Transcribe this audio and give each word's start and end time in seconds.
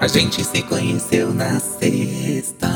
A 0.00 0.06
gente 0.06 0.44
se 0.44 0.62
conheceu 0.62 1.34
na 1.34 1.58
sexta. 1.58 2.68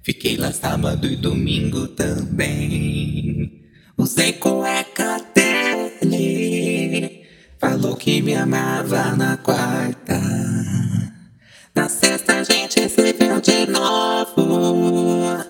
Fiquei 0.00 0.36
lá 0.36 0.52
sábado 0.52 1.08
e 1.08 1.16
domingo 1.16 1.88
também. 1.88 3.64
Usei 3.98 4.34
cueca 4.34 5.16
dele. 5.34 7.22
Falou 7.58 7.96
que 7.96 8.22
me 8.22 8.36
amava 8.36 9.16
na 9.16 9.36
quarta. 9.38 10.20
Na 11.74 11.88
sexta 11.88 12.34
a 12.34 12.44
gente 12.44 12.88
se 12.88 13.12
viu 13.14 13.40
de 13.40 13.66
novo. 13.66 15.44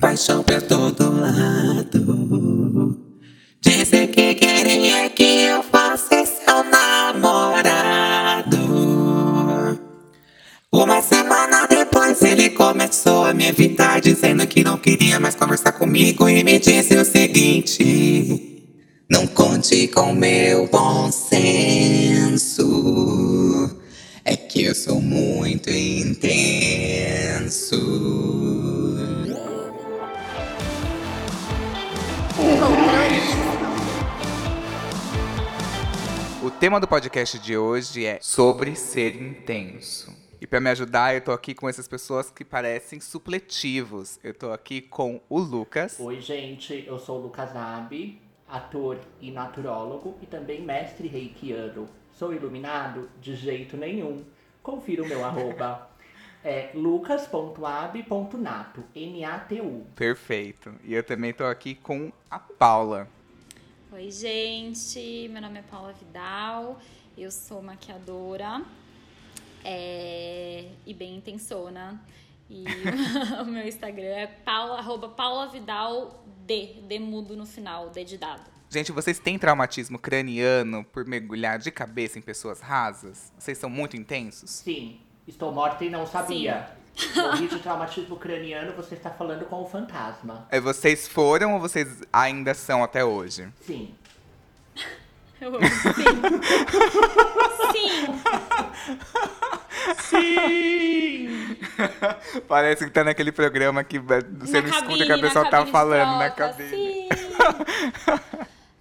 Paixão 0.00 0.42
pra 0.42 0.62
todo 0.62 1.12
lado. 1.20 2.98
Disse 3.60 4.06
que 4.06 4.34
queria 4.34 5.10
que 5.10 5.42
eu 5.42 5.62
Uma 10.88 11.02
semana 11.02 11.66
depois 11.66 12.22
ele 12.22 12.48
começou 12.48 13.26
a 13.26 13.34
me 13.34 13.46
evitar, 13.46 14.00
dizendo 14.00 14.46
que 14.46 14.64
não 14.64 14.78
queria 14.78 15.20
mais 15.20 15.34
conversar 15.34 15.72
comigo 15.72 16.26
e 16.30 16.42
me 16.42 16.58
disse 16.58 16.96
o 16.96 17.04
seguinte: 17.04 18.64
Não 19.06 19.26
conte 19.26 19.88
com 19.88 20.14
meu 20.14 20.66
bom 20.68 21.12
senso. 21.12 22.56
É 24.24 24.34
que 24.34 24.64
eu 24.64 24.74
sou 24.74 24.98
muito 24.98 25.68
intenso. 25.68 27.76
O 36.42 36.50
tema 36.50 36.80
do 36.80 36.88
podcast 36.88 37.38
de 37.38 37.58
hoje 37.58 38.06
é 38.06 38.18
sobre 38.22 38.74
ser 38.74 39.20
intenso. 39.20 40.17
E 40.40 40.46
para 40.46 40.60
me 40.60 40.70
ajudar, 40.70 41.16
eu 41.16 41.20
tô 41.20 41.32
aqui 41.32 41.52
com 41.52 41.68
essas 41.68 41.88
pessoas 41.88 42.30
que 42.30 42.44
parecem 42.44 43.00
supletivos. 43.00 44.20
Eu 44.22 44.32
tô 44.32 44.52
aqui 44.52 44.80
com 44.80 45.20
o 45.28 45.40
Lucas. 45.40 45.98
Oi, 45.98 46.20
gente, 46.20 46.84
eu 46.86 46.96
sou 46.96 47.18
o 47.18 47.22
Lucas 47.22 47.56
Abi, 47.56 48.22
ator 48.48 49.00
e 49.20 49.32
naturólogo 49.32 50.16
e 50.22 50.26
também 50.26 50.62
mestre 50.62 51.08
reikiano. 51.08 51.88
Sou 52.12 52.32
iluminado? 52.32 53.10
De 53.20 53.34
jeito 53.34 53.76
nenhum. 53.76 54.24
Confira 54.62 55.02
o 55.02 55.08
meu 55.08 55.24
arroba. 55.24 55.88
É 56.44 56.70
lucas.ab.nato, 56.72 58.04
N-A-T-U. 58.94 59.86
Perfeito. 59.96 60.72
E 60.84 60.94
eu 60.94 61.02
também 61.02 61.32
tô 61.32 61.42
aqui 61.44 61.74
com 61.74 62.12
a 62.30 62.38
Paula. 62.38 63.08
Oi, 63.90 64.08
gente. 64.08 65.28
Meu 65.32 65.42
nome 65.42 65.58
é 65.58 65.62
Paula 65.62 65.92
Vidal. 65.92 66.78
Eu 67.16 67.32
sou 67.32 67.60
maquiadora 67.60 68.64
é, 69.64 70.66
e 70.86 70.94
bem 70.94 71.16
intensona. 71.16 72.00
E 72.50 72.64
o 73.42 73.44
meu 73.44 73.66
Instagram 73.66 74.04
é 74.04 74.26
paula, 74.26 74.78
arroba 74.78 75.08
Paula 75.08 75.48
Vidal 75.48 76.24
D, 76.46 76.76
D 76.82 76.98
mudo 76.98 77.36
no 77.36 77.44
final, 77.44 77.90
D 77.90 78.04
de 78.04 78.16
dado. 78.16 78.50
Gente, 78.70 78.92
vocês 78.92 79.18
têm 79.18 79.38
traumatismo 79.38 79.98
craniano 79.98 80.84
por 80.84 81.04
mergulhar 81.06 81.58
de 81.58 81.70
cabeça 81.70 82.18
em 82.18 82.22
pessoas 82.22 82.60
rasas? 82.60 83.32
Vocês 83.38 83.56
são 83.56 83.70
muito 83.70 83.96
intensos? 83.96 84.50
Sim, 84.50 85.00
estou 85.26 85.52
morta 85.52 85.84
e 85.84 85.90
não 85.90 86.06
sabia. 86.06 86.70
Morri 87.16 87.48
de 87.48 87.58
traumatismo 87.60 88.16
craniano, 88.16 88.72
você 88.72 88.94
está 88.94 89.10
falando 89.10 89.44
com 89.46 89.62
o 89.62 89.66
fantasma. 89.66 90.46
É, 90.50 90.60
vocês 90.60 91.06
foram 91.06 91.54
ou 91.54 91.60
vocês 91.60 92.02
ainda 92.12 92.54
são 92.54 92.82
até 92.82 93.04
hoje? 93.04 93.48
Sim. 93.60 93.94
Eu 95.40 95.54
amo. 95.54 95.66
Sim. 97.72 98.20
Sim! 99.98 101.38
Parece 102.48 102.84
que 102.84 102.90
tá 102.90 103.04
naquele 103.04 103.32
programa 103.32 103.82
que 103.84 103.98
você 103.98 104.60
Na 104.60 104.68
não 104.68 104.78
escuta 104.78 105.06
que 105.06 105.12
a 105.12 105.18
pessoa 105.18 105.50
tá 105.50 105.66
falando 105.66 106.18
na 106.18 106.30
cabine. 106.30 106.68
Sim. 106.70 107.08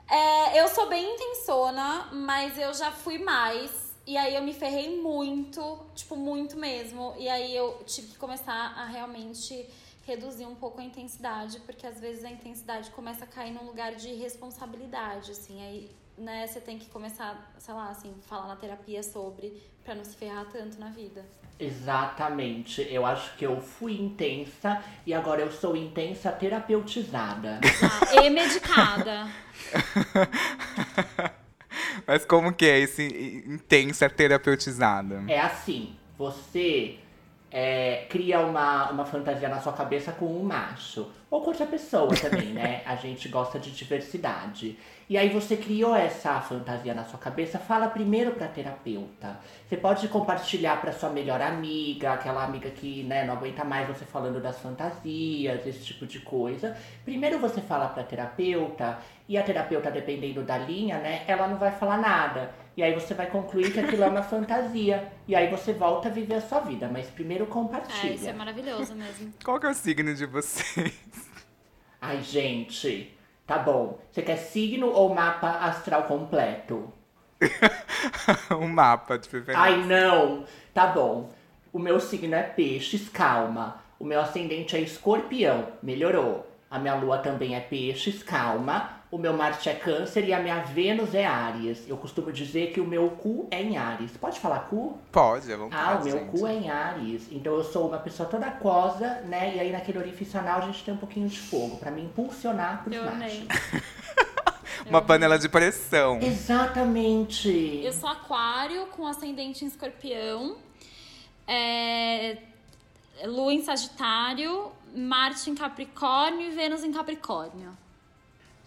É, 0.09 0.62
eu 0.62 0.69
sou 0.69 0.88
bem 0.88 1.16
intensona, 1.16 2.07
mas 2.13 2.57
eu 2.57 2.74
já 2.74 2.94
fui 2.94 3.18
mais. 3.18 3.94
E 4.06 4.16
aí 4.16 4.35
eu 4.35 4.41
me 4.41 4.53
ferrei 4.53 5.01
muito, 5.01 5.85
tipo, 5.94 6.16
muito 6.16 6.57
mesmo. 6.57 7.13
E 7.18 7.28
aí 7.28 7.53
eu 7.53 7.84
tive 7.85 8.07
que 8.07 8.18
começar 8.18 8.53
a 8.78 8.85
realmente 8.85 9.68
reduzir 10.06 10.45
um 10.45 10.56
pouco 10.56 10.79
a 10.79 10.84
intensidade, 10.85 11.59
porque 11.66 11.85
às 11.85 12.00
vezes 12.00 12.24
a 12.24 12.29
intensidade 12.29 12.89
começa 12.91 13.25
a 13.25 13.28
cair 13.28 13.51
num 13.51 13.66
lugar 13.66 13.95
de 13.95 14.13
responsabilidade, 14.13 15.31
assim. 15.31 15.62
Aí, 15.62 15.91
né, 16.17 16.47
você 16.47 16.59
tem 16.59 16.79
que 16.79 16.89
começar, 16.89 17.53
sei 17.59 17.73
lá, 17.73 17.89
assim, 17.89 18.13
falar 18.28 18.47
na 18.47 18.55
terapia 18.55 19.03
sobre, 19.03 19.61
pra 19.83 19.94
não 19.94 20.03
se 20.03 20.16
ferrar 20.16 20.45
tanto 20.51 20.79
na 20.79 20.89
vida. 20.89 21.23
Exatamente. 21.59 22.88
Eu 22.89 23.05
acho 23.05 23.35
que 23.35 23.45
eu 23.45 23.59
fui 23.61 24.00
intensa 24.00 24.81
e 25.06 25.13
agora 25.13 25.41
eu 25.41 25.51
sou 25.51 25.75
intensa 25.75 26.31
terapeutizada. 26.31 27.59
Ah, 28.09 28.23
e 28.23 28.29
medicada. 28.29 29.27
Mas 32.07 32.25
como 32.25 32.53
que 32.53 32.66
é 32.66 32.79
esse 32.79 33.44
intensa 33.45 34.09
terapeutizada? 34.09 35.23
É 35.27 35.39
assim, 35.39 35.95
você 36.17 36.97
é, 37.51 38.06
cria 38.09 38.39
uma, 38.39 38.91
uma 38.91 39.06
fantasia 39.06 39.50
na 39.50 39.59
sua 39.59 39.73
cabeça 39.73 40.11
com 40.11 40.25
um 40.25 40.44
macho. 40.44 41.11
Ou 41.29 41.41
com 41.41 41.50
outra 41.50 41.66
pessoa 41.66 42.13
também, 42.16 42.53
né? 42.53 42.81
A 42.88 42.95
gente 42.95 43.27
gosta 43.29 43.59
de 43.59 43.72
diversidade. 43.72 44.77
E 45.09 45.18
aí 45.18 45.29
você 45.29 45.56
criou 45.56 45.95
essa 45.95 46.41
fantasia 46.41 46.94
na 46.94 47.06
sua 47.06 47.18
cabeça, 47.18 47.57
fala 47.57 47.88
primeiro 47.88 48.31
pra 48.31 48.47
terapeuta. 48.47 49.40
Você 49.66 49.78
pode 49.78 50.06
compartilhar 50.09 50.81
pra 50.81 50.91
sua 50.91 51.09
melhor 51.09 51.41
amiga, 51.41 52.12
aquela 52.12 52.44
amiga 52.44 52.69
que 52.69 53.03
né, 53.03 53.23
não 53.25 53.35
aguenta 53.35 53.63
mais 53.63 53.88
você 53.88 54.03
falando 54.03 54.41
das 54.41 54.59
fantasias, 54.59 55.66
esse 55.66 55.79
tipo 55.85 56.06
de 56.06 56.19
coisa. 56.19 56.75
Primeiro 57.06 57.40
você 57.40 57.62
fala 57.62 57.88
pra 57.88 58.03
terapeuta, 58.03 59.00
e 59.29 59.38
a 59.38 59.44
terapeuta, 59.44 59.90
dependendo 59.90 60.44
da 60.44 60.57
linha, 60.57 60.97
né, 61.00 61.24
ela 61.25 61.47
não 61.47 61.57
vai 61.57 61.72
falar 61.72 61.97
nada. 61.97 62.51
E 62.75 62.84
aí 62.84 62.94
você 62.94 63.13
vai 63.13 63.28
concluir 63.28 63.72
que 63.72 63.79
aquilo 63.79 64.03
é 64.03 64.07
uma 64.09 64.24
fantasia. 64.28 65.09
E 65.25 65.34
aí 65.35 65.50
você 65.50 65.72
volta 65.72 66.09
a 66.09 66.12
viver 66.12 66.35
a 66.35 66.41
sua 66.41 66.59
vida. 66.59 66.89
Mas 66.91 67.07
primeiro 67.09 67.45
É, 67.45 67.47
compartilha. 67.47 68.13
isso 68.13 68.28
é 68.28 68.34
maravilhoso 68.34 68.94
mesmo. 68.94 69.34
Qual 69.44 69.57
que 69.57 69.66
é 69.68 69.69
o 69.69 69.74
signo 69.74 70.13
de 70.13 70.25
vocês? 70.25 70.94
Ai, 72.01 72.22
gente, 72.22 73.16
tá 73.47 73.58
bom. 73.58 73.97
Você 74.12 74.22
quer 74.22 74.35
signo 74.35 74.91
ou 74.91 75.16
mapa 75.16 75.50
astral 75.50 76.03
completo? 76.03 76.94
um 78.52 78.68
mapa 78.68 79.18
de 79.18 79.28
preferência. 79.30 79.63
Ai, 79.63 79.78
não. 79.84 80.44
Tá 80.74 80.88
bom. 80.88 81.30
O 81.72 81.80
meu 81.80 82.00
signo 82.00 82.36
é 82.36 82.44
peixes, 82.44 83.09
calma. 83.09 83.81
O 84.00 84.06
meu 84.06 84.22
ascendente 84.22 84.75
é 84.75 84.80
escorpião, 84.80 85.68
melhorou. 85.81 86.46
A 86.69 86.78
minha 86.78 86.96
lua 86.96 87.19
também 87.19 87.56
é 87.56 87.59
peixes, 87.59 88.22
calma. 88.22 88.97
O 89.09 89.18
meu 89.18 89.31
Marte 89.31 89.69
é 89.69 89.73
câncer 89.73 90.25
e 90.25 90.34
a 90.34 90.40
minha 90.40 90.59
Vênus 90.63 91.13
é 91.16 91.25
Áries. 91.25 91.88
Eu 91.88 91.95
costumo 91.95 92.29
dizer 92.31 92.73
que 92.73 92.81
o 92.81 92.85
meu 92.85 93.09
cu 93.12 93.47
é 93.50 93.62
em 93.62 93.78
Áries. 93.78 94.12
Pode 94.18 94.38
falar 94.38 94.59
cu? 94.69 94.97
Pode, 95.12 95.51
à 95.51 95.56
vontade, 95.56 95.81
Ah, 95.81 96.01
o 96.01 96.03
meu 96.03 96.19
gente. 96.19 96.29
cu 96.31 96.45
é 96.45 96.53
em 96.53 96.69
Ares. 96.69 97.28
Então 97.31 97.53
eu 97.53 97.63
sou 97.63 97.88
uma 97.88 98.00
pessoa 98.00 98.28
toda 98.28 98.45
aquosa, 98.47 99.22
né? 99.22 99.56
E 99.56 99.59
aí 99.62 99.72
naquele 99.72 99.97
orifício 100.00 100.38
anal 100.38 100.59
a 100.59 100.66
gente 100.66 100.84
tem 100.84 100.94
um 100.94 100.97
pouquinho 100.97 101.29
de 101.29 101.40
fogo 101.40 101.78
pra 101.78 101.90
me 101.90 102.01
impulsionar 102.01 102.84
pros 102.84 102.95
Eu 102.97 103.03
machos. 103.06 103.19
amei. 103.22 103.47
Uma 104.85 105.01
panela 105.01 105.38
de 105.39 105.50
pressão. 105.50 106.19
Exatamente. 106.22 107.81
Eu 107.84 107.91
sou 107.94 108.07
aquário 108.09 108.88
com 108.88 109.06
ascendente 109.07 109.63
em 109.66 109.68
escorpião. 109.68 110.57
É, 111.47 112.38
Lua 113.25 113.53
em 113.53 113.62
Sagitário, 113.63 114.72
Marte 114.95 115.50
em 115.50 115.56
Capricórnio 115.56 116.41
e 116.47 116.51
Vênus 116.51 116.84
em 116.84 116.91
Capricórnio. 116.91 117.69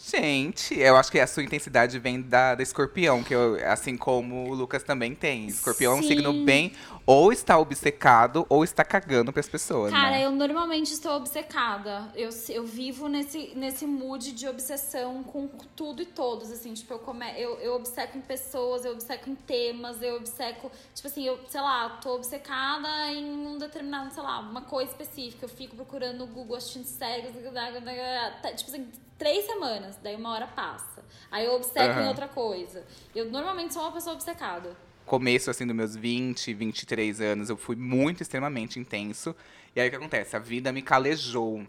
Gente, 0.02 0.78
eu 0.78 0.96
acho 0.96 1.12
que 1.12 1.20
a 1.20 1.26
sua 1.26 1.42
intensidade 1.42 1.98
vem 1.98 2.22
da, 2.22 2.54
da 2.54 2.62
escorpião, 2.62 3.22
que 3.22 3.34
eu, 3.34 3.58
assim 3.70 3.98
como 3.98 4.48
o 4.48 4.54
Lucas 4.54 4.82
também 4.82 5.14
tem. 5.14 5.46
Escorpião 5.46 5.92
é 5.92 5.96
um 5.96 6.02
Sim. 6.02 6.08
signo 6.08 6.32
bem, 6.42 6.72
ou 7.04 7.30
está 7.30 7.58
obcecado, 7.58 8.46
ou 8.48 8.64
está 8.64 8.82
cagando 8.82 9.30
pras 9.30 9.46
pessoas, 9.46 9.92
Cara, 9.92 10.12
né? 10.12 10.24
eu 10.24 10.30
normalmente 10.30 10.90
estou 10.90 11.12
obcecada. 11.12 12.10
Eu, 12.14 12.30
eu 12.48 12.64
vivo 12.64 13.08
nesse, 13.08 13.52
nesse 13.54 13.84
mood 13.84 14.32
de 14.32 14.48
obsessão 14.48 15.22
com 15.22 15.46
tudo 15.76 16.00
e 16.00 16.06
todos, 16.06 16.50
assim. 16.50 16.72
Tipo, 16.72 16.94
eu, 16.94 16.98
come, 17.00 17.26
eu, 17.38 17.60
eu 17.60 17.74
obceco 17.74 18.16
em 18.16 18.22
pessoas, 18.22 18.86
eu 18.86 18.92
obceco 18.92 19.28
em 19.28 19.34
temas, 19.34 20.00
eu 20.00 20.16
obceco... 20.16 20.72
Tipo 20.94 21.08
assim, 21.08 21.26
eu, 21.26 21.38
sei 21.46 21.60
lá, 21.60 21.90
tô 22.02 22.14
obcecada 22.14 22.88
em 23.12 23.46
um 23.46 23.58
determinado, 23.58 24.14
sei 24.14 24.22
lá, 24.22 24.40
uma 24.40 24.62
coisa 24.62 24.90
específica. 24.92 25.44
Eu 25.44 25.50
fico 25.50 25.76
procurando 25.76 26.20
no 26.20 26.26
Google 26.26 26.56
assistindo 26.56 26.86
séries, 26.86 27.32
tipo 27.34 28.70
assim, 28.70 28.88
três 29.20 29.44
semanas. 29.44 29.96
Daí 30.02 30.16
uma 30.16 30.32
hora 30.32 30.46
passa. 30.48 31.04
Aí 31.30 31.44
eu 31.46 31.54
obceco 31.54 31.94
em 31.94 31.98
Aham. 32.00 32.08
outra 32.08 32.26
coisa. 32.26 32.82
Eu 33.14 33.30
normalmente 33.30 33.72
sou 33.74 33.82
uma 33.82 33.92
pessoa 33.92 34.14
obcecada. 34.14 34.74
Começo, 35.06 35.50
assim, 35.50 35.66
dos 35.66 35.76
meus 35.76 35.94
20, 35.94 36.52
23 36.54 37.20
anos, 37.20 37.50
eu 37.50 37.56
fui 37.56 37.76
muito, 37.76 38.22
extremamente 38.22 38.78
intenso. 38.80 39.34
E 39.76 39.80
aí, 39.80 39.88
o 39.88 39.90
que 39.90 39.96
acontece? 39.96 40.34
A 40.36 40.38
vida 40.38 40.72
me 40.72 40.82
calejou. 40.82 41.64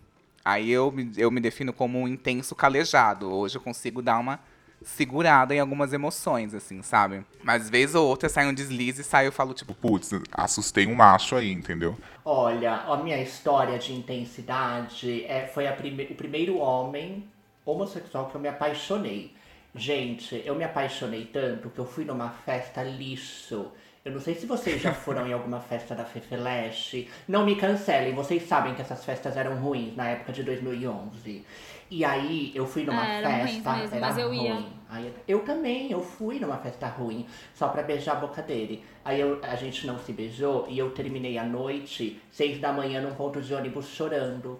Aí, 0.45 0.71
eu, 0.71 0.91
me- 0.91 1.11
eu 1.17 1.29
me 1.29 1.39
defino 1.41 1.73
como 1.73 1.99
um 1.99 2.07
intenso 2.07 2.55
calejado. 2.55 3.31
Hoje, 3.31 3.57
eu 3.57 3.61
consigo 3.61 4.01
dar 4.01 4.17
uma 4.19 4.39
segurada 4.83 5.53
em 5.53 5.59
algumas 5.59 5.93
emoções, 5.93 6.53
assim, 6.55 6.81
sabe? 6.81 7.23
Mas 7.43 7.69
vez 7.69 7.93
ou 7.93 8.07
outra 8.07 8.27
sai 8.29 8.47
um 8.47 8.53
deslize 8.53 9.01
e 9.01 9.03
sai 9.03 9.27
eu 9.27 9.31
falo, 9.31 9.53
tipo, 9.53 9.75
Putz, 9.75 10.09
assustei 10.31 10.87
um 10.87 10.95
macho 10.95 11.35
aí, 11.35 11.51
entendeu? 11.51 11.95
Olha, 12.25 12.73
a 12.77 12.97
minha 12.97 13.21
história 13.21 13.77
de 13.77 13.93
intensidade 13.93 15.23
é, 15.25 15.45
foi 15.47 15.67
a 15.67 15.73
prime 15.73 16.05
o 16.09 16.15
primeiro 16.15 16.57
homem 16.57 17.29
homossexual 17.65 18.27
que 18.29 18.35
eu 18.35 18.41
me 18.41 18.47
apaixonei. 18.47 19.33
Gente, 19.73 20.41
eu 20.45 20.53
me 20.55 20.63
apaixonei 20.63 21.25
tanto 21.25 21.69
que 21.69 21.79
eu 21.79 21.85
fui 21.85 22.03
numa 22.03 22.29
festa 22.29 22.83
lixo. 22.83 23.67
Eu 24.03 24.11
não 24.11 24.19
sei 24.19 24.33
se 24.35 24.45
vocês 24.45 24.81
já 24.81 24.91
foram 24.93 25.27
em 25.27 25.31
alguma 25.33 25.59
festa 25.59 25.93
da 25.95 26.03
Fefeleche. 26.03 27.07
Não 27.27 27.45
me 27.45 27.55
cancelem, 27.55 28.13
vocês 28.13 28.43
sabem 28.47 28.73
que 28.73 28.81
essas 28.81 29.05
festas 29.05 29.37
eram 29.37 29.55
ruins 29.57 29.95
na 29.95 30.09
época 30.09 30.33
de 30.33 30.43
2011. 30.43 31.45
E 31.89 32.03
aí 32.05 32.51
eu 32.55 32.65
fui 32.65 32.83
numa 32.83 33.05
eram 33.05 33.31
ruins 33.39 33.51
festa, 33.55 33.73
mesmo, 33.75 33.95
era 33.97 34.07
mas 34.07 34.17
eu 34.17 34.33
ia. 34.33 34.53
ruim. 34.55 34.73
Aí 34.89 35.07
eu, 35.07 35.37
eu 35.37 35.45
também, 35.45 35.91
eu 35.91 36.01
fui 36.01 36.39
numa 36.39 36.57
festa 36.57 36.87
ruim, 36.87 37.25
só 37.53 37.67
pra 37.69 37.83
beijar 37.83 38.13
a 38.13 38.19
boca 38.19 38.41
dele. 38.41 38.83
Aí 39.05 39.19
eu- 39.21 39.39
a 39.43 39.55
gente 39.55 39.85
não 39.87 39.97
se 39.99 40.11
beijou 40.11 40.65
e 40.69 40.77
eu 40.77 40.91
terminei 40.91 41.37
a 41.37 41.43
noite, 41.45 42.19
seis 42.31 42.59
da 42.59 42.73
manhã, 42.73 43.01
num 43.01 43.13
ponto 43.15 43.41
de 43.41 43.53
ônibus 43.53 43.87
chorando. 43.87 44.59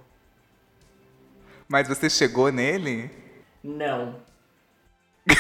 Mas 1.72 1.88
você 1.88 2.10
chegou 2.10 2.52
nele? 2.52 3.10
Não. 3.64 4.18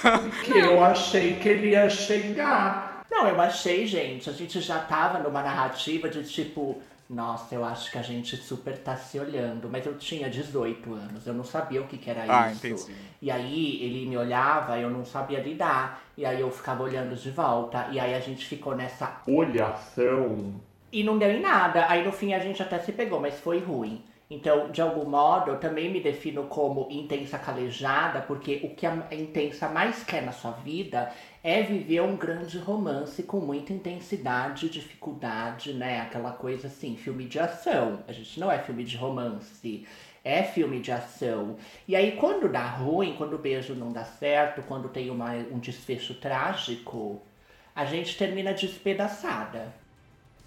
Porque 0.00 0.58
eu 0.58 0.82
achei 0.82 1.34
que 1.34 1.46
ele 1.46 1.72
ia 1.72 1.90
chegar. 1.90 3.02
Não, 3.10 3.28
eu 3.28 3.38
achei, 3.38 3.86
gente. 3.86 4.30
A 4.30 4.32
gente 4.32 4.62
já 4.62 4.78
tava 4.78 5.18
numa 5.18 5.42
narrativa 5.42 6.08
de 6.08 6.24
tipo, 6.24 6.80
nossa, 7.08 7.54
eu 7.54 7.62
acho 7.62 7.90
que 7.90 7.98
a 7.98 8.02
gente 8.02 8.34
super 8.38 8.78
tá 8.78 8.96
se 8.96 9.20
olhando. 9.20 9.68
Mas 9.68 9.84
eu 9.84 9.98
tinha 9.98 10.30
18 10.30 10.94
anos, 10.94 11.26
eu 11.26 11.34
não 11.34 11.44
sabia 11.44 11.82
o 11.82 11.86
que, 11.86 11.98
que 11.98 12.08
era 12.08 12.24
Ah, 12.26 12.50
isso. 12.50 12.66
entendi. 12.66 12.94
E 13.20 13.30
aí 13.30 13.82
ele 13.82 14.06
me 14.06 14.16
olhava, 14.16 14.78
eu 14.78 14.88
não 14.88 15.04
sabia 15.04 15.40
lidar. 15.40 16.00
E 16.16 16.24
aí 16.24 16.40
eu 16.40 16.50
ficava 16.50 16.82
olhando 16.82 17.14
de 17.14 17.30
volta. 17.30 17.88
E 17.90 18.00
aí 18.00 18.14
a 18.14 18.20
gente 18.20 18.46
ficou 18.46 18.74
nessa 18.74 19.20
olhação. 19.26 20.58
E 20.92 21.04
não 21.04 21.18
deu 21.18 21.30
em 21.30 21.40
nada. 21.40 21.86
Aí 21.88 22.04
no 22.04 22.12
fim 22.12 22.34
a 22.34 22.38
gente 22.38 22.62
até 22.62 22.78
se 22.78 22.92
pegou, 22.92 23.20
mas 23.20 23.38
foi 23.38 23.60
ruim. 23.60 24.04
Então, 24.30 24.70
de 24.70 24.80
algum 24.80 25.04
modo, 25.04 25.50
eu 25.50 25.58
também 25.58 25.90
me 25.90 26.00
defino 26.00 26.44
como 26.44 26.86
intensa 26.88 27.36
calejada, 27.36 28.20
porque 28.20 28.60
o 28.62 28.70
que 28.76 28.86
a 28.86 29.08
intensa 29.10 29.68
mais 29.68 30.04
quer 30.04 30.22
na 30.22 30.30
sua 30.30 30.52
vida 30.52 31.12
é 31.42 31.62
viver 31.62 32.00
um 32.02 32.16
grande 32.16 32.56
romance 32.56 33.24
com 33.24 33.40
muita 33.40 33.72
intensidade, 33.72 34.68
dificuldade, 34.68 35.72
né? 35.72 36.00
Aquela 36.00 36.30
coisa 36.30 36.68
assim, 36.68 36.96
filme 36.96 37.24
de 37.24 37.40
ação. 37.40 38.04
A 38.06 38.12
gente 38.12 38.38
não 38.38 38.52
é 38.52 38.60
filme 38.60 38.84
de 38.84 38.96
romance. 38.96 39.84
É 40.22 40.44
filme 40.44 40.78
de 40.78 40.92
ação. 40.92 41.56
E 41.88 41.96
aí, 41.96 42.12
quando 42.12 42.48
dá 42.48 42.64
ruim, 42.64 43.16
quando 43.18 43.34
o 43.34 43.38
beijo 43.38 43.74
não 43.74 43.90
dá 43.90 44.04
certo, 44.04 44.62
quando 44.62 44.88
tem 44.88 45.10
uma, 45.10 45.32
um 45.32 45.58
desfecho 45.58 46.14
trágico, 46.14 47.20
a 47.74 47.84
gente 47.84 48.16
termina 48.16 48.54
despedaçada. 48.54 49.79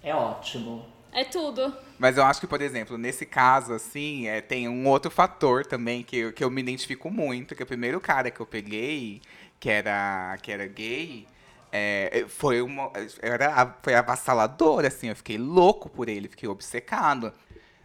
É 0.04 0.14
ótimo. 0.14 0.86
É 1.12 1.24
tudo. 1.24 1.74
Mas 1.98 2.16
eu 2.18 2.24
acho 2.24 2.40
que, 2.40 2.46
por 2.46 2.60
exemplo, 2.60 2.98
nesse 2.98 3.24
caso, 3.26 3.72
assim, 3.72 4.26
é, 4.28 4.40
tem 4.40 4.68
um 4.68 4.86
outro 4.88 5.10
fator 5.10 5.64
também 5.66 6.02
que, 6.02 6.16
eu- 6.18 6.32
que 6.32 6.44
eu 6.44 6.50
me 6.50 6.60
identifico 6.60 7.10
muito, 7.10 7.54
que 7.54 7.62
o 7.62 7.66
primeiro 7.66 8.00
cara 8.00 8.30
que 8.30 8.40
eu 8.40 8.46
peguei, 8.46 9.22
que 9.60 9.70
era, 9.70 10.36
que 10.42 10.52
era 10.52 10.66
gay, 10.66 11.26
é, 11.72 12.26
foi, 12.28 12.60
uma, 12.62 12.90
era, 13.22 13.76
foi 13.82 13.94
avassalador, 13.94 14.84
assim, 14.84 15.08
eu 15.08 15.16
fiquei 15.16 15.38
louco 15.38 15.88
por 15.88 16.08
ele, 16.08 16.28
fiquei 16.28 16.48
obcecado. 16.48 17.32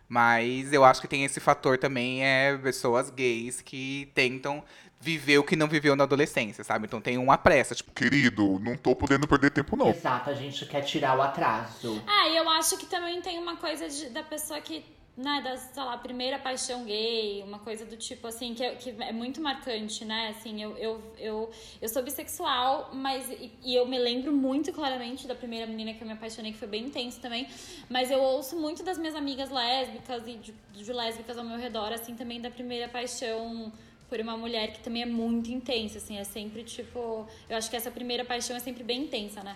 Mas 0.07 0.74
eu 0.74 0.83
acho 0.83 1.01
que 1.01 1.07
tem 1.07 1.24
esse 1.24 1.39
fator 1.39 1.77
também, 1.77 2.24
é 2.25 2.57
pessoas 2.57 3.10
gays 3.12 3.62
que 3.62 4.12
tentam 4.16 4.63
viver 5.00 5.38
o 5.38 5.44
que 5.44 5.56
não 5.56 5.68
viveu 5.68 5.96
na 5.96 6.04
adolescência, 6.04 6.63
sabe? 6.63 6.86
Então 6.86 7.00
tem 7.00 7.18
uma 7.18 7.38
pressa, 7.38 7.74
tipo, 7.74 7.92
Querido, 7.92 8.60
não 8.60 8.75
tô 8.75 8.96
podendo 8.96 9.28
perder 9.28 9.51
tempo, 9.51 9.75
não. 9.78 9.90
Exato, 9.90 10.30
a 10.30 10.34
gente 10.34 10.66
quer 10.66 10.81
tirar 10.81 11.18
o 11.18 11.22
atraso. 11.22 12.01
É, 12.07 12.34
e 12.34 12.38
eu 12.38 12.50
acho 12.50 12.78
que 12.78 12.86
também 12.86 13.22
tem 13.22 13.38
uma 13.40 13.56
coisa 13.56 13.88
de- 13.88 14.10
da 14.10 14.24
pessoa 14.24 14.60
que, 14.60 14.84
né, 15.16 15.42
da, 15.42 15.56
sei 15.57 15.84
lá, 15.84 15.98
primeira 15.98 16.38
paixão 16.40 16.84
gay, 16.86 17.42
uma 17.46 17.60
coisa 17.60 17.86
do 17.86 17.96
tipo, 17.96 18.28
assim, 18.28 18.54
que 18.54 18.63
é, 18.63 18.75
que 18.75 18.90
é 19.00 19.12
muito 19.13 19.42
marcante, 19.42 20.04
né? 20.04 20.34
Assim, 20.38 20.62
eu, 20.62 20.78
eu, 20.78 21.02
eu, 21.18 21.52
eu 21.81 21.90
sou 21.90 22.02
bissexual, 22.04 22.90
mas. 22.94 23.30
E, 23.30 23.52
e 23.63 23.75
eu 23.75 23.86
me 23.86 23.98
lembro 23.98 24.31
muito 24.34 24.72
claramente 24.74 25.28
da 25.28 25.36
primeira 25.36 25.66
menina 25.66 25.94
que 25.94 26.02
eu 26.02 26.07
me 26.07 26.13
apaixonei, 26.13 26.52
que 26.54 26.57
foi 26.57 26.68
bem 26.69 26.86
intenso 26.86 27.19
também. 27.22 27.48
Mas 27.90 28.12
eu 28.12 28.19
ouço 28.22 28.57
muito 28.57 28.84
das 28.84 28.98
minhas 28.98 29.16
amigas 29.16 29.50
lésbicas 29.50 30.25
e 30.28 30.36
de, 30.36 30.54
de 30.74 30.94
lésbicas 30.94 31.38
ao 31.38 31.44
meu 31.44 31.57
redor, 31.57 31.92
assim, 31.94 32.16
também 32.16 32.40
da 32.42 32.50
primeira 32.50 32.88
paixão 32.88 33.72
por 34.09 34.19
uma 34.19 34.35
mulher 34.35 34.73
que 34.73 34.79
também 34.79 35.03
é 35.03 35.06
muito 35.06 35.51
intensa, 35.51 36.00
assim, 36.00 36.17
é 36.17 36.23
sempre 36.23 36.63
tipo. 36.63 37.27
Eu 37.47 37.56
acho 37.57 37.69
que 37.69 37.75
essa 37.75 37.91
primeira 37.91 38.25
paixão 38.25 38.56
é 38.56 38.59
sempre 38.59 38.83
bem 38.83 39.03
intensa, 39.03 39.44
né? 39.44 39.56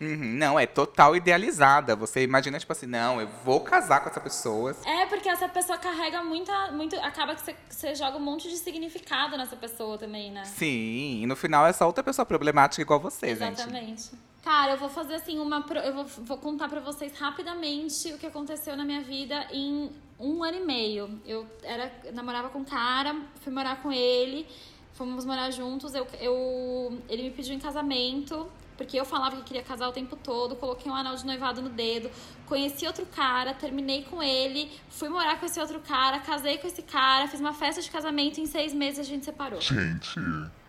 Uhum, 0.00 0.34
não, 0.36 0.58
é 0.58 0.66
total 0.66 1.14
idealizada. 1.14 1.94
Você 1.96 2.22
imagina, 2.22 2.58
tipo 2.58 2.72
assim, 2.72 2.86
não, 2.86 3.20
eu 3.20 3.28
vou 3.44 3.60
casar 3.60 4.00
com 4.00 4.08
essa 4.08 4.20
pessoa. 4.20 4.74
É, 4.84 5.06
porque 5.06 5.28
essa 5.28 5.48
pessoa 5.48 5.78
carrega 5.78 6.22
muita. 6.22 6.72
Muito, 6.72 6.96
acaba 6.96 7.34
que 7.34 7.54
você, 7.68 7.94
joga 7.94 8.16
um 8.16 8.20
monte 8.20 8.48
de 8.48 8.56
significado 8.56 9.36
nessa 9.36 9.56
pessoa 9.56 9.98
também, 9.98 10.30
né? 10.30 10.44
Sim, 10.44 11.22
e 11.22 11.26
no 11.26 11.36
final 11.36 11.66
é 11.66 11.72
só 11.72 11.86
outra 11.86 12.02
pessoa 12.02 12.24
problemática 12.24 12.82
igual 12.82 13.00
você, 13.00 13.34
gente. 13.34 13.60
Exatamente. 13.60 14.10
Cara, 14.42 14.72
eu 14.72 14.78
vou 14.78 14.88
fazer 14.88 15.14
assim 15.14 15.38
uma. 15.38 15.64
Eu 15.84 15.92
vou, 15.92 16.04
vou 16.04 16.38
contar 16.38 16.68
pra 16.68 16.80
vocês 16.80 17.12
rapidamente 17.18 18.12
o 18.12 18.18
que 18.18 18.26
aconteceu 18.26 18.76
na 18.76 18.84
minha 18.84 19.02
vida 19.02 19.46
em 19.52 19.90
um 20.18 20.42
ano 20.42 20.58
e 20.58 20.64
meio. 20.64 21.20
Eu 21.26 21.46
era, 21.62 21.92
namorava 22.12 22.48
com 22.48 22.60
um 22.60 22.64
cara, 22.64 23.14
fui 23.42 23.52
morar 23.52 23.82
com 23.82 23.92
ele, 23.92 24.46
fomos 24.94 25.26
morar 25.26 25.50
juntos. 25.50 25.94
Eu, 25.94 26.06
eu, 26.20 26.98
ele 27.08 27.24
me 27.24 27.30
pediu 27.30 27.54
em 27.54 27.58
casamento, 27.58 28.50
porque 28.80 28.98
eu 28.98 29.04
falava 29.04 29.36
que 29.36 29.42
queria 29.42 29.62
casar 29.62 29.90
o 29.90 29.92
tempo 29.92 30.16
todo, 30.16 30.56
coloquei 30.56 30.90
um 30.90 30.94
anel 30.94 31.14
de 31.14 31.26
noivado 31.26 31.60
no 31.60 31.68
dedo, 31.68 32.10
conheci 32.46 32.86
outro 32.86 33.04
cara, 33.14 33.52
terminei 33.52 34.04
com 34.04 34.22
ele, 34.22 34.72
fui 34.88 35.10
morar 35.10 35.38
com 35.38 35.44
esse 35.44 35.60
outro 35.60 35.80
cara, 35.80 36.18
casei 36.20 36.56
com 36.56 36.66
esse 36.66 36.80
cara, 36.80 37.28
fiz 37.28 37.40
uma 37.40 37.52
festa 37.52 37.82
de 37.82 37.90
casamento 37.90 38.38
e 38.38 38.42
em 38.44 38.46
seis 38.46 38.72
meses 38.72 38.98
a 39.00 39.02
gente 39.02 39.26
separou. 39.26 39.60
Gente, 39.60 40.18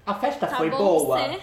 A 0.06 0.13
festa 0.16 0.46
Tá 0.46 0.58
foi 0.58 0.69
boa. 0.72 1.18
você? 1.19 1.40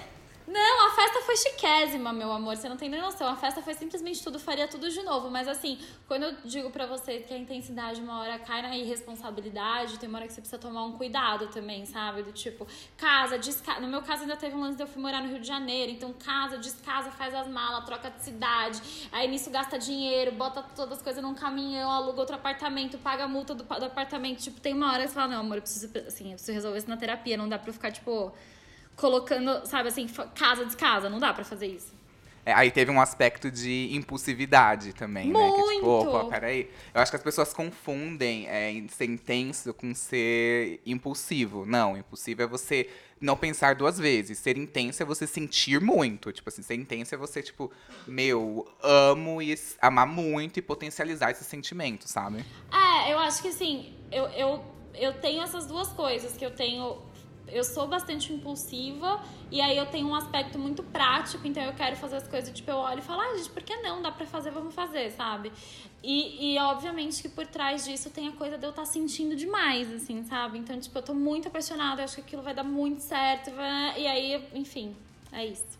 Não, 0.50 0.86
a 0.86 0.94
festa 0.94 1.20
foi 1.20 1.36
chiquésima, 1.36 2.10
meu 2.10 2.32
amor. 2.32 2.56
Você 2.56 2.70
não 2.70 2.76
tem 2.78 2.88
nem 2.88 3.02
noção. 3.02 3.28
A 3.28 3.36
festa 3.36 3.60
foi 3.60 3.74
simplesmente 3.74 4.24
tudo, 4.24 4.38
faria 4.38 4.66
tudo 4.66 4.88
de 4.88 5.02
novo. 5.02 5.30
Mas 5.30 5.46
assim, 5.46 5.78
quando 6.06 6.22
eu 6.22 6.36
digo 6.42 6.70
pra 6.70 6.86
vocês 6.86 7.26
que 7.26 7.34
a 7.34 7.36
intensidade 7.36 8.00
uma 8.00 8.20
hora 8.20 8.38
cai 8.38 8.62
na 8.62 8.74
irresponsabilidade, 8.74 9.98
tem 9.98 10.08
uma 10.08 10.16
hora 10.16 10.26
que 10.26 10.32
você 10.32 10.40
precisa 10.40 10.58
tomar 10.58 10.84
um 10.84 10.92
cuidado 10.92 11.48
também, 11.48 11.84
sabe? 11.84 12.22
Do 12.22 12.32
tipo, 12.32 12.66
casa, 12.96 13.38
descasa. 13.38 13.78
No 13.80 13.88
meu 13.88 14.00
caso 14.00 14.22
ainda 14.22 14.38
teve 14.38 14.56
um 14.56 14.60
lance 14.60 14.78
de 14.78 14.82
eu 14.82 14.86
fui 14.86 15.02
morar 15.02 15.20
no 15.20 15.28
Rio 15.28 15.38
de 15.38 15.46
Janeiro. 15.46 15.92
Então, 15.92 16.14
casa, 16.14 16.56
descasa, 16.56 17.10
faz 17.10 17.34
as 17.34 17.46
malas, 17.46 17.84
troca 17.84 18.08
de 18.08 18.22
cidade. 18.22 18.80
Aí 19.12 19.28
nisso 19.28 19.50
gasta 19.50 19.78
dinheiro, 19.78 20.32
bota 20.32 20.62
todas 20.74 20.96
as 20.96 21.04
coisas 21.04 21.22
num 21.22 21.34
caminhão, 21.34 21.90
aluga 21.90 22.20
outro 22.20 22.36
apartamento, 22.36 22.96
paga 22.96 23.24
a 23.24 23.28
multa 23.28 23.54
do, 23.54 23.64
do 23.64 23.84
apartamento. 23.84 24.38
Tipo, 24.38 24.62
tem 24.62 24.72
uma 24.72 24.94
hora 24.94 25.02
que 25.02 25.08
você 25.08 25.14
fala, 25.14 25.28
não, 25.28 25.40
amor, 25.40 25.58
eu 25.58 25.62
preciso, 25.62 25.90
assim, 26.06 26.28
eu 26.28 26.36
preciso 26.36 26.52
resolver 26.52 26.78
isso 26.78 26.88
na 26.88 26.96
terapia. 26.96 27.36
Não 27.36 27.46
dá 27.46 27.58
pra 27.58 27.68
eu 27.68 27.74
ficar, 27.74 27.92
tipo 27.92 28.32
colocando, 28.98 29.64
sabe 29.64 29.88
assim, 29.88 30.06
casa 30.34 30.64
descasa, 30.64 31.08
não 31.08 31.18
dá 31.18 31.32
pra 31.32 31.44
fazer 31.44 31.68
isso. 31.68 31.96
É, 32.44 32.52
aí 32.54 32.70
teve 32.70 32.90
um 32.90 32.98
aspecto 32.98 33.50
de 33.50 33.94
impulsividade 33.94 34.94
também, 34.94 35.30
né? 35.30 35.50
Que 35.50 35.74
tipo, 35.74 35.86
Muito! 35.86 36.08
opa, 36.08 36.30
peraí. 36.30 36.70
Eu 36.94 37.00
acho 37.02 37.12
que 37.12 37.16
as 37.16 37.22
pessoas 37.22 37.52
confundem 37.52 38.48
é, 38.48 38.82
ser 38.88 39.04
intenso 39.04 39.74
com 39.74 39.94
ser 39.94 40.80
impulsivo. 40.86 41.66
Não, 41.66 41.94
impulsivo 41.94 42.42
é 42.42 42.46
você 42.46 42.88
não 43.20 43.36
pensar 43.36 43.74
duas 43.74 43.98
vezes. 43.98 44.38
Ser 44.38 44.56
intenso 44.56 45.02
é 45.02 45.06
você 45.06 45.26
sentir 45.26 45.78
muito. 45.78 46.32
Tipo 46.32 46.48
assim, 46.48 46.62
ser 46.62 46.74
intenso 46.74 47.14
é 47.14 47.18
você, 47.18 47.42
tipo, 47.42 47.70
meu, 48.06 48.66
amo 48.82 49.42
e 49.42 49.54
amar 49.78 50.06
muito 50.06 50.58
e 50.58 50.62
potencializar 50.62 51.30
esse 51.30 51.44
sentimento, 51.44 52.08
sabe? 52.08 52.42
É, 52.72 53.12
eu 53.12 53.18
acho 53.18 53.42
que 53.42 53.48
assim, 53.48 53.94
eu, 54.10 54.24
eu, 54.28 54.64
eu 54.94 55.12
tenho 55.20 55.42
essas 55.42 55.66
duas 55.66 55.88
coisas, 55.88 56.34
que 56.34 56.46
eu 56.46 56.50
tenho. 56.50 56.96
Eu 57.52 57.64
sou 57.64 57.86
bastante 57.86 58.32
impulsiva 58.32 59.20
e 59.50 59.60
aí 59.60 59.76
eu 59.76 59.86
tenho 59.86 60.06
um 60.08 60.14
aspecto 60.14 60.58
muito 60.58 60.82
prático, 60.82 61.46
então 61.46 61.62
eu 61.62 61.72
quero 61.72 61.96
fazer 61.96 62.16
as 62.16 62.28
coisas, 62.28 62.52
tipo, 62.54 62.70
eu 62.70 62.76
olho 62.76 62.98
e 62.98 63.02
falo, 63.02 63.20
ah, 63.20 63.36
gente, 63.36 63.50
por 63.50 63.62
que 63.62 63.74
não? 63.76 64.02
Dá 64.02 64.10
pra 64.10 64.26
fazer, 64.26 64.50
vamos 64.50 64.74
fazer, 64.74 65.10
sabe? 65.12 65.50
E, 66.02 66.54
e 66.54 66.58
obviamente 66.58 67.22
que 67.22 67.28
por 67.28 67.46
trás 67.46 67.84
disso 67.84 68.10
tem 68.10 68.28
a 68.28 68.32
coisa 68.32 68.58
de 68.58 68.64
eu 68.64 68.70
estar 68.70 68.84
sentindo 68.84 69.34
demais, 69.34 69.92
assim, 69.92 70.22
sabe? 70.24 70.58
Então, 70.58 70.78
tipo, 70.78 70.96
eu 70.98 71.02
tô 71.02 71.14
muito 71.14 71.48
apaixonada, 71.48 72.00
eu 72.00 72.04
acho 72.04 72.16
que 72.16 72.20
aquilo 72.22 72.42
vai 72.42 72.54
dar 72.54 72.64
muito 72.64 73.00
certo, 73.00 73.50
vai- 73.52 74.00
e 74.00 74.06
aí, 74.06 74.48
enfim, 74.54 74.94
é 75.32 75.46
isso. 75.46 75.78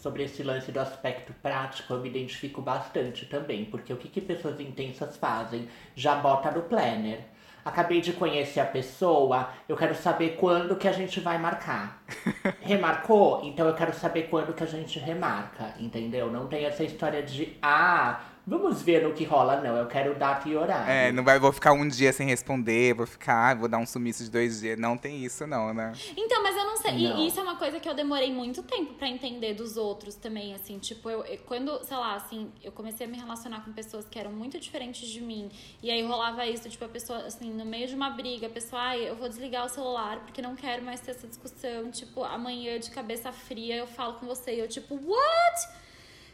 Sobre 0.00 0.22
esse 0.22 0.42
lance 0.44 0.70
do 0.70 0.78
aspecto 0.78 1.32
prático, 1.42 1.92
eu 1.92 2.00
me 2.00 2.08
identifico 2.08 2.62
bastante 2.62 3.26
também, 3.26 3.64
porque 3.64 3.92
o 3.92 3.96
que, 3.96 4.08
que 4.08 4.20
pessoas 4.20 4.60
intensas 4.60 5.16
fazem? 5.16 5.68
Já 5.96 6.14
bota 6.16 6.50
no 6.52 6.62
planner. 6.62 7.24
Acabei 7.68 8.00
de 8.00 8.14
conhecer 8.14 8.60
a 8.60 8.64
pessoa, 8.64 9.50
eu 9.68 9.76
quero 9.76 9.94
saber 9.94 10.36
quando 10.40 10.74
que 10.74 10.88
a 10.88 10.92
gente 10.92 11.20
vai 11.20 11.36
marcar. 11.36 12.02
Remarcou? 12.62 13.42
Então 13.44 13.66
eu 13.66 13.74
quero 13.74 13.92
saber 13.92 14.22
quando 14.30 14.54
que 14.54 14.64
a 14.64 14.66
gente 14.66 14.98
remarca, 14.98 15.74
entendeu? 15.78 16.32
Não 16.32 16.46
tem 16.46 16.64
essa 16.64 16.82
história 16.82 17.22
de, 17.22 17.58
ah, 17.60 18.20
Vamos 18.48 18.80
ver 18.80 19.02
no 19.02 19.12
que 19.12 19.24
rola, 19.24 19.60
não. 19.60 19.76
Eu 19.76 19.86
quero 19.86 20.14
data 20.14 20.48
e 20.48 20.56
horário. 20.56 20.90
É, 20.90 21.12
não 21.12 21.22
vai, 21.22 21.38
vou 21.38 21.52
ficar 21.52 21.72
um 21.72 21.86
dia 21.86 22.14
sem 22.14 22.26
responder, 22.26 22.94
vou 22.94 23.06
ficar, 23.06 23.54
vou 23.54 23.68
dar 23.68 23.76
um 23.76 23.84
sumiço 23.84 24.24
de 24.24 24.30
dois 24.30 24.60
dias. 24.60 24.78
Não 24.78 24.96
tem 24.96 25.22
isso, 25.22 25.46
não, 25.46 25.74
né? 25.74 25.92
Então, 26.16 26.42
mas 26.42 26.56
eu 26.56 26.64
não 26.64 26.78
sei. 26.78 26.92
Não. 26.92 27.18
E 27.18 27.26
isso 27.28 27.38
é 27.38 27.42
uma 27.42 27.56
coisa 27.56 27.78
que 27.78 27.86
eu 27.86 27.92
demorei 27.92 28.32
muito 28.32 28.62
tempo 28.62 28.94
pra 28.94 29.06
entender 29.06 29.52
dos 29.52 29.76
outros 29.76 30.14
também, 30.14 30.54
assim. 30.54 30.78
Tipo, 30.78 31.10
eu, 31.10 31.38
quando, 31.44 31.84
sei 31.84 31.96
lá, 31.98 32.14
assim, 32.14 32.50
eu 32.64 32.72
comecei 32.72 33.06
a 33.06 33.10
me 33.10 33.18
relacionar 33.18 33.60
com 33.60 33.70
pessoas 33.70 34.06
que 34.08 34.18
eram 34.18 34.32
muito 34.32 34.58
diferentes 34.58 35.06
de 35.06 35.20
mim. 35.20 35.50
E 35.82 35.90
aí 35.90 36.02
rolava 36.02 36.46
isso, 36.46 36.70
tipo, 36.70 36.86
a 36.86 36.88
pessoa, 36.88 37.18
assim, 37.26 37.52
no 37.52 37.66
meio 37.66 37.86
de 37.86 37.94
uma 37.94 38.08
briga, 38.08 38.46
a 38.46 38.50
pessoa, 38.50 38.80
ai, 38.80 39.10
eu 39.10 39.14
vou 39.14 39.28
desligar 39.28 39.66
o 39.66 39.68
celular 39.68 40.20
porque 40.20 40.40
não 40.40 40.56
quero 40.56 40.82
mais 40.82 41.00
ter 41.00 41.10
essa 41.10 41.26
discussão. 41.26 41.90
Tipo, 41.90 42.24
amanhã 42.24 42.78
de 42.78 42.90
cabeça 42.90 43.30
fria 43.30 43.76
eu 43.76 43.86
falo 43.86 44.14
com 44.14 44.26
você 44.26 44.54
e 44.54 44.60
eu, 44.60 44.68
tipo, 44.68 44.94
what? 44.94 45.87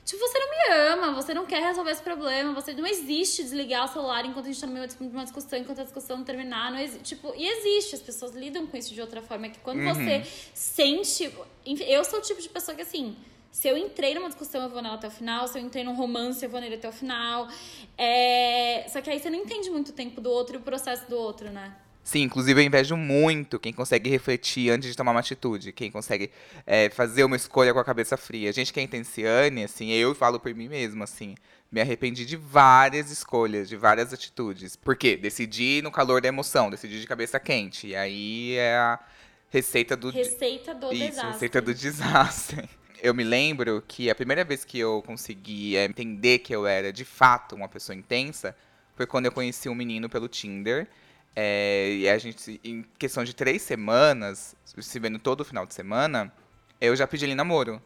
Tipo, 0.04 0.20
você 0.20 0.38
não 0.38 0.50
me 0.50 0.92
ama, 0.92 1.12
você 1.12 1.32
não 1.32 1.46
quer 1.46 1.62
resolver 1.62 1.90
esse 1.90 2.02
problema, 2.02 2.52
você 2.52 2.74
não 2.74 2.86
existe 2.86 3.42
desligar 3.42 3.86
o 3.86 3.88
celular 3.88 4.26
enquanto 4.26 4.44
a 4.44 4.48
gente 4.48 4.60
tá 4.60 4.66
no 4.66 4.72
meio 4.74 4.86
de 4.86 4.96
uma 4.98 5.24
discussão, 5.24 5.58
enquanto 5.58 5.80
a 5.80 5.84
discussão 5.84 6.18
não 6.18 6.24
terminar, 6.24 6.70
não 6.70 6.78
existe, 6.78 7.14
tipo, 7.14 7.32
e 7.34 7.46
existe, 7.46 7.94
as 7.94 8.02
pessoas 8.02 8.34
lidam 8.34 8.66
com 8.66 8.76
isso 8.76 8.92
de 8.92 9.00
outra 9.00 9.22
forma, 9.22 9.46
é 9.46 9.48
que 9.48 9.58
quando 9.60 9.82
você 9.82 10.22
sente, 10.52 11.32
enfim, 11.64 11.84
eu 11.84 12.04
sou 12.04 12.18
o 12.18 12.22
tipo 12.22 12.40
de 12.42 12.50
pessoa 12.50 12.74
que 12.74 12.82
assim, 12.82 13.16
se 13.50 13.66
eu 13.66 13.78
entrei 13.78 14.14
numa 14.14 14.28
discussão, 14.28 14.62
eu 14.62 14.68
vou 14.68 14.82
nela 14.82 14.96
até 14.96 15.08
o 15.08 15.10
final, 15.10 15.48
se 15.48 15.58
eu 15.58 15.62
entrei 15.62 15.82
num 15.84 15.94
romance, 15.94 16.44
eu 16.44 16.50
vou 16.50 16.60
nele 16.60 16.74
até 16.74 16.88
o 16.88 16.92
final, 16.92 17.48
é... 17.96 18.84
só 18.90 19.00
que 19.00 19.08
aí 19.08 19.18
você 19.18 19.30
não 19.30 19.38
entende 19.38 19.70
muito 19.70 19.88
o 19.88 19.92
tempo 19.92 20.20
do 20.20 20.30
outro 20.30 20.56
e 20.56 20.58
o 20.58 20.62
processo 20.62 21.08
do 21.08 21.16
outro, 21.16 21.50
né? 21.50 21.74
Sim, 22.04 22.20
inclusive 22.20 22.60
eu 22.60 22.64
invejo 22.66 22.98
muito 22.98 23.58
quem 23.58 23.72
consegue 23.72 24.10
refletir 24.10 24.70
antes 24.70 24.90
de 24.90 24.96
tomar 24.96 25.12
uma 25.12 25.20
atitude, 25.20 25.72
quem 25.72 25.90
consegue 25.90 26.30
é, 26.66 26.90
fazer 26.90 27.24
uma 27.24 27.34
escolha 27.34 27.72
com 27.72 27.80
a 27.80 27.84
cabeça 27.84 28.14
fria. 28.18 28.52
Gente 28.52 28.74
que 28.74 28.78
é 28.78 28.82
intenciane, 28.82 29.64
assim, 29.64 29.90
eu 29.90 30.14
falo 30.14 30.38
por 30.38 30.54
mim 30.54 30.68
mesmo, 30.68 31.02
assim, 31.02 31.34
me 31.72 31.80
arrependi 31.80 32.26
de 32.26 32.36
várias 32.36 33.10
escolhas, 33.10 33.70
de 33.70 33.76
várias 33.76 34.12
atitudes. 34.12 34.76
Por 34.76 34.94
quê? 34.96 35.16
Decidi 35.16 35.80
no 35.82 35.90
calor 35.90 36.20
da 36.20 36.28
emoção, 36.28 36.68
decidi 36.68 37.00
de 37.00 37.06
cabeça 37.06 37.40
quente. 37.40 37.88
E 37.88 37.96
aí 37.96 38.54
é 38.56 38.76
a 38.76 39.00
receita 39.48 39.96
do. 39.96 40.10
Receita 40.10 40.74
do 40.74 40.92
Isso, 40.92 41.06
desastre. 41.06 41.32
receita 41.32 41.62
do 41.62 41.74
desastre. 41.74 42.68
Eu 43.02 43.14
me 43.14 43.24
lembro 43.24 43.82
que 43.88 44.10
a 44.10 44.14
primeira 44.14 44.44
vez 44.44 44.62
que 44.62 44.78
eu 44.78 45.02
consegui 45.06 45.74
é, 45.76 45.84
entender 45.86 46.40
que 46.40 46.54
eu 46.54 46.66
era 46.66 46.92
de 46.92 47.04
fato 47.04 47.54
uma 47.54 47.68
pessoa 47.68 47.96
intensa 47.96 48.54
foi 48.94 49.06
quando 49.06 49.26
eu 49.26 49.32
conheci 49.32 49.68
um 49.68 49.74
menino 49.74 50.08
pelo 50.08 50.28
Tinder. 50.28 50.86
É, 51.36 51.90
e 51.90 52.08
a 52.08 52.16
gente, 52.18 52.60
em 52.62 52.84
questão 52.98 53.24
de 53.24 53.34
três 53.34 53.62
semanas, 53.62 54.54
se 54.64 54.98
vendo 55.00 55.18
todo 55.18 55.44
final 55.44 55.66
de 55.66 55.74
semana, 55.74 56.32
eu 56.80 56.94
já 56.94 57.06
pedi 57.06 57.24
ele 57.24 57.34
namoro. 57.34 57.82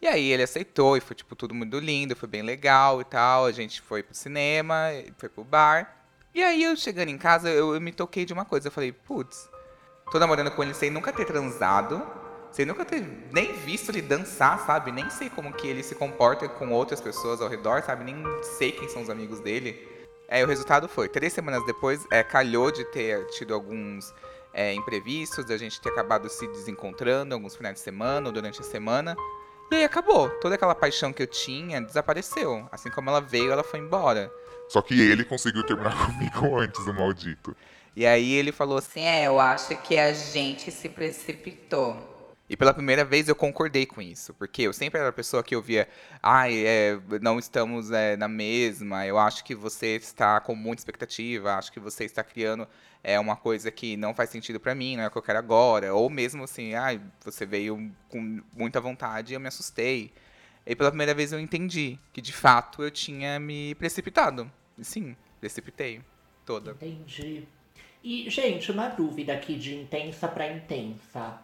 E 0.00 0.06
aí 0.06 0.30
ele 0.30 0.42
aceitou 0.42 0.96
e 0.96 1.00
foi, 1.00 1.16
tipo, 1.16 1.34
tudo 1.34 1.54
muito 1.54 1.78
lindo, 1.78 2.14
foi 2.14 2.28
bem 2.28 2.42
legal 2.42 3.00
e 3.00 3.04
tal. 3.04 3.46
A 3.46 3.52
gente 3.52 3.80
foi 3.80 4.02
pro 4.02 4.14
cinema, 4.14 4.90
foi 5.16 5.28
pro 5.28 5.42
bar. 5.42 5.96
E 6.34 6.42
aí 6.42 6.62
eu 6.62 6.76
chegando 6.76 7.08
em 7.08 7.18
casa, 7.18 7.48
eu, 7.48 7.74
eu 7.74 7.80
me 7.80 7.92
toquei 7.92 8.24
de 8.24 8.32
uma 8.32 8.44
coisa. 8.44 8.68
Eu 8.68 8.72
falei, 8.72 8.92
putz, 8.92 9.48
tô 10.12 10.18
namorando 10.18 10.50
com 10.50 10.62
ele 10.62 10.74
sem 10.74 10.90
nunca 10.90 11.12
ter 11.12 11.24
transado, 11.24 12.06
sem 12.52 12.66
nunca 12.66 12.84
ter 12.84 13.02
nem 13.32 13.52
visto 13.52 13.90
ele 13.90 14.02
dançar, 14.02 14.58
sabe? 14.66 14.92
Nem 14.92 15.08
sei 15.10 15.30
como 15.30 15.52
que 15.52 15.66
ele 15.66 15.82
se 15.82 15.94
comporta 15.94 16.48
com 16.48 16.70
outras 16.70 17.00
pessoas 17.00 17.40
ao 17.40 17.48
redor, 17.48 17.82
sabe? 17.82 18.04
Nem 18.04 18.16
sei 18.58 18.72
quem 18.72 18.88
são 18.88 19.02
os 19.02 19.10
amigos 19.10 19.40
dele. 19.40 19.93
É, 20.28 20.42
o 20.44 20.46
resultado 20.46 20.88
foi, 20.88 21.08
três 21.08 21.32
semanas 21.32 21.64
depois, 21.66 22.06
é, 22.10 22.22
calhou 22.22 22.70
de 22.70 22.84
ter 22.86 23.26
tido 23.26 23.54
alguns 23.54 24.12
é, 24.52 24.72
imprevistos, 24.72 25.44
da 25.44 25.56
gente 25.56 25.80
ter 25.80 25.90
acabado 25.90 26.28
se 26.28 26.46
desencontrando 26.48 27.34
alguns 27.34 27.56
finais 27.56 27.74
de 27.74 27.80
semana 27.80 28.28
ou 28.28 28.32
durante 28.32 28.60
a 28.60 28.64
semana. 28.64 29.16
E 29.70 29.76
aí 29.76 29.84
acabou. 29.84 30.30
Toda 30.40 30.54
aquela 30.54 30.74
paixão 30.74 31.12
que 31.12 31.22
eu 31.22 31.26
tinha 31.26 31.80
desapareceu. 31.80 32.66
Assim 32.70 32.90
como 32.90 33.10
ela 33.10 33.20
veio, 33.20 33.50
ela 33.50 33.64
foi 33.64 33.80
embora. 33.80 34.30
Só 34.68 34.80
que 34.80 34.98
ele 34.98 35.24
conseguiu 35.24 35.64
terminar 35.64 35.94
comigo 36.06 36.58
antes, 36.58 36.86
o 36.86 36.94
maldito. 36.94 37.56
E 37.96 38.06
aí 38.06 38.32
ele 38.32 38.52
falou 38.52 38.78
assim. 38.78 39.00
Sim, 39.00 39.06
é, 39.06 39.26
eu 39.26 39.38
acho 39.38 39.76
que 39.82 39.98
a 39.98 40.12
gente 40.12 40.70
se 40.70 40.88
precipitou. 40.88 42.13
E 42.48 42.56
pela 42.56 42.74
primeira 42.74 43.04
vez 43.04 43.26
eu 43.26 43.34
concordei 43.34 43.86
com 43.86 44.02
isso, 44.02 44.34
porque 44.34 44.62
eu 44.62 44.72
sempre 44.72 45.00
era 45.00 45.08
a 45.08 45.12
pessoa 45.12 45.42
que 45.42 45.56
ouvia, 45.56 45.88
ai, 46.22 46.66
é, 46.66 47.00
não 47.22 47.38
estamos 47.38 47.90
é, 47.90 48.18
na 48.18 48.28
mesma, 48.28 49.06
eu 49.06 49.18
acho 49.18 49.42
que 49.42 49.54
você 49.54 49.96
está 49.96 50.38
com 50.40 50.54
muita 50.54 50.80
expectativa, 50.80 51.54
acho 51.54 51.72
que 51.72 51.80
você 51.80 52.04
está 52.04 52.22
criando 52.22 52.68
é, 53.02 53.18
uma 53.18 53.34
coisa 53.34 53.70
que 53.70 53.96
não 53.96 54.14
faz 54.14 54.28
sentido 54.28 54.60
pra 54.60 54.74
mim, 54.74 54.96
não 54.96 55.04
é 55.04 55.06
o 55.06 55.10
que 55.10 55.16
eu 55.16 55.22
quero 55.22 55.38
agora, 55.38 55.94
ou 55.94 56.10
mesmo 56.10 56.44
assim, 56.44 56.74
ai, 56.74 57.00
você 57.24 57.46
veio 57.46 57.90
com 58.10 58.42
muita 58.52 58.78
vontade 58.78 59.32
e 59.32 59.36
eu 59.36 59.40
me 59.40 59.48
assustei. 59.48 60.12
E 60.66 60.76
pela 60.76 60.90
primeira 60.90 61.14
vez 61.14 61.32
eu 61.32 61.40
entendi 61.40 61.98
que 62.12 62.20
de 62.20 62.32
fato 62.32 62.82
eu 62.82 62.90
tinha 62.90 63.40
me 63.40 63.74
precipitado. 63.76 64.50
Sim, 64.82 65.16
precipitei 65.40 66.02
toda. 66.44 66.72
Entendi. 66.72 67.46
E, 68.02 68.28
gente, 68.28 68.70
uma 68.70 68.88
dúvida 68.88 69.32
aqui 69.32 69.56
de 69.56 69.74
intensa 69.74 70.28
pra 70.28 70.52
intensa. 70.52 71.38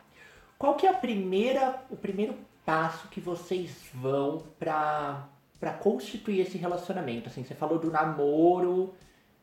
Qual 0.60 0.74
que 0.74 0.86
é 0.86 0.90
a 0.90 0.94
primeira, 0.94 1.82
o 1.88 1.96
primeiro 1.96 2.34
passo 2.66 3.08
que 3.08 3.18
vocês 3.18 3.74
vão 3.94 4.44
pra, 4.58 5.26
pra 5.58 5.72
constituir 5.72 6.40
esse 6.40 6.58
relacionamento? 6.58 7.30
Assim, 7.30 7.42
você 7.42 7.54
falou 7.54 7.78
do 7.78 7.90
namoro, 7.90 8.92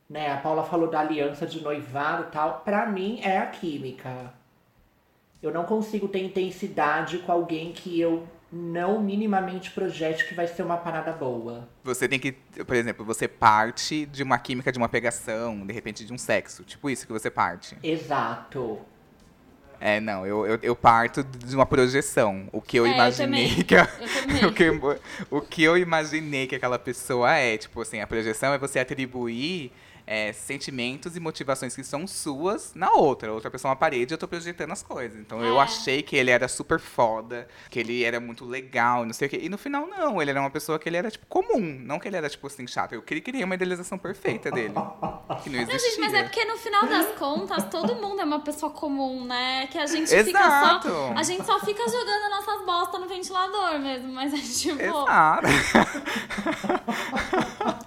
né? 0.07 0.31
A 0.31 0.37
Paula 0.37 0.63
falou 0.63 0.87
da 0.87 0.99
aliança 0.99 1.47
de 1.47 1.59
noivado 1.59 2.27
e 2.27 2.31
tal. 2.31 2.59
Pra 2.59 2.85
mim 2.85 3.19
é 3.23 3.39
a 3.39 3.47
química. 3.47 4.31
Eu 5.41 5.51
não 5.51 5.63
consigo 5.63 6.07
ter 6.07 6.23
intensidade 6.23 7.17
com 7.17 7.31
alguém 7.31 7.73
que 7.73 7.99
eu 7.99 8.27
não 8.51 9.01
minimamente 9.01 9.71
projete 9.71 10.23
que 10.23 10.35
vai 10.35 10.45
ser 10.45 10.61
uma 10.61 10.77
parada 10.77 11.13
boa. 11.13 11.67
Você 11.83 12.07
tem 12.07 12.19
que, 12.19 12.33
por 12.33 12.75
exemplo, 12.75 13.03
você 13.03 13.27
parte 13.27 14.05
de 14.05 14.21
uma 14.21 14.37
química 14.37 14.71
de 14.71 14.77
uma 14.77 14.87
pegação, 14.87 15.65
de 15.65 15.73
repente 15.73 16.05
de 16.05 16.13
um 16.13 16.17
sexo. 16.17 16.63
Tipo 16.63 16.91
isso 16.91 17.07
que 17.07 17.11
você 17.11 17.31
parte. 17.31 17.75
Exato. 17.81 18.85
É, 19.79 19.99
não, 19.99 20.25
eu, 20.25 20.45
eu, 20.45 20.59
eu 20.63 20.75
parto 20.75 21.23
de 21.23 21.55
uma 21.55 21.65
projeção. 21.65 22.47
O 22.51 22.59
que 22.61 22.77
eu 22.77 22.85
É, 22.85 22.89
eu 22.89 22.93
imaginei 22.93 23.47
também. 23.49 23.63
que 23.63 23.75
a- 23.75 23.87
Eu 24.41 24.49
o, 24.49 24.53
que, 24.53 24.69
o 25.31 25.41
que 25.41 25.63
eu 25.63 25.77
imaginei 25.77 26.47
que 26.47 26.55
aquela 26.55 26.79
pessoa 26.79 27.33
é. 27.35 27.57
Tipo 27.57 27.81
assim, 27.81 27.99
a 28.01 28.07
projeção 28.07 28.53
é 28.53 28.57
você 28.57 28.79
atribuir 28.79 29.71
é, 30.07 30.31
sentimentos 30.31 31.15
e 31.17 31.19
motivações 31.19 31.75
que 31.75 31.83
são 31.83 32.07
suas 32.07 32.73
na 32.73 32.91
outra. 32.93 33.29
A 33.29 33.33
outra 33.33 33.51
pessoa 33.51 33.69
é 33.69 33.71
uma 33.71 33.75
parede 33.75 34.13
eu 34.13 34.17
tô 34.17 34.27
projetando 34.27 34.71
as 34.71 34.81
coisas. 34.81 35.19
Então 35.19 35.43
eu 35.43 35.59
É. 35.59 35.63
achei 35.63 36.01
que 36.01 36.15
ele 36.15 36.31
era 36.31 36.47
super 36.47 36.79
foda, 36.79 37.45
que 37.69 37.77
ele 37.79 38.03
era 38.05 38.19
muito 38.19 38.45
legal, 38.45 39.05
não 39.05 39.11
sei 39.13 39.27
o 39.27 39.29
quê. 39.29 39.39
E 39.43 39.49
no 39.49 39.57
final, 39.57 39.85
não. 39.85 40.21
Ele 40.21 40.31
era 40.31 40.39
uma 40.39 40.49
pessoa 40.49 40.79
que 40.79 40.87
ele 40.87 40.95
era, 40.97 41.11
tipo, 41.11 41.25
comum. 41.27 41.59
Não 41.83 41.99
que 41.99 42.07
ele 42.07 42.15
era, 42.17 42.29
tipo 42.29 42.47
assim, 42.47 42.65
chato. 42.65 42.93
Eu 42.93 43.01
queria 43.01 43.21
criei 43.21 43.43
uma 43.43 43.55
idealização 43.55 43.97
perfeita 43.97 44.49
dele. 44.49 44.73
Que 45.43 45.49
não 45.49 45.57
Não, 45.57 45.63
existia. 45.69 45.89
gente, 45.91 45.99
mas 45.99 46.13
é 46.13 46.23
porque 46.23 46.45
no 46.45 46.57
final 46.57 46.87
das 46.87 47.07
contas, 47.17 47.65
todo 47.65 47.95
mundo 47.95 48.21
é 48.21 48.23
uma 48.23 48.39
pessoa 48.39 48.71
comum, 48.71 49.25
né? 49.25 49.67
Que 49.67 49.77
a 49.77 49.85
gente 49.85 50.03
Exato. 50.13 50.23
fica 50.25 50.81
só. 50.89 51.13
A 51.15 51.21
gente 51.23 51.45
só 51.45 51.59
fica 51.59 51.83
jogando 51.87 52.29
nossas 52.31 52.65
bostas 52.65 53.01
no 53.01 53.07
ventilador 53.07 53.77
mesmo. 53.79 54.07
Mas 54.13 54.33
é 54.33 54.37
tipo. 54.37 54.81
Exato. 54.81 55.47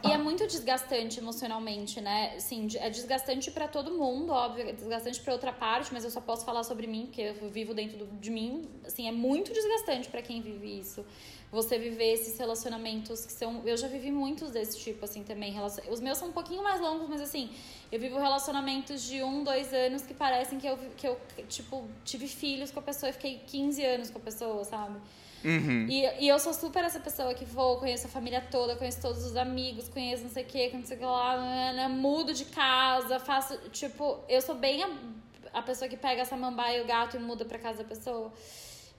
E 0.02 0.12
é 0.12 0.18
muito 0.18 0.46
desgastante 0.46 1.18
emocionalmente, 1.18 2.00
né? 2.00 2.09
Sim, 2.38 2.66
é 2.76 2.88
desgastante 2.90 3.50
pra 3.50 3.68
todo 3.68 3.92
mundo, 3.92 4.32
óbvio, 4.32 4.68
é 4.68 4.72
desgastante 4.72 5.20
pra 5.20 5.32
outra 5.32 5.52
parte, 5.52 5.92
mas 5.92 6.04
eu 6.04 6.10
só 6.10 6.20
posso 6.20 6.44
falar 6.44 6.64
sobre 6.64 6.86
mim, 6.86 7.06
porque 7.06 7.20
eu 7.22 7.50
vivo 7.50 7.74
dentro 7.74 8.06
de 8.06 8.30
mim. 8.30 8.68
Assim, 8.84 9.06
é 9.06 9.12
muito 9.12 9.52
desgastante 9.52 10.08
pra 10.08 10.22
quem 10.22 10.40
vive 10.40 10.78
isso. 10.80 11.04
Você 11.52 11.78
viver 11.78 12.12
esses 12.12 12.38
relacionamentos 12.38 13.26
que 13.26 13.32
são. 13.32 13.62
Eu 13.66 13.76
já 13.76 13.88
vivi 13.88 14.10
muitos 14.10 14.50
desse 14.50 14.78
tipo, 14.78 15.04
assim, 15.04 15.22
também. 15.24 15.54
Os 15.90 16.00
meus 16.00 16.16
são 16.16 16.28
um 16.28 16.32
pouquinho 16.32 16.62
mais 16.62 16.80
longos, 16.80 17.08
mas 17.08 17.20
assim, 17.20 17.50
eu 17.90 17.98
vivo 17.98 18.18
relacionamentos 18.18 19.02
de 19.02 19.22
um, 19.22 19.42
dois 19.42 19.72
anos 19.74 20.02
que 20.02 20.14
parecem 20.14 20.58
que 20.58 20.66
eu, 20.66 20.78
que 20.96 21.06
eu 21.06 21.20
tipo, 21.48 21.88
tive 22.04 22.28
filhos 22.28 22.70
com 22.70 22.78
a 22.78 22.82
pessoa 22.82 23.10
e 23.10 23.12
fiquei 23.12 23.38
15 23.46 23.84
anos 23.84 24.10
com 24.10 24.18
a 24.18 24.22
pessoa, 24.22 24.64
sabe? 24.64 25.00
Uhum. 25.44 25.86
E, 25.88 26.24
e 26.24 26.28
eu 26.28 26.38
sou 26.38 26.52
super 26.52 26.84
essa 26.84 27.00
pessoa 27.00 27.32
que 27.34 27.44
vou, 27.44 27.78
conheço 27.78 28.06
a 28.06 28.10
família 28.10 28.40
toda, 28.50 28.76
conheço 28.76 29.00
todos 29.00 29.24
os 29.24 29.36
amigos, 29.36 29.88
conheço 29.88 30.24
não 30.24 30.30
sei 30.30 30.44
o 30.44 30.46
que, 30.46 30.76
não 30.76 30.84
sei 30.84 30.96
o 30.96 31.00
que 31.00 31.06
lá, 31.06 31.36
nanana, 31.36 31.88
mudo 31.88 32.34
de 32.34 32.44
casa, 32.46 33.18
faço. 33.18 33.56
Tipo, 33.70 34.18
eu 34.28 34.42
sou 34.42 34.54
bem 34.54 34.82
a, 34.82 34.90
a 35.54 35.62
pessoa 35.62 35.88
que 35.88 35.96
pega 35.96 36.22
a 36.22 36.24
samambaia 36.24 36.78
e 36.78 36.82
o 36.82 36.86
gato 36.86 37.16
e 37.16 37.20
muda 37.20 37.44
pra 37.44 37.58
casa 37.58 37.78
da 37.78 37.88
pessoa. 37.88 38.32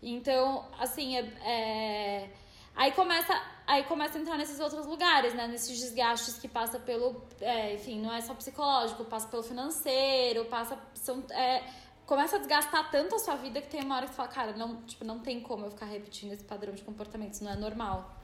Então, 0.01 0.65
assim, 0.79 1.17
é. 1.17 1.21
é- 1.45 2.29
Aí 2.73 2.93
começa, 2.93 3.37
aí 3.67 3.83
começa 3.83 4.17
a 4.17 4.21
entrar 4.21 4.37
nesses 4.37 4.57
outros 4.61 4.85
lugares, 4.85 5.33
né? 5.33 5.45
Nesses 5.45 5.77
desgastes 5.77 6.37
que 6.37 6.47
passa 6.47 6.79
pelo. 6.79 7.21
é, 7.41 7.73
enfim, 7.73 7.99
não 7.99 8.13
é 8.13 8.21
só 8.21 8.33
psicológico, 8.33 9.03
passa 9.03 9.27
pelo 9.27 9.43
financeiro, 9.43 10.45
passa. 10.45 10.79
São, 10.93 11.21
é, 11.31 11.63
começa 12.11 12.35
a 12.35 12.39
desgastar 12.39 12.91
tanto 12.91 13.15
a 13.15 13.19
sua 13.19 13.35
vida 13.35 13.61
que 13.61 13.69
tem 13.69 13.81
uma 13.81 13.95
hora 13.95 14.05
que 14.05 14.11
você 14.11 14.17
fala, 14.17 14.27
cara, 14.27 14.51
não, 14.51 14.81
tipo, 14.81 15.05
não 15.05 15.19
tem 15.19 15.39
como 15.39 15.65
eu 15.65 15.71
ficar 15.71 15.85
repetindo 15.85 16.33
esse 16.33 16.43
padrão 16.43 16.73
de 16.73 16.81
comportamento, 16.81 17.35
isso 17.35 17.43
não 17.45 17.53
é 17.53 17.55
normal. 17.55 18.17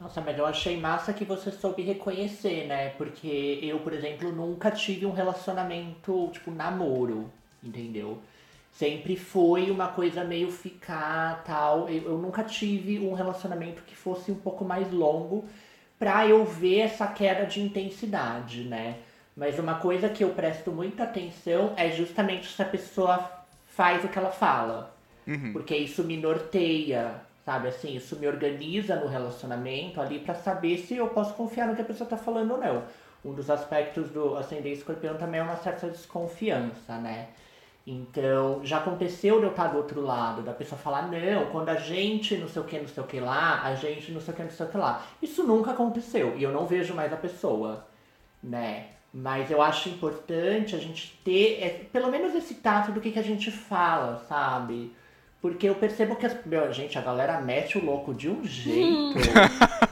Nossa, 0.00 0.20
mas 0.20 0.36
eu 0.36 0.44
achei 0.44 0.80
massa 0.80 1.12
que 1.12 1.24
você 1.24 1.52
soube 1.52 1.80
reconhecer, 1.80 2.66
né? 2.66 2.88
Porque 2.88 3.60
eu, 3.62 3.78
por 3.78 3.92
exemplo, 3.92 4.32
nunca 4.32 4.72
tive 4.72 5.06
um 5.06 5.12
relacionamento, 5.12 6.28
tipo, 6.32 6.50
namoro, 6.50 7.30
entendeu? 7.62 8.18
Sempre 8.72 9.16
foi 9.16 9.70
uma 9.70 9.86
coisa 9.86 10.24
meio 10.24 10.50
ficar 10.50 11.44
tal. 11.44 11.88
Eu, 11.88 12.02
eu 12.02 12.18
nunca 12.18 12.42
tive 12.42 12.98
um 12.98 13.12
relacionamento 13.12 13.84
que 13.84 13.94
fosse 13.94 14.32
um 14.32 14.40
pouco 14.40 14.64
mais 14.64 14.90
longo, 14.90 15.44
pra 16.00 16.26
eu 16.26 16.44
ver 16.44 16.80
essa 16.80 17.06
queda 17.06 17.46
de 17.46 17.60
intensidade, 17.60 18.64
né? 18.64 18.96
Mas 19.36 19.58
uma 19.58 19.76
coisa 19.76 20.08
que 20.08 20.24
eu 20.24 20.30
presto 20.30 20.70
muita 20.70 21.04
atenção 21.04 21.72
é 21.76 21.90
justamente 21.90 22.48
se 22.48 22.60
a 22.60 22.64
pessoa 22.66 23.30
faz 23.66 24.04
o 24.04 24.08
que 24.08 24.18
ela 24.18 24.30
fala. 24.30 24.94
Porque 25.52 25.76
isso 25.76 26.02
me 26.04 26.16
norteia, 26.16 27.14
sabe? 27.44 27.68
Assim, 27.68 27.96
isso 27.96 28.16
me 28.16 28.26
organiza 28.26 28.96
no 28.96 29.06
relacionamento 29.06 30.00
ali 30.00 30.18
pra 30.18 30.34
saber 30.34 30.78
se 30.78 30.96
eu 30.96 31.08
posso 31.08 31.34
confiar 31.34 31.68
no 31.68 31.76
que 31.76 31.82
a 31.82 31.84
pessoa 31.84 32.08
tá 32.08 32.16
falando 32.16 32.52
ou 32.52 32.58
não. 32.58 32.82
Um 33.24 33.32
dos 33.32 33.50
aspectos 33.50 34.10
do 34.10 34.36
ascendente 34.36 34.78
escorpião 34.78 35.16
também 35.16 35.40
é 35.40 35.42
uma 35.42 35.56
certa 35.56 35.88
desconfiança, 35.88 36.96
né? 36.96 37.28
Então, 37.86 38.60
já 38.64 38.78
aconteceu 38.78 39.38
de 39.38 39.46
eu 39.46 39.50
estar 39.50 39.68
do 39.68 39.78
outro 39.78 40.00
lado, 40.00 40.42
da 40.42 40.52
pessoa 40.52 40.78
falar, 40.78 41.08
não, 41.10 41.46
quando 41.46 41.70
a 41.70 41.76
gente 41.76 42.36
não 42.36 42.48
sei 42.48 42.62
o 42.62 42.64
que, 42.64 42.78
não 42.78 42.88
sei 42.88 43.02
o 43.02 43.06
que 43.06 43.18
lá, 43.18 43.62
a 43.62 43.74
gente 43.74 44.12
não 44.12 44.20
sei 44.20 44.32
o 44.32 44.36
que, 44.36 44.42
não 44.42 44.50
sei 44.50 44.66
o 44.66 44.68
que 44.68 44.76
lá. 44.76 45.06
Isso 45.20 45.44
nunca 45.44 45.72
aconteceu 45.72 46.36
e 46.36 46.42
eu 46.42 46.52
não 46.52 46.66
vejo 46.66 46.94
mais 46.94 47.12
a 47.12 47.16
pessoa, 47.16 47.84
né? 48.42 48.86
Mas 49.12 49.50
eu 49.50 49.60
acho 49.60 49.88
importante 49.88 50.76
a 50.76 50.78
gente 50.78 51.18
ter, 51.24 51.58
é, 51.60 51.68
pelo 51.92 52.10
menos 52.10 52.34
esse 52.34 52.54
tato 52.54 52.92
do 52.92 53.00
que, 53.00 53.10
que 53.10 53.18
a 53.18 53.24
gente 53.24 53.50
fala, 53.50 54.24
sabe? 54.28 54.92
Porque 55.42 55.68
eu 55.68 55.74
percebo 55.74 56.16
que, 56.16 56.26
as, 56.26 56.44
meu, 56.44 56.72
gente, 56.72 56.98
a 56.98 57.00
galera 57.00 57.40
mete 57.40 57.78
o 57.78 57.84
louco 57.84 58.12
de 58.12 58.28
um 58.28 58.42
jeito. 58.44 59.14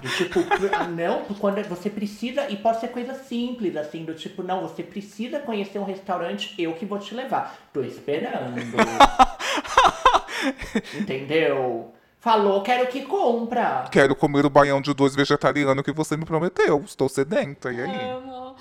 do 0.01 0.09
tipo, 0.11 0.41
ah, 0.73 0.85
não, 0.85 1.25
quando 1.41 1.63
você 1.65 1.91
precisa, 1.91 2.49
e 2.49 2.57
pode 2.57 2.81
ser 2.81 2.89
coisa 2.89 3.15
simples, 3.15 3.77
assim, 3.77 4.05
do 4.05 4.15
tipo, 4.15 4.43
não, 4.43 4.61
você 4.61 4.83
precisa 4.83 5.41
conhecer 5.41 5.79
um 5.79 5.85
restaurante, 5.85 6.55
eu 6.59 6.75
que 6.75 6.85
vou 6.85 6.99
te 6.99 7.15
levar. 7.15 7.59
Tô 7.73 7.83
esperando. 7.83 8.61
Entendeu? 10.95 11.93
Falou, 12.21 12.63
quero 12.63 12.87
que 12.89 13.03
compra. 13.03 13.87
Quero 13.91 14.15
comer 14.15 14.45
o 14.45 14.51
baião 14.51 14.81
de 14.81 14.93
dois 14.93 15.15
vegetariano 15.15 15.83
que 15.83 15.93
você 15.93 16.17
me 16.17 16.25
prometeu. 16.25 16.83
Estou 16.85 17.09
sedenta, 17.09 17.73
e 17.73 17.81
aí? 17.81 18.11
Amo. 18.11 18.55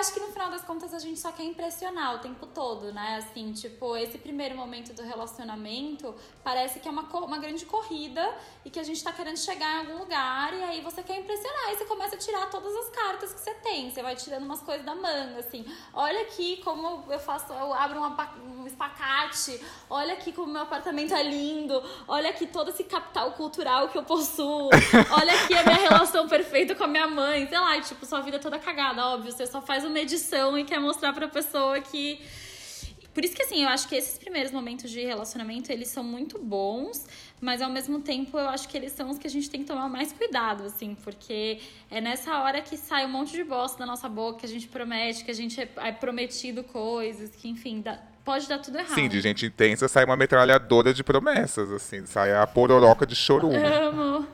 Acho 0.00 0.14
que 0.14 0.20
no 0.20 0.28
final 0.28 0.39
contas 0.70 0.94
a 0.94 1.00
gente 1.00 1.18
só 1.18 1.32
quer 1.32 1.42
impressionar 1.42 2.14
o 2.14 2.18
tempo 2.20 2.46
todo, 2.46 2.92
né? 2.92 3.16
Assim, 3.16 3.52
tipo, 3.52 3.96
esse 3.96 4.16
primeiro 4.18 4.54
momento 4.56 4.92
do 4.92 5.02
relacionamento 5.02 6.14
parece 6.44 6.78
que 6.78 6.86
é 6.86 6.90
uma, 6.92 7.02
uma 7.02 7.38
grande 7.38 7.66
corrida 7.66 8.32
e 8.64 8.70
que 8.70 8.78
a 8.78 8.84
gente 8.84 9.02
tá 9.02 9.12
querendo 9.12 9.36
chegar 9.36 9.68
em 9.74 9.78
algum 9.78 9.98
lugar 9.98 10.54
e 10.54 10.62
aí 10.62 10.80
você 10.80 11.02
quer 11.02 11.18
impressionar 11.18 11.72
e 11.72 11.76
você 11.76 11.84
começa 11.86 12.14
a 12.14 12.18
tirar 12.18 12.48
todas 12.50 12.72
as 12.76 12.88
cartas 12.90 13.32
que 13.32 13.40
você 13.40 13.52
tem. 13.54 13.90
Você 13.90 14.00
vai 14.00 14.14
tirando 14.14 14.44
umas 14.44 14.60
coisas 14.60 14.86
da 14.86 14.94
manga, 14.94 15.40
assim. 15.40 15.64
Olha 15.92 16.20
aqui 16.20 16.58
como 16.62 17.02
eu 17.10 17.18
faço, 17.18 17.52
eu 17.52 17.74
abro 17.74 17.98
uma 17.98 18.10
um 18.60 18.66
espacate, 18.66 19.60
olha 19.88 20.12
aqui 20.12 20.32
como 20.32 20.52
meu 20.52 20.62
apartamento 20.62 21.14
é 21.14 21.22
lindo, 21.22 21.82
olha 22.06 22.30
aqui 22.30 22.46
todo 22.46 22.68
esse 22.68 22.84
capital 22.84 23.32
cultural 23.32 23.88
que 23.88 23.96
eu 23.96 24.02
possuo, 24.02 24.68
olha 25.10 25.32
aqui 25.32 25.54
a 25.54 25.62
minha 25.62 25.78
relação 25.78 26.28
perfeita 26.28 26.74
com 26.74 26.84
a 26.84 26.86
minha 26.86 27.08
mãe, 27.08 27.48
sei 27.48 27.58
lá, 27.58 27.80
tipo, 27.80 28.04
sua 28.04 28.20
vida 28.20 28.36
é 28.36 28.40
toda 28.40 28.58
cagada, 28.58 29.04
óbvio, 29.06 29.32
você 29.32 29.46
só 29.46 29.62
faz 29.62 29.84
uma 29.84 29.98
edição 29.98 30.58
e 30.60 30.64
quer 30.64 30.78
mostrar 30.80 31.12
pra 31.12 31.26
pessoa 31.28 31.80
que 31.80 32.20
por 33.12 33.24
isso 33.24 33.34
que 33.34 33.42
assim, 33.42 33.64
eu 33.64 33.68
acho 33.68 33.88
que 33.88 33.96
esses 33.96 34.16
primeiros 34.16 34.52
momentos 34.52 34.88
de 34.88 35.00
relacionamento, 35.04 35.72
eles 35.72 35.88
são 35.88 36.04
muito 36.04 36.38
bons, 36.38 37.04
mas 37.40 37.60
ao 37.60 37.68
mesmo 37.68 38.00
tempo 38.00 38.38
eu 38.38 38.48
acho 38.48 38.68
que 38.68 38.76
eles 38.76 38.92
são 38.92 39.10
os 39.10 39.18
que 39.18 39.26
a 39.26 39.30
gente 39.30 39.50
tem 39.50 39.62
que 39.62 39.66
tomar 39.66 39.88
mais 39.88 40.12
cuidado, 40.12 40.62
assim, 40.64 40.94
porque 41.02 41.58
é 41.90 42.00
nessa 42.00 42.38
hora 42.38 42.62
que 42.62 42.76
sai 42.76 43.04
um 43.04 43.08
monte 43.08 43.32
de 43.32 43.42
bosta 43.42 43.78
da 43.78 43.84
nossa 43.86 44.08
boca, 44.08 44.38
que 44.40 44.46
a 44.46 44.48
gente 44.48 44.68
promete, 44.68 45.24
que 45.24 45.30
a 45.30 45.34
gente 45.34 45.60
é, 45.60 45.68
é 45.78 45.90
prometido 45.92 46.62
coisas, 46.62 47.30
que 47.34 47.48
enfim, 47.48 47.80
dá- 47.80 47.98
pode 48.24 48.48
dar 48.48 48.58
tudo 48.60 48.78
errado. 48.78 48.94
Sim, 48.94 49.08
de 49.08 49.20
gente 49.20 49.44
intensa 49.44 49.88
sai 49.88 50.04
uma 50.04 50.16
metralhadora 50.16 50.94
de 50.94 51.02
promessas, 51.02 51.68
assim. 51.72 52.06
Sai 52.06 52.32
a 52.32 52.46
pororoca 52.46 53.04
de 53.04 53.16
chorume. 53.16 53.56
Amo. 53.58 54.24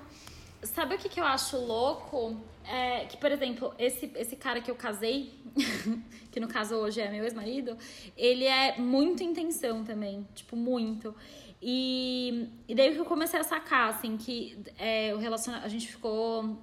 Sabe 0.67 0.95
o 0.95 0.99
que, 0.99 1.09
que 1.09 1.21
eu 1.21 1.25
acho 1.25 1.57
louco? 1.59 2.37
É 2.65 3.05
que, 3.05 3.17
por 3.17 3.31
exemplo, 3.31 3.73
esse, 3.79 4.11
esse 4.17 4.37
cara 4.37 4.61
que 4.61 4.71
eu 4.71 4.75
casei, 4.75 5.33
que 6.33 6.41
no 6.41 6.49
caso 6.49 6.75
hoje 6.77 7.01
é 7.01 7.11
meu 7.11 7.25
ex-marido, 7.25 7.77
ele 8.17 8.45
é 8.45 8.77
muito 8.79 9.23
intenção 9.23 9.85
também. 9.85 10.27
Tipo, 10.35 10.57
muito. 10.57 11.15
E, 11.63 12.49
e 12.69 12.75
daí 12.75 12.93
que 12.93 13.01
eu 13.01 13.05
comecei 13.05 13.39
a 13.39 13.45
sacar, 13.45 13.89
assim, 13.89 14.17
que 14.17 14.59
é, 14.79 15.15
o 15.15 15.19
relaciona... 15.19 15.61
a 15.61 15.69
gente 15.69 15.87
ficou 15.87 16.57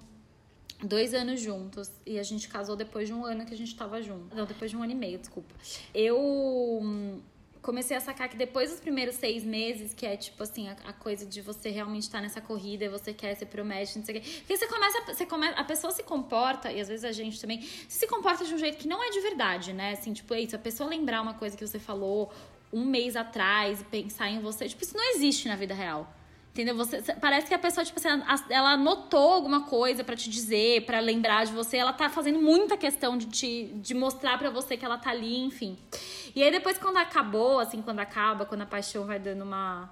dois 0.84 1.14
anos 1.14 1.40
juntos 1.40 1.90
e 2.06 2.20
a 2.20 2.24
gente 2.24 2.48
casou 2.48 2.76
depois 2.76 3.08
de 3.08 3.14
um 3.14 3.26
ano 3.26 3.46
que 3.46 3.54
a 3.54 3.58
gente 3.58 3.76
tava 3.76 4.02
junto. 4.02 4.36
Não, 4.36 4.46
depois 4.46 4.70
de 4.70 4.78
um 4.78 4.84
ano 4.84 4.92
e 4.92 4.96
meio, 4.96 5.18
desculpa. 5.18 5.54
Eu 5.94 7.22
comecei 7.64 7.98
a 7.98 8.00
sacar 8.02 8.30
que 8.30 8.36
depois 8.38 8.70
dos 8.70 8.80
primeiros 8.80 9.16
seis 9.16 9.44
meses, 9.44 9.94
que 9.94 10.06
é 10.06 10.16
tipo 10.16 10.44
assim, 10.44 10.68
a, 10.68 10.74
a 10.86 10.94
coisa 10.94 11.26
de 11.26 11.42
você 11.42 11.70
realmente 11.70 12.04
estar 12.04 12.22
nessa 12.22 12.42
corrida, 12.42 12.88
você 12.90 13.14
quer, 13.14 13.36
você 13.36 13.46
promete, 13.46 13.98
não 13.98 14.06
sei 14.06 14.18
o 14.18 14.22
quê. 14.22 14.30
Porque 14.40 14.58
você 14.58 14.68
começa, 14.68 15.02
você 15.14 15.26
começa, 15.26 15.60
a 15.60 15.64
pessoa 15.64 15.92
se 15.92 16.04
comporta, 16.04 16.72
e 16.72 16.80
às 16.80 16.88
vezes 16.90 17.06
a 17.06 17.12
gente 17.12 17.40
também, 17.42 17.62
se 17.88 18.06
comporta 18.06 18.46
de 18.46 18.54
um 18.54 18.58
jeito 18.58 18.78
que 18.78 18.88
não 18.88 19.02
é 19.04 19.10
de 19.10 19.20
verdade, 19.22 19.74
né? 19.74 19.94
Assim, 19.94 20.14
tipo, 20.14 20.36
isso, 20.36 20.56
a 20.56 20.60
pessoa 20.60 20.88
lembrar 20.90 21.22
uma 21.22 21.34
coisa 21.34 21.58
que 21.58 21.66
você 21.66 21.80
falou 21.80 22.32
um 22.72 22.84
mês 22.86 23.16
atrás 23.16 23.82
e 23.82 23.84
pensar 23.86 24.30
em 24.30 24.40
você, 24.40 24.68
tipo, 24.68 24.84
isso 24.84 24.96
não 24.98 25.16
existe 25.16 25.48
na 25.48 25.56
vida 25.56 25.74
real. 25.74 26.14
Entendeu? 26.52 26.76
Você, 26.76 27.02
cê- 27.02 27.16
parece 27.16 27.48
que 27.48 27.54
a 27.56 27.58
pessoa, 27.58 27.84
tipo 27.84 27.98
assim, 28.00 28.10
ela 28.52 28.74
anotou 28.74 29.32
alguma 29.34 29.62
coisa 29.64 30.04
pra 30.04 30.16
te 30.16 30.30
dizer, 30.30 30.86
pra 30.86 31.00
lembrar 31.00 31.48
de 31.48 31.52
você. 31.52 31.78
Ela 31.78 31.92
tá 31.94 32.10
fazendo 32.12 32.40
muita 32.40 32.78
questão 32.78 33.18
de 33.18 33.26
te 33.26 33.64
de 33.74 33.96
mostrar 33.96 34.38
pra 34.38 34.52
você 34.52 34.78
que 34.78 34.86
ela 34.86 35.00
tá 35.00 35.10
ali, 35.10 35.40
enfim. 35.40 35.76
E 36.36 36.44
aí 36.44 36.52
depois 36.52 36.78
quando 36.78 36.98
acabou, 36.98 37.60
assim, 37.60 37.82
quando 37.82 38.00
acaba, 38.00 38.46
quando 38.46 38.62
a 38.62 38.66
paixão 38.66 39.06
vai 39.06 39.20
dando 39.20 39.44
uma 39.44 39.90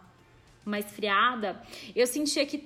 uma 0.64 0.78
esfriada, 0.78 1.60
eu 1.96 2.06
sentia 2.06 2.46
que 2.46 2.60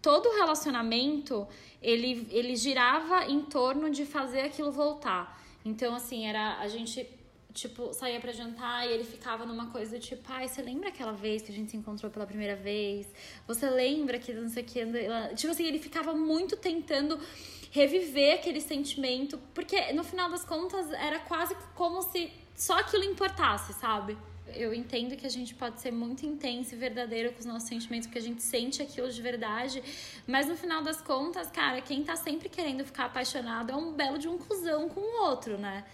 todo 0.00 0.30
relacionamento 0.30 1.46
ele 1.82 2.26
ele 2.30 2.56
girava 2.56 3.26
em 3.26 3.42
torno 3.42 3.90
de 3.90 4.04
fazer 4.06 4.40
aquilo 4.42 4.72
voltar. 4.72 5.40
Então 5.64 5.94
assim, 5.94 6.26
era 6.26 6.58
a 6.58 6.68
gente 6.68 7.06
tipo, 7.52 7.92
saía 7.92 8.18
pra 8.18 8.32
jantar 8.32 8.86
e 8.86 8.92
ele 8.92 9.04
ficava 9.04 9.44
numa 9.44 9.66
coisa 9.66 9.98
tipo, 9.98 10.22
ai, 10.28 10.48
você 10.48 10.62
lembra 10.62 10.88
aquela 10.88 11.12
vez 11.12 11.42
que 11.42 11.52
a 11.52 11.54
gente 11.54 11.70
se 11.70 11.76
encontrou 11.76 12.10
pela 12.10 12.26
primeira 12.26 12.56
vez? 12.56 13.06
Você 13.46 13.68
lembra 13.68 14.18
que 14.18 14.32
não 14.32 14.48
sei 14.48 14.62
o 14.62 14.66
que. 14.66 14.80
ela-" 14.80 15.34
Tipo 15.34 15.52
assim, 15.52 15.64
ele 15.64 15.78
ficava 15.78 16.14
muito 16.14 16.56
tentando 16.56 17.18
reviver 17.70 18.34
aquele 18.34 18.60
sentimento, 18.60 19.38
porque 19.54 19.92
no 19.92 20.04
final 20.04 20.30
das 20.30 20.44
contas 20.44 20.90
era 20.92 21.18
quase 21.20 21.56
como 21.74 22.02
se 22.02 22.30
só 22.54 22.78
aquilo 22.78 23.04
importasse, 23.04 23.72
sabe? 23.72 24.16
Eu 24.54 24.74
entendo 24.74 25.16
que 25.16 25.26
a 25.26 25.30
gente 25.30 25.54
pode 25.54 25.80
ser 25.80 25.90
muito 25.90 26.26
intenso 26.26 26.74
e 26.74 26.78
verdadeiro 26.78 27.32
com 27.32 27.38
os 27.38 27.46
nossos 27.46 27.68
sentimentos, 27.68 28.06
porque 28.06 28.18
a 28.18 28.22
gente 28.22 28.42
sente 28.42 28.82
aquilo 28.82 29.10
de 29.10 29.22
verdade, 29.22 29.82
mas 30.26 30.46
no 30.46 30.56
final 30.56 30.82
das 30.82 31.00
contas, 31.00 31.50
cara, 31.50 31.80
quem 31.80 32.02
tá 32.04 32.16
sempre 32.16 32.48
querendo 32.48 32.84
ficar 32.84 33.06
apaixonado 33.06 33.70
é 33.70 33.76
um 33.76 33.92
belo 33.92 34.18
de 34.18 34.28
um 34.28 34.36
cuzão 34.36 34.88
com 34.88 35.00
o 35.00 35.22
outro, 35.22 35.56
né? 35.56 35.84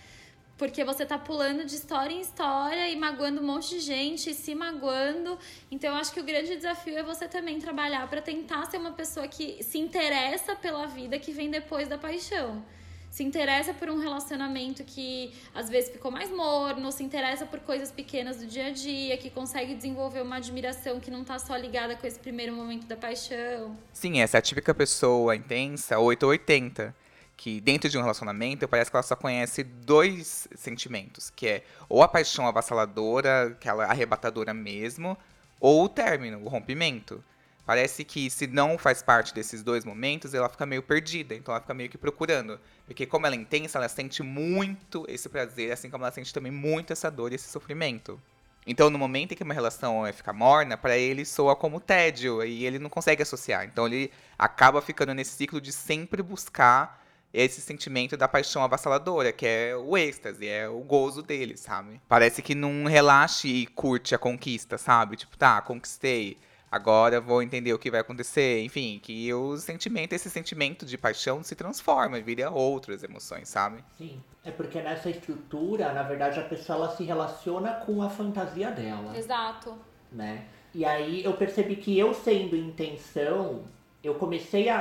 Porque 0.56 0.82
você 0.82 1.06
tá 1.06 1.16
pulando 1.16 1.64
de 1.64 1.76
história 1.76 2.12
em 2.12 2.20
história 2.20 2.88
e 2.88 2.96
magoando 2.96 3.40
um 3.40 3.44
monte 3.44 3.68
de 3.70 3.78
gente, 3.78 4.30
e 4.30 4.34
se 4.34 4.56
magoando. 4.56 5.38
Então, 5.70 5.90
eu 5.90 5.96
acho 5.96 6.12
que 6.12 6.18
o 6.18 6.24
grande 6.24 6.56
desafio 6.56 6.98
é 6.98 7.02
você 7.02 7.28
também 7.28 7.60
trabalhar 7.60 8.08
pra 8.10 8.20
tentar 8.20 8.66
ser 8.66 8.78
uma 8.78 8.90
pessoa 8.90 9.28
que 9.28 9.62
se 9.62 9.78
interessa 9.78 10.56
pela 10.56 10.84
vida 10.86 11.16
que 11.16 11.30
vem 11.30 11.48
depois 11.48 11.86
da 11.86 11.96
paixão. 11.96 12.64
Se 13.10 13.24
interessa 13.24 13.74
por 13.74 13.88
um 13.88 13.98
relacionamento 13.98 14.84
que 14.84 15.32
às 15.54 15.68
vezes 15.68 15.90
ficou 15.90 16.10
mais 16.10 16.30
morno, 16.30 16.92
se 16.92 17.02
interessa 17.02 17.46
por 17.46 17.60
coisas 17.60 17.90
pequenas 17.90 18.36
do 18.36 18.46
dia 18.46 18.66
a 18.66 18.70
dia, 18.70 19.16
que 19.16 19.30
consegue 19.30 19.74
desenvolver 19.74 20.22
uma 20.22 20.36
admiração 20.36 21.00
que 21.00 21.10
não 21.10 21.24
tá 21.24 21.38
só 21.38 21.56
ligada 21.56 21.96
com 21.96 22.06
esse 22.06 22.18
primeiro 22.18 22.52
momento 22.52 22.86
da 22.86 22.96
paixão. 22.96 23.76
Sim, 23.92 24.20
essa 24.20 24.36
é 24.36 24.38
a 24.38 24.42
típica 24.42 24.74
pessoa 24.74 25.34
intensa, 25.34 25.98
8 25.98 26.22
ou 26.22 26.30
80. 26.30 26.94
Que 27.36 27.60
dentro 27.60 27.88
de 27.88 27.96
um 27.96 28.00
relacionamento 28.00 28.66
parece 28.66 28.90
que 28.90 28.96
ela 28.96 29.02
só 29.02 29.14
conhece 29.14 29.62
dois 29.62 30.48
sentimentos, 30.56 31.30
que 31.30 31.46
é 31.46 31.64
ou 31.88 32.02
a 32.02 32.08
paixão 32.08 32.48
avassaladora, 32.48 33.48
aquela 33.48 33.84
arrebatadora 33.84 34.52
mesmo, 34.52 35.16
ou 35.60 35.84
o 35.84 35.88
término, 35.88 36.42
o 36.44 36.48
rompimento. 36.48 37.22
Parece 37.68 38.02
que 38.02 38.30
se 38.30 38.46
não 38.46 38.78
faz 38.78 39.02
parte 39.02 39.34
desses 39.34 39.62
dois 39.62 39.84
momentos, 39.84 40.32
ela 40.32 40.48
fica 40.48 40.64
meio 40.64 40.82
perdida, 40.82 41.34
então 41.34 41.52
ela 41.52 41.60
fica 41.60 41.74
meio 41.74 41.90
que 41.90 41.98
procurando. 41.98 42.58
Porque 42.86 43.04
como 43.04 43.26
ela 43.26 43.34
é 43.34 43.38
intensa, 43.38 43.76
ela 43.76 43.90
sente 43.90 44.22
muito 44.22 45.04
esse 45.06 45.28
prazer, 45.28 45.70
assim 45.70 45.90
como 45.90 46.02
ela 46.02 46.10
sente 46.10 46.32
também 46.32 46.50
muito 46.50 46.94
essa 46.94 47.10
dor 47.10 47.30
e 47.30 47.34
esse 47.34 47.46
sofrimento. 47.50 48.18
Então, 48.66 48.88
no 48.88 48.98
momento 48.98 49.32
em 49.32 49.36
que 49.36 49.42
uma 49.42 49.52
relação 49.52 50.06
é, 50.06 50.14
fica 50.14 50.32
morna, 50.32 50.78
pra 50.78 50.96
ele 50.96 51.26
soa 51.26 51.54
como 51.54 51.78
tédio 51.78 52.42
e 52.42 52.64
ele 52.64 52.78
não 52.78 52.88
consegue 52.88 53.22
associar. 53.22 53.66
Então, 53.66 53.86
ele 53.86 54.10
acaba 54.38 54.80
ficando 54.80 55.12
nesse 55.12 55.32
ciclo 55.32 55.60
de 55.60 55.70
sempre 55.70 56.22
buscar 56.22 57.04
esse 57.34 57.60
sentimento 57.60 58.16
da 58.16 58.26
paixão 58.26 58.64
avassaladora, 58.64 59.30
que 59.30 59.46
é 59.46 59.76
o 59.76 59.94
êxtase, 59.94 60.48
é 60.48 60.66
o 60.66 60.80
gozo 60.80 61.20
dele, 61.20 61.54
sabe? 61.58 62.00
Parece 62.08 62.40
que 62.40 62.54
não 62.54 62.86
relaxe 62.86 63.46
e 63.46 63.66
curte 63.66 64.14
a 64.14 64.18
conquista, 64.18 64.78
sabe? 64.78 65.16
Tipo, 65.16 65.36
tá, 65.36 65.60
conquistei. 65.60 66.38
Agora 66.70 67.20
vou 67.20 67.42
entender 67.42 67.72
o 67.72 67.78
que 67.78 67.90
vai 67.90 68.00
acontecer. 68.00 68.62
Enfim, 68.62 69.00
que 69.02 69.32
o 69.32 69.56
sentimento, 69.56 70.12
esse 70.12 70.28
sentimento 70.28 70.84
de 70.84 70.98
paixão 70.98 71.42
se 71.42 71.54
transforma, 71.54 72.20
vira 72.20 72.50
outras 72.50 73.02
emoções, 73.02 73.48
sabe? 73.48 73.82
Sim. 73.96 74.22
É 74.44 74.50
porque 74.50 74.80
nessa 74.80 75.10
estrutura, 75.10 75.92
na 75.92 76.02
verdade, 76.02 76.38
a 76.38 76.44
pessoa 76.44 76.78
ela 76.78 76.96
se 76.96 77.04
relaciona 77.04 77.72
com 77.86 78.02
a 78.02 78.10
fantasia 78.10 78.70
dela. 78.70 79.16
Exato. 79.16 79.76
né? 80.12 80.46
E 80.74 80.84
aí 80.84 81.24
eu 81.24 81.34
percebi 81.34 81.76
que 81.76 81.98
eu 81.98 82.12
sendo 82.14 82.54
intenção, 82.54 83.64
eu 84.02 84.14
comecei 84.14 84.68
a, 84.68 84.78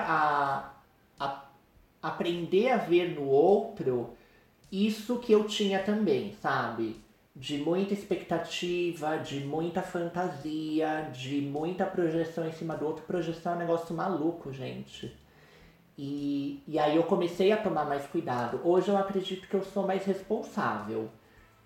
a, 1.20 1.26
a, 1.26 1.46
aprender 2.02 2.70
a 2.72 2.78
ver 2.78 3.16
no 3.16 3.24
outro 3.24 4.16
isso 4.72 5.20
que 5.20 5.32
eu 5.32 5.46
tinha 5.46 5.82
também, 5.82 6.36
sabe? 6.42 7.02
De 7.40 7.60
muita 7.60 7.94
expectativa, 7.94 9.18
de 9.18 9.42
muita 9.42 9.84
fantasia, 9.84 11.08
de 11.14 11.40
muita 11.40 11.86
projeção 11.86 12.48
em 12.48 12.52
cima 12.52 12.76
do 12.76 12.86
outro. 12.88 13.06
Projeção 13.06 13.54
é 13.54 13.56
um 13.56 13.60
negócio 13.60 13.96
maluco, 13.96 14.52
gente. 14.52 15.16
E, 15.96 16.64
e 16.68 16.80
aí 16.80 16.96
eu 16.96 17.04
comecei 17.04 17.52
a 17.52 17.58
tomar 17.58 17.86
mais 17.86 18.08
cuidado. 18.08 18.60
Hoje 18.64 18.90
eu 18.90 18.98
acredito 18.98 19.48
que 19.48 19.56
eu 19.56 19.64
sou 19.64 19.86
mais 19.86 20.04
responsável, 20.04 21.10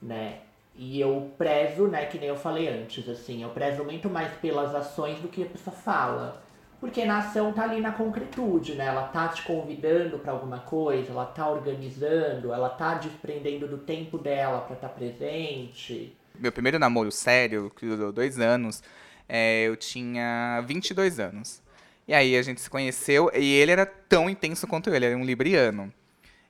né? 0.01 0.39
E 0.75 0.99
eu 0.99 1.31
prezo, 1.37 1.87
né, 1.87 2.05
que 2.05 2.17
nem 2.17 2.29
eu 2.29 2.35
falei 2.35 2.67
antes, 2.67 3.07
assim, 3.07 3.43
eu 3.43 3.49
prezo 3.49 3.83
muito 3.83 4.09
mais 4.09 4.33
pelas 4.35 4.73
ações 4.73 5.19
do 5.19 5.27
que 5.27 5.43
a 5.43 5.45
pessoa 5.45 5.75
fala. 5.75 6.41
Porque 6.81 7.05
na 7.05 7.19
ação 7.19 7.53
tá 7.53 7.61
ali 7.61 7.79
na 7.79 7.91
concretude, 7.91 8.73
né? 8.73 8.87
Ela 8.87 9.03
tá 9.03 9.27
te 9.27 9.43
convidando 9.43 10.17
para 10.17 10.31
alguma 10.31 10.57
coisa, 10.57 11.11
ela 11.11 11.27
tá 11.27 11.47
organizando, 11.47 12.51
ela 12.51 12.69
tá 12.69 12.95
desprendendo 12.95 13.67
do 13.67 13.77
tempo 13.77 14.17
dela 14.17 14.61
para 14.61 14.73
estar 14.73 14.89
tá 14.89 14.93
presente. 14.95 16.17
Meu 16.39 16.51
primeiro 16.51 16.79
namoro 16.79 17.11
sério, 17.11 17.71
que 17.75 17.85
durou 17.85 18.11
dois 18.11 18.39
anos, 18.39 18.81
é, 19.29 19.65
eu 19.67 19.77
tinha 19.77 20.59
22 20.65 21.19
anos. 21.19 21.61
E 22.07 22.15
aí 22.15 22.35
a 22.35 22.41
gente 22.41 22.59
se 22.59 22.69
conheceu 22.69 23.29
e 23.31 23.53
ele 23.53 23.71
era 23.71 23.85
tão 23.85 24.27
intenso 24.27 24.65
quanto 24.65 24.89
eu, 24.89 24.95
ele 24.95 25.05
era 25.05 25.15
um 25.15 25.23
libriano. 25.23 25.93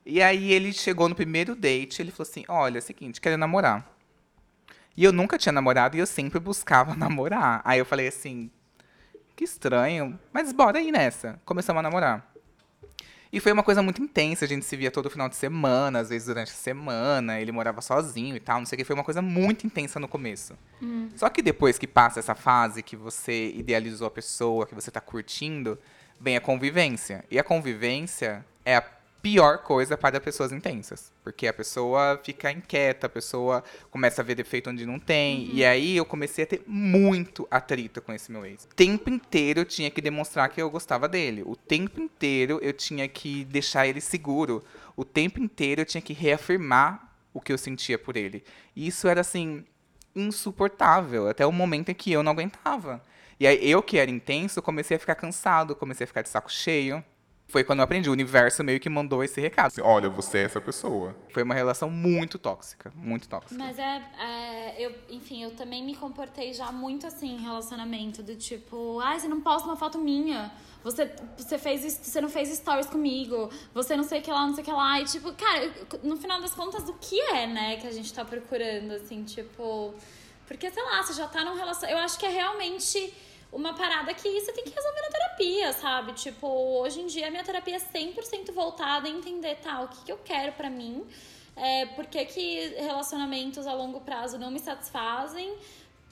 E 0.04 0.22
aí 0.22 0.50
ele 0.50 0.72
chegou 0.72 1.10
no 1.10 1.14
primeiro 1.14 1.54
date, 1.54 2.00
ele 2.00 2.10
falou 2.10 2.28
assim: 2.28 2.44
"Olha, 2.48 2.78
é 2.78 2.80
o 2.80 2.82
seguinte, 2.82 3.20
quero 3.20 3.36
namorar". 3.36 3.86
E 4.96 5.04
eu 5.04 5.12
nunca 5.12 5.36
tinha 5.36 5.52
namorado 5.52 5.94
e 5.94 6.00
eu 6.00 6.06
sempre 6.06 6.40
buscava 6.40 6.94
namorar. 6.96 7.60
Aí 7.66 7.78
eu 7.78 7.84
falei 7.84 8.08
assim: 8.08 8.50
"Que 9.36 9.44
estranho, 9.44 10.18
mas 10.32 10.52
bora 10.52 10.78
aí 10.78 10.90
nessa". 10.90 11.40
Começamos 11.44 11.80
a 11.80 11.82
namorar. 11.82 12.32
E 13.32 13.40
foi 13.40 13.50
uma 13.50 13.62
coisa 13.62 13.82
muito 13.82 14.02
intensa, 14.02 14.44
a 14.44 14.48
gente 14.48 14.66
se 14.66 14.76
via 14.76 14.90
todo 14.90 15.08
final 15.08 15.26
de 15.26 15.36
semana, 15.36 16.00
às 16.00 16.10
vezes 16.10 16.28
durante 16.28 16.50
a 16.50 16.54
semana, 16.54 17.40
ele 17.40 17.50
morava 17.50 17.80
sozinho 17.80 18.36
e 18.36 18.40
tal, 18.40 18.58
não 18.58 18.66
sei 18.66 18.76
o 18.76 18.78
que, 18.78 18.84
foi 18.84 18.94
uma 18.94 19.02
coisa 19.02 19.22
muito 19.22 19.66
intensa 19.66 19.98
no 19.98 20.06
começo. 20.06 20.54
Hum. 20.82 21.08
Só 21.16 21.30
que 21.30 21.40
depois 21.40 21.78
que 21.78 21.86
passa 21.86 22.20
essa 22.20 22.34
fase 22.34 22.82
que 22.82 22.94
você 22.94 23.50
idealizou 23.52 24.06
a 24.06 24.10
pessoa, 24.10 24.66
que 24.66 24.74
você 24.74 24.90
tá 24.90 25.00
curtindo, 25.00 25.78
vem 26.20 26.36
a 26.36 26.42
convivência. 26.42 27.24
E 27.30 27.38
a 27.38 27.42
convivência 27.42 28.44
é 28.66 28.76
a 28.76 28.84
pior 29.22 29.58
coisa 29.58 29.96
para 29.96 30.20
pessoas 30.20 30.52
intensas. 30.52 31.12
Porque 31.22 31.46
a 31.46 31.52
pessoa 31.52 32.20
fica 32.22 32.50
inquieta, 32.50 33.06
a 33.06 33.10
pessoa 33.10 33.62
começa 33.90 34.20
a 34.20 34.24
ver 34.24 34.34
defeito 34.34 34.68
onde 34.68 34.84
não 34.84 34.98
tem. 34.98 35.48
Uhum. 35.48 35.54
E 35.54 35.64
aí 35.64 35.96
eu 35.96 36.04
comecei 36.04 36.42
a 36.44 36.46
ter 36.46 36.62
muito 36.66 37.46
atrito 37.50 38.02
com 38.02 38.12
esse 38.12 38.32
meu 38.32 38.44
ex. 38.44 38.64
O 38.64 38.74
tempo 38.74 39.08
inteiro 39.08 39.60
eu 39.60 39.64
tinha 39.64 39.90
que 39.90 40.00
demonstrar 40.00 40.48
que 40.48 40.60
eu 40.60 40.68
gostava 40.68 41.08
dele. 41.08 41.42
O 41.46 41.54
tempo 41.54 42.00
inteiro 42.00 42.58
eu 42.60 42.72
tinha 42.72 43.06
que 43.06 43.44
deixar 43.44 43.86
ele 43.86 44.00
seguro. 44.00 44.64
O 44.96 45.04
tempo 45.04 45.38
inteiro 45.38 45.82
eu 45.82 45.86
tinha 45.86 46.02
que 46.02 46.12
reafirmar 46.12 47.08
o 47.32 47.40
que 47.40 47.52
eu 47.52 47.58
sentia 47.58 47.98
por 47.98 48.16
ele. 48.16 48.44
E 48.74 48.88
isso 48.88 49.06
era 49.06 49.20
assim 49.20 49.64
insuportável 50.14 51.28
até 51.28 51.46
o 51.46 51.52
momento 51.52 51.90
em 51.90 51.94
que 51.94 52.12
eu 52.12 52.22
não 52.22 52.32
aguentava. 52.32 53.00
E 53.40 53.46
aí 53.46 53.70
eu 53.70 53.82
que 53.82 53.96
era 53.98 54.10
intenso, 54.10 54.60
comecei 54.60 54.96
a 54.96 55.00
ficar 55.00 55.14
cansado, 55.14 55.74
comecei 55.74 56.04
a 56.04 56.06
ficar 56.06 56.22
de 56.22 56.28
saco 56.28 56.52
cheio 56.52 57.02
foi 57.52 57.62
quando 57.62 57.80
eu 57.80 57.84
aprendi. 57.84 58.08
O 58.08 58.12
universo 58.12 58.64
meio 58.64 58.80
que 58.80 58.88
mandou 58.88 59.22
esse 59.22 59.38
recado. 59.38 59.66
Assim, 59.66 59.82
Olha, 59.82 60.08
você 60.08 60.38
é 60.38 60.44
essa 60.44 60.60
pessoa. 60.60 61.14
Foi 61.28 61.42
uma 61.42 61.54
relação 61.54 61.90
muito 61.90 62.38
tóxica, 62.38 62.90
muito 62.96 63.28
tóxica. 63.28 63.62
Mas 63.62 63.78
é, 63.78 64.02
é, 64.18 64.74
eu, 64.78 64.94
enfim, 65.10 65.42
eu 65.44 65.50
também 65.50 65.84
me 65.84 65.94
comportei 65.94 66.54
já 66.54 66.72
muito 66.72 67.06
assim 67.06 67.34
em 67.36 67.42
relacionamento, 67.42 68.22
do 68.22 68.34
tipo, 68.34 68.98
ai, 69.00 69.20
você 69.20 69.28
não 69.28 69.42
posta 69.42 69.68
uma 69.68 69.76
foto 69.76 69.98
minha. 69.98 70.50
Você, 70.82 71.14
você 71.36 71.58
fez 71.58 71.82
você 71.82 72.20
não 72.20 72.30
fez 72.30 72.48
stories 72.48 72.86
comigo, 72.86 73.50
você 73.72 73.94
não 73.94 74.02
sei 74.02 74.20
o 74.20 74.22
que 74.22 74.32
lá, 74.32 74.46
não 74.46 74.54
sei 74.54 74.62
o 74.62 74.64
que 74.64 74.72
lá. 74.72 75.00
E 75.00 75.04
tipo, 75.04 75.30
cara, 75.34 75.70
no 76.02 76.16
final 76.16 76.40
das 76.40 76.54
contas, 76.54 76.88
o 76.88 76.94
que 76.94 77.20
é, 77.20 77.46
né, 77.46 77.76
que 77.76 77.86
a 77.86 77.92
gente 77.92 78.12
tá 78.12 78.24
procurando, 78.24 78.92
assim, 78.92 79.22
tipo. 79.24 79.94
Porque, 80.48 80.70
sei 80.70 80.82
lá, 80.82 81.02
você 81.02 81.12
já 81.12 81.28
tá 81.28 81.44
num 81.44 81.54
relacionamento. 81.54 82.00
Eu 82.00 82.04
acho 82.04 82.18
que 82.18 82.26
é 82.26 82.30
realmente 82.30 83.14
uma 83.52 83.74
parada 83.74 84.14
que 84.14 84.40
você 84.40 84.50
tem 84.52 84.64
que 84.64 84.70
resolver 84.70 85.00
na 85.02 85.08
terapia, 85.08 85.72
sabe? 85.74 86.12
Tipo, 86.14 86.46
hoje 86.48 87.02
em 87.02 87.06
dia 87.06 87.28
a 87.28 87.30
minha 87.30 87.44
terapia 87.44 87.76
é 87.76 87.78
100% 87.78 88.50
voltada 88.52 89.08
em 89.08 89.18
entender, 89.18 89.56
tá, 89.56 89.82
o 89.82 89.88
que, 89.88 90.04
que 90.06 90.12
eu 90.12 90.18
quero 90.18 90.52
para 90.52 90.70
mim, 90.70 91.06
é, 91.54 91.84
por 91.86 92.06
que, 92.06 92.24
que 92.24 92.68
relacionamentos 92.78 93.66
a 93.66 93.74
longo 93.74 94.00
prazo 94.00 94.38
não 94.38 94.50
me 94.50 94.58
satisfazem, 94.58 95.54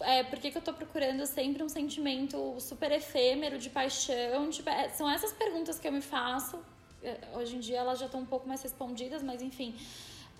é, 0.00 0.22
por 0.22 0.38
que, 0.38 0.50
que 0.50 0.58
eu 0.58 0.62
tô 0.62 0.72
procurando 0.72 1.24
sempre 1.26 1.62
um 1.62 1.68
sentimento 1.68 2.56
super 2.60 2.92
efêmero 2.92 3.58
de 3.58 3.70
paixão, 3.70 4.50
tipo, 4.50 4.68
é, 4.68 4.90
são 4.90 5.10
essas 5.10 5.32
perguntas 5.32 5.78
que 5.78 5.88
eu 5.88 5.92
me 5.92 6.02
faço. 6.02 6.58
É, 7.02 7.16
hoje 7.34 7.56
em 7.56 7.60
dia 7.60 7.78
elas 7.78 7.98
já 7.98 8.06
estão 8.06 8.20
um 8.20 8.26
pouco 8.26 8.46
mais 8.46 8.62
respondidas, 8.62 9.22
mas 9.22 9.40
enfim. 9.40 9.74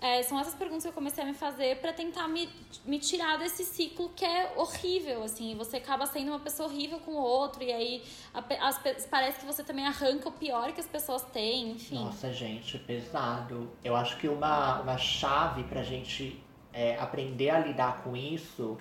É, 0.01 0.23
são 0.23 0.39
essas 0.39 0.55
perguntas 0.55 0.81
que 0.81 0.89
eu 0.89 0.93
comecei 0.93 1.23
a 1.23 1.27
me 1.27 1.35
fazer 1.35 1.79
para 1.79 1.93
tentar 1.93 2.27
me, 2.27 2.49
me 2.83 2.97
tirar 2.97 3.37
desse 3.37 3.63
ciclo 3.63 4.09
que 4.09 4.25
é 4.25 4.51
horrível, 4.57 5.23
assim. 5.23 5.55
Você 5.55 5.77
acaba 5.77 6.07
sendo 6.07 6.29
uma 6.29 6.39
pessoa 6.39 6.67
horrível 6.67 6.99
com 6.99 7.11
o 7.11 7.21
outro, 7.21 7.61
e 7.61 7.71
aí 7.71 8.03
as, 8.33 8.81
parece 9.11 9.39
que 9.39 9.45
você 9.45 9.63
também 9.63 9.85
arranca 9.85 10.27
o 10.27 10.31
pior 10.31 10.71
que 10.71 10.79
as 10.79 10.87
pessoas 10.87 11.21
têm, 11.25 11.73
enfim. 11.73 12.03
Nossa, 12.03 12.33
gente, 12.33 12.79
pesado. 12.79 13.71
Eu 13.83 13.95
acho 13.95 14.17
que 14.17 14.27
uma, 14.27 14.81
uma 14.81 14.97
chave 14.97 15.63
pra 15.65 15.83
gente 15.83 16.43
é, 16.73 16.97
aprender 16.97 17.51
a 17.51 17.59
lidar 17.59 18.01
com 18.03 18.17
isso 18.17 18.79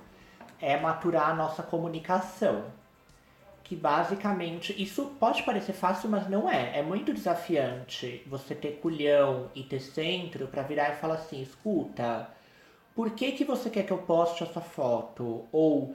é 0.59 0.81
maturar 0.81 1.29
a 1.31 1.35
nossa 1.35 1.63
comunicação 1.63 2.80
que 3.71 3.77
basicamente 3.77 4.75
isso 4.83 5.13
pode 5.21 5.45
parecer 5.45 5.75
fácil, 5.75 6.11
mas 6.11 6.29
não 6.29 6.51
é. 6.51 6.77
É 6.77 6.83
muito 6.83 7.15
desafiante 7.15 8.21
você 8.27 8.53
ter 8.53 8.81
culhão 8.83 9.49
e 9.55 9.63
ter 9.63 9.79
centro 9.79 10.49
para 10.49 10.65
virar 10.65 10.91
e 10.91 10.97
falar 10.97 11.15
assim, 11.15 11.41
escuta, 11.41 12.29
por 12.97 13.11
que 13.11 13.31
que 13.31 13.45
você 13.45 13.71
quer 13.71 13.85
que 13.85 13.93
eu 13.93 13.99
poste 13.99 14.43
essa 14.43 14.61
foto? 14.61 15.45
Ou 15.53 15.95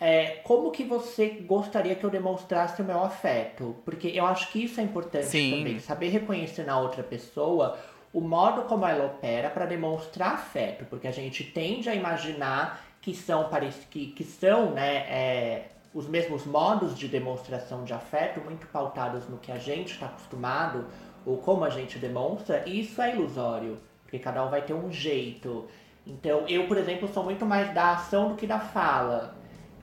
é, 0.00 0.40
como 0.42 0.70
que 0.70 0.84
você 0.84 1.28
gostaria 1.28 1.94
que 1.94 2.04
eu 2.04 2.08
demonstrasse 2.08 2.80
o 2.80 2.84
meu 2.86 3.04
afeto? 3.04 3.76
Porque 3.84 4.08
eu 4.08 4.24
acho 4.24 4.50
que 4.50 4.64
isso 4.64 4.80
é 4.80 4.82
importante 4.82 5.26
Sim. 5.26 5.58
também, 5.58 5.80
saber 5.80 6.08
reconhecer 6.08 6.64
na 6.64 6.80
outra 6.80 7.02
pessoa 7.02 7.78
o 8.10 8.22
modo 8.22 8.62
como 8.62 8.86
ela 8.86 9.04
opera 9.04 9.50
para 9.50 9.66
demonstrar 9.66 10.32
afeto, 10.32 10.86
porque 10.86 11.06
a 11.06 11.12
gente 11.12 11.44
tende 11.44 11.90
a 11.90 11.94
imaginar 11.94 12.82
que 13.02 13.14
são 13.14 13.50
que, 13.90 14.06
que 14.12 14.24
são, 14.24 14.70
né, 14.70 14.96
é, 15.10 15.71
os 15.94 16.06
mesmos 16.08 16.46
modos 16.46 16.96
de 16.96 17.06
demonstração 17.06 17.84
de 17.84 17.92
afeto, 17.92 18.40
muito 18.40 18.66
pautados 18.68 19.28
no 19.28 19.38
que 19.38 19.52
a 19.52 19.58
gente 19.58 19.92
está 19.92 20.06
acostumado 20.06 20.86
ou 21.24 21.36
como 21.38 21.64
a 21.64 21.70
gente 21.70 21.98
demonstra, 21.98 22.62
e 22.66 22.80
isso 22.80 23.00
é 23.00 23.14
ilusório, 23.14 23.78
porque 24.02 24.18
cada 24.18 24.44
um 24.44 24.50
vai 24.50 24.62
ter 24.62 24.74
um 24.74 24.90
jeito. 24.90 25.66
Então, 26.06 26.46
eu, 26.48 26.66
por 26.66 26.76
exemplo, 26.76 27.08
sou 27.12 27.22
muito 27.22 27.46
mais 27.46 27.72
da 27.72 27.92
ação 27.92 28.30
do 28.30 28.34
que 28.34 28.46
da 28.46 28.58
fala, 28.58 29.36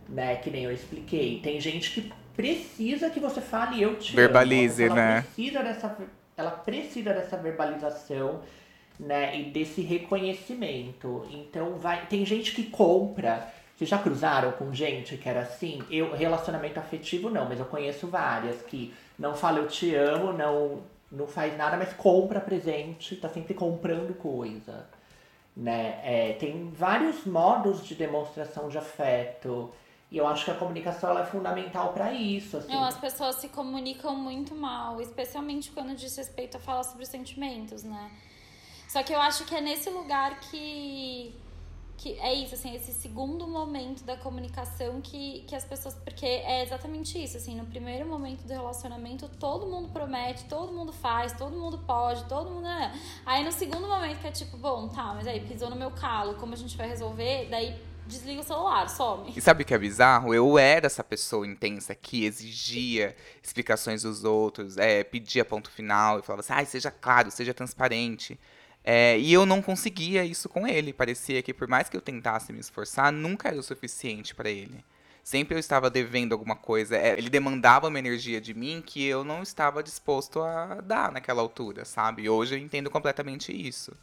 né? 0.08 0.36
Que 0.36 0.50
nem 0.50 0.65
eu 0.65 0.72
expliquei. 0.72 1.39
Tem 1.39 1.62
gente 1.62 1.91
que 1.91 2.12
precisa 2.36 3.10
que 3.10 3.19
você 3.19 3.39
fale 3.39 3.82
eu 3.82 3.98
te 3.98 4.15
Verbalize, 4.15 4.84
amo. 4.84 4.93
Ela 4.98 5.02
né? 5.02 5.22
Precisa 5.22 5.63
dessa, 5.63 5.98
ela 6.36 6.52
precisa 6.52 7.13
dessa 7.13 7.38
verbalização, 7.38 8.41
né? 9.00 9.39
E 9.39 9.43
desse 9.52 9.82
reconhecimento. 9.82 11.26
Então, 11.32 11.78
vai, 11.78 12.06
tem 12.08 12.26
gente 12.26 12.54
que 12.54 12.63
compra 12.63 13.48
vocês 13.80 13.89
já 13.89 13.98
cruzaram 13.98 14.52
com 14.52 14.74
gente 14.74 15.15
que 15.15 15.30
era 15.30 15.39
assim? 15.39 15.82
Eu, 15.89 16.13
relacionamento 16.13 16.78
afetivo 16.78 17.30
não, 17.30 17.46
mas 17.46 17.62
eu 17.62 17.65
conheço 17.65 18.08
várias 18.08 18.62
que 18.63 18.94
não 19.18 19.34
fala 19.34 19.60
eu 19.60 19.70
te 19.70 19.96
amo, 19.96 20.34
não, 20.34 20.82
não 21.10 21.26
faz 21.26 21.58
nada, 21.58 21.78
mas 21.78 21.94
compra 21.94 22.42
presente, 22.42 23.15
tá 23.15 23.30
sempre 23.30 23.54
comprando 23.54 24.13
coisa. 24.18 24.86
Né? 25.56 25.98
É, 26.04 26.34
tem 26.34 26.70
vários 26.72 27.24
modos 27.26 27.82
de 27.88 27.96
demonstração 27.96 28.68
de 28.68 28.78
afeto. 28.78 29.72
E 30.12 30.18
eu 30.18 30.28
acho 30.28 30.44
que 30.44 30.52
a 30.52 30.56
comunicação 30.56 31.12
ela 31.12 31.22
é 31.22 31.26
fundamental 31.26 31.94
para 31.94 32.12
isso. 32.12 32.58
Assim. 32.58 32.74
Não, 32.74 32.84
as 32.84 32.98
pessoas 32.98 33.38
se 33.38 33.48
comunicam 33.48 34.13
muito 34.13 34.54
mal, 34.54 35.00
especialmente 35.00 35.72
quando 35.72 35.96
diz 35.96 36.18
respeito 36.18 36.58
a 36.58 36.60
falar 36.60 36.84
sobre 36.84 37.04
os 37.04 37.10
sentimentos, 37.10 37.84
né? 37.84 38.12
Só 38.89 39.02
que 39.04 39.13
eu 39.13 39.22
acho 39.22 39.46
que 39.46 39.56
é 39.56 39.62
nesse 39.62 39.89
lugar 39.89 40.38
que 40.42 41.34
que 42.00 42.18
é 42.20 42.34
isso, 42.34 42.56
assim, 42.56 42.74
esse 42.74 42.94
segundo 42.94 43.46
momento 43.46 44.06
da 44.06 44.16
comunicação 44.16 45.02
que, 45.02 45.44
que 45.46 45.54
as 45.54 45.66
pessoas. 45.66 45.94
Porque 45.96 46.26
é 46.26 46.64
exatamente 46.64 47.22
isso, 47.22 47.36
assim, 47.36 47.56
no 47.56 47.66
primeiro 47.66 48.08
momento 48.08 48.44
do 48.44 48.54
relacionamento, 48.54 49.28
todo 49.38 49.68
mundo 49.68 49.90
promete, 49.90 50.46
todo 50.46 50.72
mundo 50.72 50.94
faz, 50.94 51.34
todo 51.34 51.58
mundo 51.58 51.78
pode, 51.80 52.24
todo 52.24 52.50
mundo. 52.50 52.64
Né? 52.64 52.98
Aí 53.26 53.44
no 53.44 53.52
segundo 53.52 53.86
momento 53.86 54.22
que 54.22 54.28
é 54.28 54.32
tipo, 54.32 54.56
bom, 54.56 54.88
tá, 54.88 55.14
mas 55.14 55.28
aí 55.28 55.42
pisou 55.42 55.70
no 55.70 55.76
meu 55.76 55.92
calo, 55.92 56.36
como 56.36 56.54
a 56.54 56.58
gente 56.58 56.78
vai 56.78 56.88
resolver? 56.88 57.50
Daí 57.50 57.78
desliga 58.08 58.40
o 58.40 58.44
celular, 58.44 58.90
some. 58.90 59.34
E 59.36 59.42
sabe 59.42 59.64
o 59.64 59.66
que 59.66 59.74
é 59.74 59.78
bizarro? 59.78 60.34
Eu 60.34 60.58
era 60.58 60.88
essa 60.88 61.04
pessoa 61.04 61.46
intensa 61.46 61.94
que 61.94 62.24
exigia 62.24 63.14
explicações 63.44 64.04
dos 64.04 64.24
outros, 64.24 64.78
é, 64.78 65.04
pedia 65.04 65.44
ponto 65.44 65.70
final 65.70 66.20
e 66.20 66.22
falava 66.22 66.40
assim, 66.40 66.54
ai, 66.54 66.66
seja 66.66 66.90
claro, 66.90 67.30
seja 67.30 67.54
transparente. 67.54 68.40
É, 68.84 69.18
e 69.20 69.32
eu 69.34 69.46
não 69.46 69.62
conseguia 69.62 70.24
isso 70.24 70.50
com 70.50 70.68
ele. 70.68 70.94
Parecia 70.94 71.42
que 71.42 71.54
por 71.54 71.68
mais 71.68 71.89
que 71.89 71.98
eu 71.98 72.02
tentasse 72.02 72.54
me 72.54 72.60
esforçar, 72.60 73.12
nunca 73.12 73.50
era 73.50 73.60
o 73.60 73.63
suficiente 73.63 74.34
para 74.34 74.50
ele. 74.50 74.84
Sempre 75.24 75.54
eu 75.54 75.60
estava 75.60 75.89
devendo 75.89 76.34
alguma 76.34 76.56
coisa. 76.56 76.98
É, 76.98 77.18
ele 77.18 77.30
demandava 77.30 77.88
uma 77.88 78.00
energia 78.00 78.42
de 78.42 78.54
mim 78.54 78.82
que 78.86 79.06
eu 79.06 79.24
não 79.24 79.44
estava 79.44 79.84
disposto 79.84 80.42
a 80.42 80.82
dar 80.82 81.12
naquela 81.12 81.42
altura, 81.42 81.86
sabe? 81.86 82.28
Hoje 82.30 82.56
eu 82.56 82.60
entendo 82.60 82.89
completamente 82.89 83.52
isso. 83.52 83.96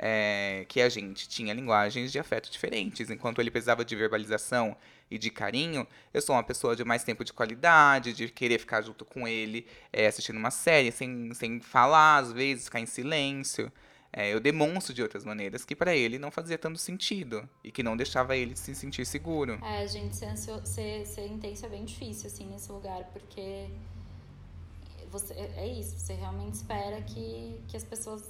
É, 0.00 0.64
que 0.68 0.80
a 0.80 0.88
gente 0.88 1.28
tinha 1.28 1.52
linguagens 1.54 2.12
de 2.12 2.18
afeto 2.18 2.50
diferentes. 2.50 3.10
Enquanto 3.10 3.40
ele 3.40 3.50
precisava 3.50 3.84
de 3.84 3.96
verbalização 3.96 4.76
e 5.10 5.18
de 5.18 5.30
carinho, 5.30 5.86
eu 6.12 6.20
sou 6.20 6.36
uma 6.36 6.44
pessoa 6.44 6.76
de 6.76 6.84
mais 6.84 7.02
tempo 7.02 7.24
de 7.24 7.32
qualidade, 7.32 8.12
de 8.12 8.28
querer 8.28 8.58
ficar 8.58 8.82
junto 8.82 9.04
com 9.04 9.26
ele, 9.26 9.66
é, 9.92 10.06
assistindo 10.06 10.36
uma 10.36 10.50
série, 10.50 10.92
sem, 10.92 11.32
sem 11.34 11.60
falar, 11.60 12.18
às 12.18 12.32
vezes, 12.32 12.66
ficar 12.66 12.80
em 12.80 12.86
silêncio. 12.86 13.72
É, 14.12 14.32
eu 14.32 14.40
demonstro 14.40 14.94
de 14.94 15.02
outras 15.02 15.24
maneiras 15.24 15.64
que 15.64 15.76
para 15.76 15.94
ele 15.94 16.18
não 16.18 16.30
fazia 16.30 16.56
tanto 16.56 16.78
sentido 16.78 17.48
e 17.62 17.70
que 17.70 17.82
não 17.82 17.96
deixava 17.96 18.36
ele 18.36 18.56
se 18.56 18.74
sentir 18.74 19.04
seguro. 19.04 19.58
É, 19.62 19.86
gente, 19.86 20.16
ser, 20.16 20.26
ansio- 20.26 20.64
ser, 20.64 21.06
ser 21.06 21.26
intenso 21.26 21.66
é 21.66 21.68
bem 21.68 21.84
difícil, 21.84 22.26
assim, 22.26 22.46
nesse 22.46 22.72
lugar, 22.72 23.04
porque 23.12 23.68
você, 25.10 25.34
é 25.34 25.66
isso, 25.66 25.98
você 25.98 26.14
realmente 26.14 26.54
espera 26.54 27.00
que, 27.02 27.60
que 27.68 27.76
as 27.76 27.84
pessoas 27.84 28.24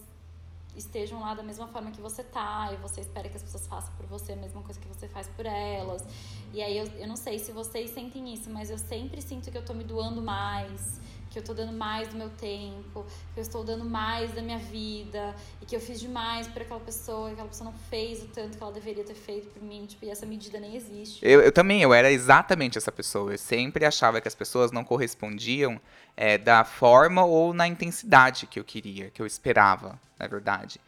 estejam 0.77 1.21
lá 1.21 1.35
da 1.35 1.43
mesma 1.43 1.67
forma 1.69 1.91
que 1.91 2.01
você 2.01 2.23
tá, 2.23 2.71
e 2.73 2.77
você 2.77 3.01
espera 3.01 3.29
que 3.29 3.37
as 3.37 3.43
pessoas 3.43 3.67
façam 3.67 3.93
por 3.97 4.07
você 4.07 4.33
a 4.33 4.37
mesma 4.37 4.63
coisa 4.63 4.79
que 4.79 4.87
você 4.87 5.09
faz 5.09 5.27
por 5.29 5.45
elas. 5.45 6.05
E 6.53 6.63
aí 6.63 6.77
eu, 6.77 6.87
eu 6.99 7.09
não 7.09 7.17
sei 7.17 7.39
se 7.39 7.51
vocês 7.51 7.91
sentem 7.91 8.33
isso, 8.33 8.49
mas 8.51 8.71
eu 8.71 8.79
sempre 8.79 9.21
sinto 9.21 9.51
que 9.51 9.59
eu 9.59 9.65
tô 9.65 9.75
me 9.75 9.83
doando 9.83 10.23
mais, 10.23 11.01
que 11.31 11.39
eu 11.39 11.43
tô 11.43 11.53
dando 11.55 11.73
mais 11.73 12.09
do 12.09 12.17
meu 12.17 12.31
tempo, 12.31 13.05
que 13.35 13.41
eu 13.41 13.43
estou 13.43 13.63
dando 13.63 13.85
mais 13.85 14.33
da 14.33 14.43
minha 14.43 14.59
vida, 14.59 15.35
e 15.61 15.67
que 15.67 15.77
eu 15.77 15.81
fiz 15.81 16.01
demais 16.01 16.47
por 16.47 16.63
aquela 16.63 16.81
pessoa, 16.81 17.31
e 17.31 17.33
aquela 17.33 17.49
pessoa 17.49 17.71
não 17.71 17.79
fez 17.91 18.23
o 18.23 18.29
tanto 18.29 18.57
que 18.57 18.63
ela 18.63 18.73
deveria 18.73 19.05
ter 19.05 19.15
feito 19.15 19.49
por 19.49 19.63
mim, 19.63 19.87
tipo, 19.87 20.05
e 20.05 20.11
essa 20.11 20.27
medida 20.27 20.59
nem 20.59 20.77
existe. 20.77 21.25
Eu, 21.25 21.41
eu 21.41 21.53
também, 21.53 21.83
eu 21.83 21.93
era 21.93 22.11
exatamente 22.11 22.79
essa 22.79 22.91
pessoa. 22.91 23.33
Eu 23.33 23.39
sempre 23.39 23.85
achava 23.85 24.21
que 24.21 24.29
as 24.29 24.35
pessoas 24.35 24.73
não 24.73 24.85
correspondiam 24.85 25.81
é, 26.17 26.39
da 26.39 26.65
forma 26.65 27.25
ou 27.25 27.53
na 27.53 27.69
intensidade 27.69 28.47
que 28.47 28.59
eu 28.59 28.65
queria, 28.65 29.11
que 29.11 29.21
eu 29.21 29.27
esperava, 29.27 29.99
na 30.19 30.27
verdade. 30.27 30.81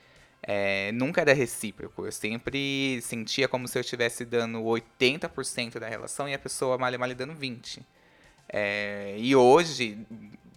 É, 0.43 0.91
nunca 0.93 1.21
era 1.21 1.35
recíproco. 1.35 2.07
Eu 2.07 2.13
sempre 2.13 3.01
sentia 3.03 3.47
como 3.47 3.69
se 3.69 3.79
eu 3.79 3.81
estivesse 3.81 4.25
dando 4.25 4.59
80% 4.63 5.79
da 5.79 5.89
relação 5.89 6.29
e 6.29 6.35
a 6.35 6.39
pessoa 6.39 6.79
mal 6.79 6.93
e 6.93 6.99
mal 6.99 7.15
dando 7.15 7.35
20%. 7.35 7.83
É, 8.53 9.15
e 9.17 9.35
hoje, 9.37 9.99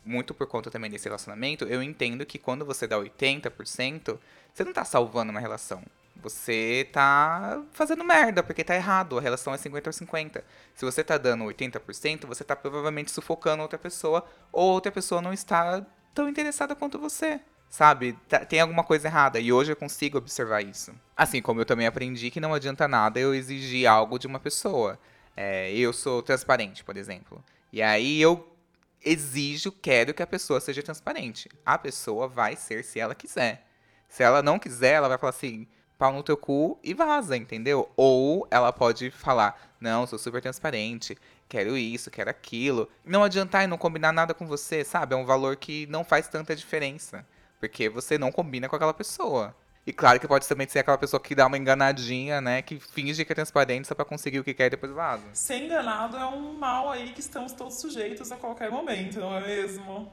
muito 0.03 0.33
por 0.33 0.47
conta 0.47 0.71
também 0.71 0.89
desse 0.89 1.05
relacionamento, 1.05 1.65
eu 1.65 1.81
entendo 1.81 2.25
que 2.25 2.39
quando 2.39 2.65
você 2.65 2.87
dá 2.87 2.97
80%, 2.97 4.17
você 4.53 4.63
não 4.63 4.73
tá 4.73 4.83
salvando 4.83 5.31
uma 5.31 5.39
relação. 5.39 5.83
Você 6.21 6.87
tá 6.91 7.61
fazendo 7.73 8.03
merda, 8.03 8.41
porque 8.41 8.63
tá 8.63 8.75
errado. 8.75 9.17
A 9.17 9.21
relação 9.21 9.53
é 9.53 9.57
50 9.57 9.89
ou 9.89 9.93
50. 9.93 10.43
Se 10.73 10.85
você 10.85 11.03
tá 11.03 11.17
dando 11.17 11.43
80%, 11.45 12.25
você 12.25 12.43
tá 12.43 12.55
provavelmente 12.55 13.11
sufocando 13.11 13.61
outra 13.61 13.77
pessoa, 13.77 14.25
ou 14.51 14.71
outra 14.71 14.91
pessoa 14.91 15.21
não 15.21 15.33
está 15.33 15.85
tão 16.13 16.29
interessada 16.29 16.75
quanto 16.75 16.97
você. 16.97 17.41
Sabe? 17.69 18.13
Tá- 18.29 18.45
tem 18.45 18.59
alguma 18.61 18.83
coisa 18.83 19.07
errada. 19.07 19.39
E 19.39 19.51
hoje 19.51 19.71
eu 19.71 19.75
consigo 19.75 20.17
observar 20.17 20.61
isso. 20.63 20.93
Assim 21.17 21.41
como 21.41 21.59
eu 21.59 21.65
também 21.65 21.87
aprendi 21.87 22.29
que 22.29 22.39
não 22.39 22.53
adianta 22.53 22.87
nada 22.87 23.19
eu 23.19 23.33
exigir 23.33 23.87
algo 23.87 24.19
de 24.19 24.27
uma 24.27 24.39
pessoa. 24.39 24.99
É, 25.35 25.71
eu 25.73 25.91
sou 25.91 26.21
transparente, 26.21 26.83
por 26.83 26.95
exemplo. 26.95 27.43
E 27.73 27.81
aí 27.81 28.21
eu 28.21 28.55
exijo, 29.03 29.71
quero 29.71 30.13
que 30.13 30.21
a 30.21 30.27
pessoa 30.27 30.61
seja 30.61 30.83
transparente. 30.83 31.49
A 31.65 31.75
pessoa 31.75 32.27
vai 32.27 32.55
ser 32.55 32.83
se 32.83 32.99
ela 32.99 33.15
quiser. 33.15 33.65
Se 34.07 34.21
ela 34.21 34.43
não 34.43 34.59
quiser, 34.59 34.93
ela 34.93 35.07
vai 35.07 35.17
falar 35.17 35.31
assim, 35.31 35.65
pau 35.97 36.13
no 36.13 36.21
teu 36.21 36.37
cu 36.37 36.77
e 36.83 36.93
vaza, 36.93 37.35
entendeu? 37.35 37.91
Ou 37.97 38.47
ela 38.51 38.71
pode 38.71 39.09
falar, 39.09 39.75
não, 39.81 40.05
sou 40.05 40.19
super 40.19 40.39
transparente, 40.39 41.17
quero 41.49 41.75
isso, 41.75 42.11
quero 42.11 42.29
aquilo. 42.29 42.87
Não 43.03 43.23
adiantar 43.23 43.63
e 43.63 43.67
não 43.67 43.79
combinar 43.79 44.13
nada 44.13 44.35
com 44.35 44.45
você, 44.45 44.83
sabe? 44.83 45.15
É 45.15 45.17
um 45.17 45.25
valor 45.25 45.55
que 45.55 45.87
não 45.87 46.03
faz 46.03 46.27
tanta 46.27 46.55
diferença. 46.55 47.25
Porque 47.59 47.89
você 47.89 48.19
não 48.19 48.31
combina 48.31 48.69
com 48.69 48.75
aquela 48.75 48.93
pessoa. 48.93 49.55
E 49.85 49.91
claro 49.91 50.17
que 50.17 50.25
pode 50.27 50.47
também 50.47 50.65
ser 50.67 50.79
aquela 50.79 50.97
pessoa 50.97 51.19
que 51.19 51.35
dá 51.35 51.45
uma 51.45 51.57
enganadinha, 51.57 52.39
né? 52.39 52.61
Que 52.61 52.79
finge 52.79 53.25
que 53.25 53.31
é 53.33 53.35
transparente 53.35 53.85
só 53.87 53.93
pra 53.93 54.05
conseguir 54.05 54.39
o 54.39 54.43
que 54.43 54.53
quer 54.53 54.67
e 54.67 54.69
depois 54.69 54.93
vaza. 54.93 55.23
Ser 55.33 55.57
enganado 55.65 56.15
é 56.15 56.25
um 56.25 56.53
mal 56.53 56.89
aí 56.89 57.09
que 57.11 57.19
estamos 57.19 57.51
todos 57.51 57.81
sujeitos 57.81 58.31
a 58.31 58.37
qualquer 58.37 58.71
momento, 58.71 59.19
não 59.19 59.35
é 59.35 59.41
mesmo? 59.45 60.09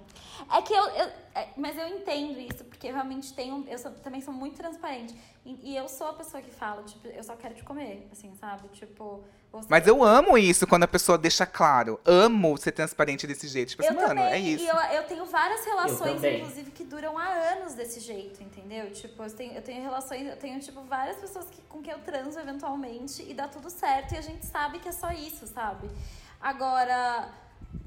É 0.52 0.60
que 0.62 0.72
eu, 0.72 0.84
eu- 0.88 1.12
é, 1.36 1.48
mas 1.56 1.78
eu 1.78 1.86
entendo 1.86 2.40
isso, 2.40 2.64
porque 2.64 2.88
eu 2.88 2.94
realmente 2.94 3.32
tenho, 3.32 3.64
eu 3.68 3.78
sou- 3.78 3.92
também 3.92 4.20
sou 4.20 4.34
muito 4.34 4.56
transparente. 4.56 5.14
E, 5.46 5.70
e 5.72 5.76
eu 5.76 5.88
sou 5.88 6.08
a 6.08 6.12
pessoa 6.14 6.42
que 6.42 6.50
fala, 6.50 6.82
tipo, 6.82 7.06
eu 7.06 7.22
só 7.22 7.36
quero 7.36 7.54
te 7.54 7.62
comer, 7.62 8.08
assim, 8.10 8.34
sabe? 8.40 8.66
Tipo, 8.72 9.22
você- 9.52 9.66
Mas 9.68 9.86
eu 9.86 10.02
amo 10.04 10.36
isso 10.38 10.66
quando 10.66 10.84
a 10.84 10.88
pessoa 10.88 11.18
deixa 11.18 11.44
claro. 11.46 11.98
Amo 12.04 12.56
ser 12.56 12.72
transparente 12.72 13.26
desse 13.26 13.48
jeito. 13.48 13.70
Tipo 13.70 13.82
eu 13.82 13.88
assim, 13.88 13.96
mano, 13.96 14.08
também, 14.08 14.24
é 14.32 14.38
isso. 14.38 14.64
E 14.64 14.68
eu, 14.68 14.76
eu 14.76 15.02
tenho 15.04 15.24
várias 15.26 15.64
relações, 15.64 16.14
também. 16.16 16.40
inclusive, 16.40 16.70
que 16.70 16.84
duram 16.84 17.18
há 17.18 17.26
anos 17.26 17.74
desse 17.74 18.00
jeito, 18.00 18.42
entendeu? 18.42 18.90
Tipo, 18.92 19.22
eu 19.24 19.30
tenho, 19.30 19.52
eu 19.54 19.62
tenho 19.62 19.82
relações, 19.82 20.26
eu 20.28 20.36
tenho, 20.36 20.58
tipo, 20.60 20.80
várias 20.82 21.16
pessoas 21.18 21.46
que, 21.50 21.60
com 21.62 21.82
quem 21.82 21.92
eu 21.92 21.98
transo 22.00 22.38
eventualmente 22.38 23.22
e 23.28 23.34
dá 23.34 23.48
tudo 23.48 23.68
certo 23.70 24.12
e 24.14 24.18
a 24.18 24.22
gente 24.22 24.46
sabe 24.46 24.78
que 24.78 24.88
é 24.88 24.92
só 24.92 25.10
isso, 25.10 25.46
sabe? 25.46 25.90
Agora, 26.40 27.28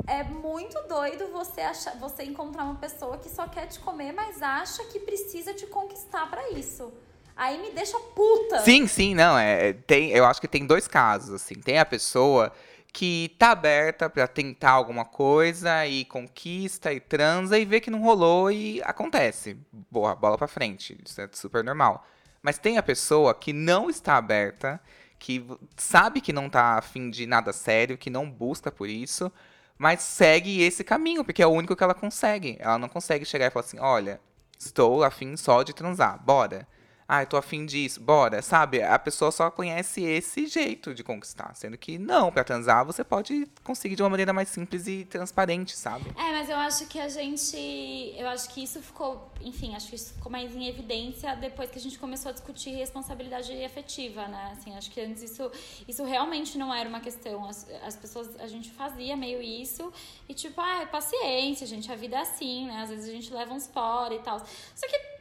é 0.08 0.23
muito 0.23 0.80
doido 0.88 1.28
você 1.32 1.62
achar, 1.62 1.95
você 1.97 2.23
encontrar 2.23 2.63
uma 2.65 2.76
pessoa 2.76 3.17
que 3.17 3.30
só 3.30 3.47
quer 3.47 3.67
te 3.67 3.80
comer, 3.80 4.12
mas 4.13 4.41
acha 4.41 4.84
que 4.86 4.99
precisa 4.99 5.54
te 5.54 5.65
conquistar 5.65 6.30
pra 6.30 6.52
isso. 6.52 6.93
Aí 7.36 7.60
me 7.60 7.72
deixa 7.72 7.98
puta. 8.00 8.60
Sim, 8.60 8.88
sim, 8.88 9.15
não. 9.15 9.38
É, 9.38 9.74
tem, 9.74 10.12
eu 10.12 10.26
acho 10.26 10.39
que 10.39 10.48
tem 10.48 10.65
dois 10.65 10.88
casos, 10.88 11.34
assim. 11.34 11.56
Tem 11.56 11.80
a 11.80 11.86
pessoa 11.86 12.52
que 12.91 13.36
tá 13.39 13.52
aberta 13.52 14.08
pra 14.08 14.28
tentar 14.28 14.72
alguma 14.72 15.04
coisa 15.04 15.86
e 15.88 16.06
conquista 16.06 16.93
e 16.93 17.00
transa 17.00 17.58
e 17.58 17.65
vê 17.65 17.80
que 17.80 17.89
não 17.89 18.02
rolou 18.02 18.52
e 18.52 18.82
acontece. 18.84 19.58
Boa, 19.89 20.15
bola 20.15 20.38
pra 20.38 20.48
frente. 20.48 20.96
Isso 21.04 21.19
é 21.19 21.28
super 21.34 21.63
normal. 21.63 22.06
Mas 22.41 22.60
tem 22.60 22.78
a 22.78 22.84
pessoa 22.84 23.34
que 23.34 23.52
não 23.52 23.89
está 23.89 24.15
aberta, 24.15 24.80
que 25.17 25.43
sabe 25.76 26.22
que 26.22 26.32
não 26.32 26.50
tá 26.50 26.78
afim 26.78 27.10
de 27.10 27.26
nada 27.26 27.52
sério, 27.52 27.98
que 27.98 28.12
não 28.12 28.30
busca 28.30 28.72
por 28.72 28.88
isso, 28.88 29.32
mas 29.78 30.02
segue 30.02 30.62
esse 30.62 30.84
caminho, 30.84 31.24
porque 31.24 31.41
é 31.41 31.48
o 31.48 31.52
único 31.52 31.76
que 31.76 31.84
ela 31.84 31.96
consegue. 31.96 32.58
Ela 32.60 32.78
não 32.78 32.89
consegue 32.89 33.26
chegar 33.26 33.48
e 33.48 33.50
falar 33.50 33.65
assim: 33.65 33.80
olha, 33.80 34.19
estou 34.60 35.04
afim 35.04 35.36
só 35.36 35.63
de 35.63 35.74
transar, 35.74 36.22
bora. 36.24 36.67
Eu 37.09 37.25
tô 37.27 37.37
afim 37.37 37.65
disso, 37.65 38.01
bora, 38.01 38.41
sabe? 38.41 38.81
A 38.81 38.97
pessoa 38.97 39.31
só 39.31 39.49
conhece 39.51 40.01
esse 40.03 40.47
jeito 40.47 40.93
de 40.93 41.03
conquistar. 41.03 41.53
Sendo 41.53 41.77
que 41.77 41.97
não, 41.97 42.31
pra 42.31 42.43
transar 42.43 42.85
você 42.85 43.03
pode 43.03 43.47
conseguir 43.63 43.95
de 43.95 44.03
uma 44.03 44.09
maneira 44.09 44.33
mais 44.33 44.49
simples 44.49 44.87
e 44.87 45.05
transparente, 45.05 45.75
sabe? 45.75 46.09
É, 46.17 46.31
mas 46.31 46.49
eu 46.49 46.57
acho 46.57 46.87
que 46.87 46.99
a 46.99 47.07
gente. 47.07 47.57
Eu 48.17 48.27
acho 48.27 48.49
que 48.49 48.63
isso 48.63 48.81
ficou. 48.81 49.31
Enfim, 49.41 49.75
acho 49.75 49.89
que 49.89 49.95
isso 49.95 50.13
ficou 50.13 50.31
mais 50.31 50.55
em 50.55 50.67
evidência 50.67 51.35
depois 51.35 51.69
que 51.69 51.77
a 51.77 51.81
gente 51.81 51.99
começou 51.99 52.29
a 52.29 52.33
discutir 52.33 52.71
responsabilidade 52.71 53.51
afetiva, 53.63 54.27
né? 54.27 54.51
Assim, 54.53 54.75
acho 54.75 54.89
que 54.89 55.01
antes 55.01 55.21
isso, 55.23 55.51
isso 55.87 56.03
realmente 56.03 56.57
não 56.57 56.73
era 56.73 56.87
uma 56.87 56.99
questão. 56.99 57.45
As, 57.45 57.67
as 57.85 57.95
pessoas. 57.95 58.29
A 58.39 58.47
gente 58.47 58.71
fazia 58.71 59.15
meio 59.15 59.41
isso 59.41 59.91
e 60.27 60.33
tipo, 60.33 60.59
ah, 60.59 60.87
paciência, 60.91 61.67
gente, 61.67 61.91
a 61.91 61.95
vida 61.95 62.17
é 62.17 62.21
assim, 62.21 62.67
né? 62.67 62.81
Às 62.81 62.89
vezes 62.89 63.09
a 63.09 63.11
gente 63.11 63.33
leva 63.33 63.53
uns 63.53 63.67
fora 63.67 64.13
e 64.13 64.19
tal. 64.19 64.39
Só 64.75 64.87
que 64.87 65.12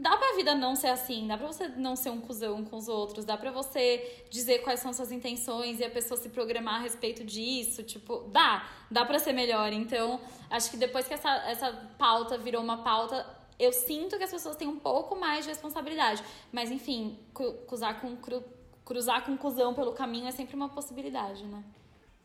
Dá 0.00 0.16
pra 0.16 0.36
vida 0.36 0.54
não 0.54 0.76
ser 0.76 0.88
assim, 0.88 1.26
dá 1.26 1.36
pra 1.36 1.46
você 1.46 1.66
não 1.68 1.96
ser 1.96 2.10
um 2.10 2.20
cuzão 2.20 2.64
com 2.64 2.76
os 2.76 2.88
outros, 2.88 3.24
dá 3.24 3.36
pra 3.36 3.50
você 3.50 4.24
dizer 4.30 4.60
quais 4.60 4.80
são 4.80 4.92
suas 4.92 5.10
intenções 5.10 5.80
e 5.80 5.84
a 5.84 5.90
pessoa 5.90 6.18
se 6.20 6.28
programar 6.28 6.76
a 6.76 6.78
respeito 6.78 7.24
disso, 7.24 7.82
tipo, 7.82 8.20
dá, 8.28 8.68
dá 8.90 9.04
pra 9.04 9.18
ser 9.18 9.32
melhor. 9.32 9.72
Então, 9.72 10.20
acho 10.50 10.70
que 10.70 10.76
depois 10.76 11.08
que 11.08 11.14
essa, 11.14 11.28
essa 11.48 11.72
pauta 11.98 12.38
virou 12.38 12.62
uma 12.62 12.78
pauta, 12.84 13.26
eu 13.58 13.72
sinto 13.72 14.16
que 14.16 14.24
as 14.24 14.30
pessoas 14.30 14.54
têm 14.56 14.68
um 14.68 14.78
pouco 14.78 15.16
mais 15.16 15.44
de 15.44 15.50
responsabilidade. 15.50 16.22
Mas, 16.52 16.70
enfim, 16.70 17.18
cru- 17.34 17.54
cruzar 17.66 18.00
com, 18.00 18.14
cru- 18.16 18.44
cruzar 18.84 19.24
com 19.26 19.36
cuzão 19.36 19.74
pelo 19.74 19.92
caminho 19.92 20.28
é 20.28 20.32
sempre 20.32 20.54
uma 20.54 20.68
possibilidade, 20.68 21.44
né? 21.44 21.64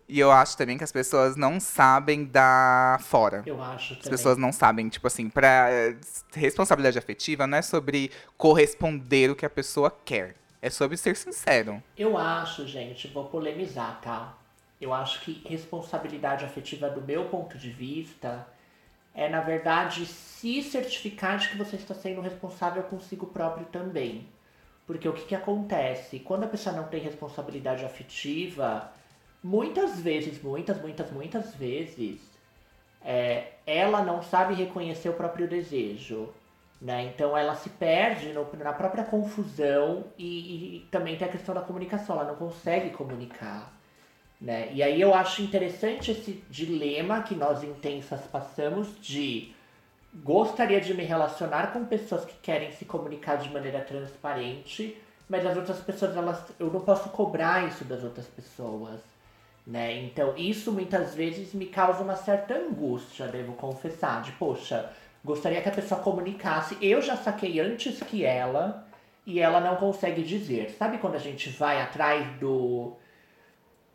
E 0.07 0.19
eu 0.19 0.31
acho 0.31 0.57
também 0.57 0.77
que 0.77 0.83
as 0.83 0.91
pessoas 0.91 1.35
não 1.35 1.59
sabem 1.59 2.25
dar 2.25 2.99
fora. 3.01 3.41
Eu 3.45 3.61
acho 3.61 3.93
As 3.93 3.99
também. 3.99 4.11
pessoas 4.11 4.37
não 4.37 4.51
sabem, 4.51 4.89
tipo 4.89 5.07
assim, 5.07 5.29
pra 5.29 5.69
eh, 5.71 5.95
responsabilidade 6.33 6.97
afetiva 6.97 7.47
não 7.47 7.57
é 7.57 7.61
sobre 7.61 8.11
corresponder 8.37 9.31
o 9.31 9.35
que 9.35 9.45
a 9.45 9.49
pessoa 9.49 9.89
quer. 10.03 10.35
É 10.61 10.69
sobre 10.69 10.97
ser 10.97 11.15
sincero. 11.15 11.81
Eu 11.97 12.17
acho, 12.17 12.67
gente, 12.67 13.07
vou 13.07 13.25
polemizar, 13.25 13.99
tá? 14.01 14.37
Eu 14.79 14.93
acho 14.93 15.21
que 15.21 15.41
responsabilidade 15.47 16.45
afetiva, 16.45 16.89
do 16.89 17.01
meu 17.01 17.25
ponto 17.25 17.57
de 17.57 17.69
vista, 17.69 18.45
é, 19.13 19.29
na 19.29 19.41
verdade, 19.41 20.05
se 20.05 20.61
certificar 20.63 21.37
de 21.37 21.49
que 21.49 21.57
você 21.57 21.75
está 21.75 21.93
sendo 21.93 22.21
responsável 22.21 22.83
consigo 22.83 23.27
próprio 23.27 23.65
também. 23.67 24.27
Porque 24.85 25.07
o 25.07 25.13
que, 25.13 25.25
que 25.25 25.35
acontece? 25.35 26.19
Quando 26.19 26.43
a 26.43 26.47
pessoa 26.47 26.75
não 26.75 26.85
tem 26.85 27.01
responsabilidade 27.01 27.85
afetiva, 27.85 28.91
muitas 29.43 29.99
vezes, 29.99 30.41
muitas, 30.41 30.81
muitas, 30.81 31.11
muitas 31.11 31.53
vezes, 31.55 32.19
é, 33.03 33.53
ela 33.65 34.01
não 34.03 34.23
sabe 34.23 34.53
reconhecer 34.53 35.09
o 35.09 35.13
próprio 35.13 35.47
desejo. 35.47 36.29
Né? 36.81 37.05
Então 37.05 37.37
ela 37.37 37.55
se 37.55 37.69
perde 37.69 38.33
no- 38.33 38.47
na 38.57 38.73
própria 38.73 39.05
confusão 39.05 40.03
e, 40.17 40.77
e 40.77 40.87
também 40.91 41.15
tem 41.15 41.25
a 41.27 41.31
questão 41.31 41.55
da 41.55 41.61
comunicação, 41.61 42.15
ela 42.19 42.25
não 42.27 42.35
consegue 42.35 42.89
comunicar. 42.89 43.71
Né? 44.41 44.69
E 44.73 44.83
aí 44.83 44.99
eu 44.99 45.13
acho 45.13 45.41
interessante 45.41 46.11
esse 46.11 46.43
dilema 46.49 47.23
que 47.23 47.35
nós 47.35 47.63
intensas 47.63 48.19
passamos 48.27 48.99
de 49.01 49.53
gostaria 50.13 50.81
de 50.81 50.93
me 50.93 51.03
relacionar 51.03 51.71
com 51.71 51.85
pessoas 51.85 52.25
que 52.25 52.35
querem 52.41 52.71
se 52.73 52.83
comunicar 52.83 53.37
de 53.37 53.49
maneira 53.49 53.79
transparente, 53.79 54.97
mas 55.29 55.45
as 55.45 55.55
outras 55.55 55.79
pessoas 55.79 56.17
elas 56.17 56.43
eu 56.59 56.69
não 56.69 56.81
posso 56.81 57.07
cobrar 57.09 57.65
isso 57.65 57.85
das 57.85 58.03
outras 58.03 58.27
pessoas, 58.27 58.99
né? 59.65 60.01
Então 60.03 60.35
isso 60.37 60.71
muitas 60.71 61.15
vezes 61.15 61.53
me 61.53 61.65
causa 61.67 62.03
uma 62.03 62.15
certa 62.15 62.55
angústia, 62.55 63.27
devo 63.27 63.53
confessar, 63.53 64.21
de 64.21 64.31
poxa, 64.33 64.91
gostaria 65.23 65.61
que 65.61 65.69
a 65.69 65.73
pessoa 65.73 66.01
comunicasse, 66.01 66.77
eu 66.81 67.01
já 67.01 67.15
saquei 67.15 67.59
antes 67.59 68.01
que 68.03 68.25
ela 68.25 68.85
e 69.25 69.39
ela 69.39 69.61
não 69.61 69.77
consegue 69.77 70.21
dizer. 70.23 70.71
Sabe 70.71 70.97
quando 70.97 71.15
a 71.15 71.19
gente 71.19 71.49
vai 71.49 71.81
atrás 71.81 72.27
do 72.39 72.93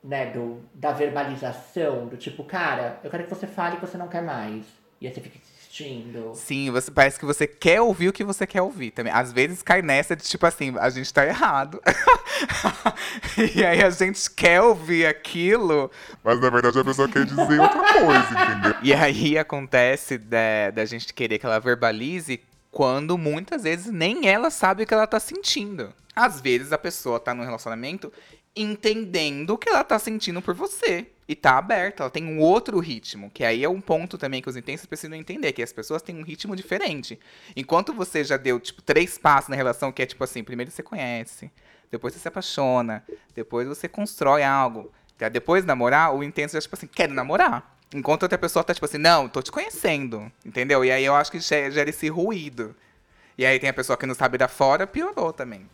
né, 0.03 0.31
do, 0.31 0.63
da 0.73 0.93
verbalização, 0.93 2.07
do 2.07 2.17
tipo, 2.17 2.45
cara, 2.45 3.01
eu 3.03 3.11
quero 3.11 3.25
que 3.25 3.31
você 3.31 3.47
fale 3.47 3.77
que 3.77 3.87
você 3.87 3.99
não 3.99 4.09
quer 4.09 4.23
mais. 4.23 4.65
E 5.01 5.07
aí 5.07 5.13
você 5.13 5.21
fica 5.21 5.39
insistindo. 5.79 6.33
Sim, 6.35 6.71
você, 6.71 6.91
parece 6.91 7.19
que 7.19 7.25
você 7.25 7.47
quer 7.47 7.81
ouvir 7.81 8.09
o 8.09 8.13
que 8.13 8.25
você 8.25 8.47
quer 8.47 8.63
ouvir 8.63 8.91
também. 8.91 9.13
Às 9.13 9.33
vezes 9.33 9.63
cai 9.63 9.83
nessa 9.83 10.17
de 10.17 10.25
tipo 10.25 10.45
assim, 10.47 10.75
a 10.79 10.91
gente 10.91 11.13
tá 11.13 11.25
errado. 11.25 11.81
e 13.55 13.65
aí 13.65 13.83
a 13.83 13.91
gente 13.91 14.31
quer 14.31 14.61
ouvir 14.61 15.07
aquilo. 15.07 15.91
Mas 16.23 16.41
na 16.41 16.51
verdade 16.51 16.79
a 16.79 16.85
pessoa 16.85 17.09
quer 17.09 17.25
dizer 17.25 17.61
outra 17.61 17.93
coisa, 17.93 18.43
entendeu? 18.43 18.75
E 18.83 18.93
aí 18.93 19.39
acontece 19.39 20.19
da, 20.19 20.71
da 20.75 20.85
gente 20.85 21.13
querer 21.15 21.39
que 21.39 21.47
ela 21.47 21.61
verbalize 21.61 22.41
quando 22.71 23.17
muitas 23.17 23.63
vezes 23.63 23.87
nem 23.87 24.29
ela 24.29 24.51
sabe 24.51 24.83
o 24.83 24.87
que 24.87 24.95
ela 24.95 25.07
tá 25.07 25.21
sentindo. 25.21 25.93
Às 26.15 26.41
vezes 26.41 26.73
a 26.73 26.79
pessoa 26.79 27.21
tá 27.21 27.33
num 27.33 27.45
relacionamento 27.45 28.13
entendendo 28.55 29.51
o 29.51 29.59
que 29.59 29.69
ela 29.69 29.85
tá 29.85 29.99
sentindo 29.99 30.43
por 30.43 30.55
você. 30.55 31.07
E 31.29 31.37
tá 31.37 31.59
aberta, 31.59 32.03
ela 32.03 32.11
tem 32.11 32.25
um 32.25 32.41
outro 32.41 32.79
ritmo. 32.79 33.31
Que 33.31 33.45
aí 33.45 33.63
é 33.63 33.69
um 33.69 33.83
ponto 33.83 34.17
também 34.17 34.41
que 34.41 34.49
os 34.49 34.57
intensos 34.57 34.87
precisam 34.87 35.15
entender, 35.15 35.53
que 35.53 35.63
as 35.63 35.73
pessoas 35.73 36.01
têm 36.01 36.17
um 36.17 36.23
ritmo 36.23 36.57
diferente. 36.57 37.21
Enquanto 37.55 37.93
você 37.93 38.25
já 38.25 38.39
deu, 38.39 38.59
tipo, 38.59 38.81
três 38.81 39.19
passos 39.19 39.51
na 39.51 39.57
relação, 39.57 39.93
que 39.93 40.01
é 40.01 40.07
tipo 40.07 40.25
assim, 40.25 40.43
primeiro 40.43 40.71
você 40.71 40.83
conhece, 40.83 41.51
depois 41.91 42.15
você 42.15 42.21
se 42.21 42.29
apaixona, 42.29 43.05
depois 43.35 43.69
você 43.69 43.87
constrói 43.87 44.43
algo. 44.43 44.91
Depois 45.31 45.65
de 45.65 45.67
namorar, 45.67 46.15
o 46.15 46.23
intenso 46.23 46.55
já, 46.55 46.61
tipo 46.61 46.75
assim, 46.75 46.87
quero 46.87 47.13
namorar. 47.13 47.77
Enquanto 47.95 48.23
outra 48.23 48.39
pessoa 48.39 48.65
tá, 48.65 48.73
tipo 48.73 48.87
assim, 48.87 48.99
não, 48.99 49.29
tô 49.29 49.43
te 49.43 49.53
conhecendo. 49.53 50.33
Entendeu? 50.47 50.85
E 50.85 50.91
aí 50.91 51.05
eu 51.05 51.15
acho 51.15 51.31
que 51.31 51.41
gera 51.41 51.91
esse 51.91 52.09
ruído. 52.09 52.75
E 53.37 53.45
aí 53.45 53.59
tem 53.59 53.69
a 53.69 53.75
pessoa 53.75 53.97
que 53.97 54.07
não 54.07 54.15
sabe 54.15 54.39
dar 54.39 54.49
fora, 54.49 54.87
piorou 54.87 55.33
também. 55.33 55.69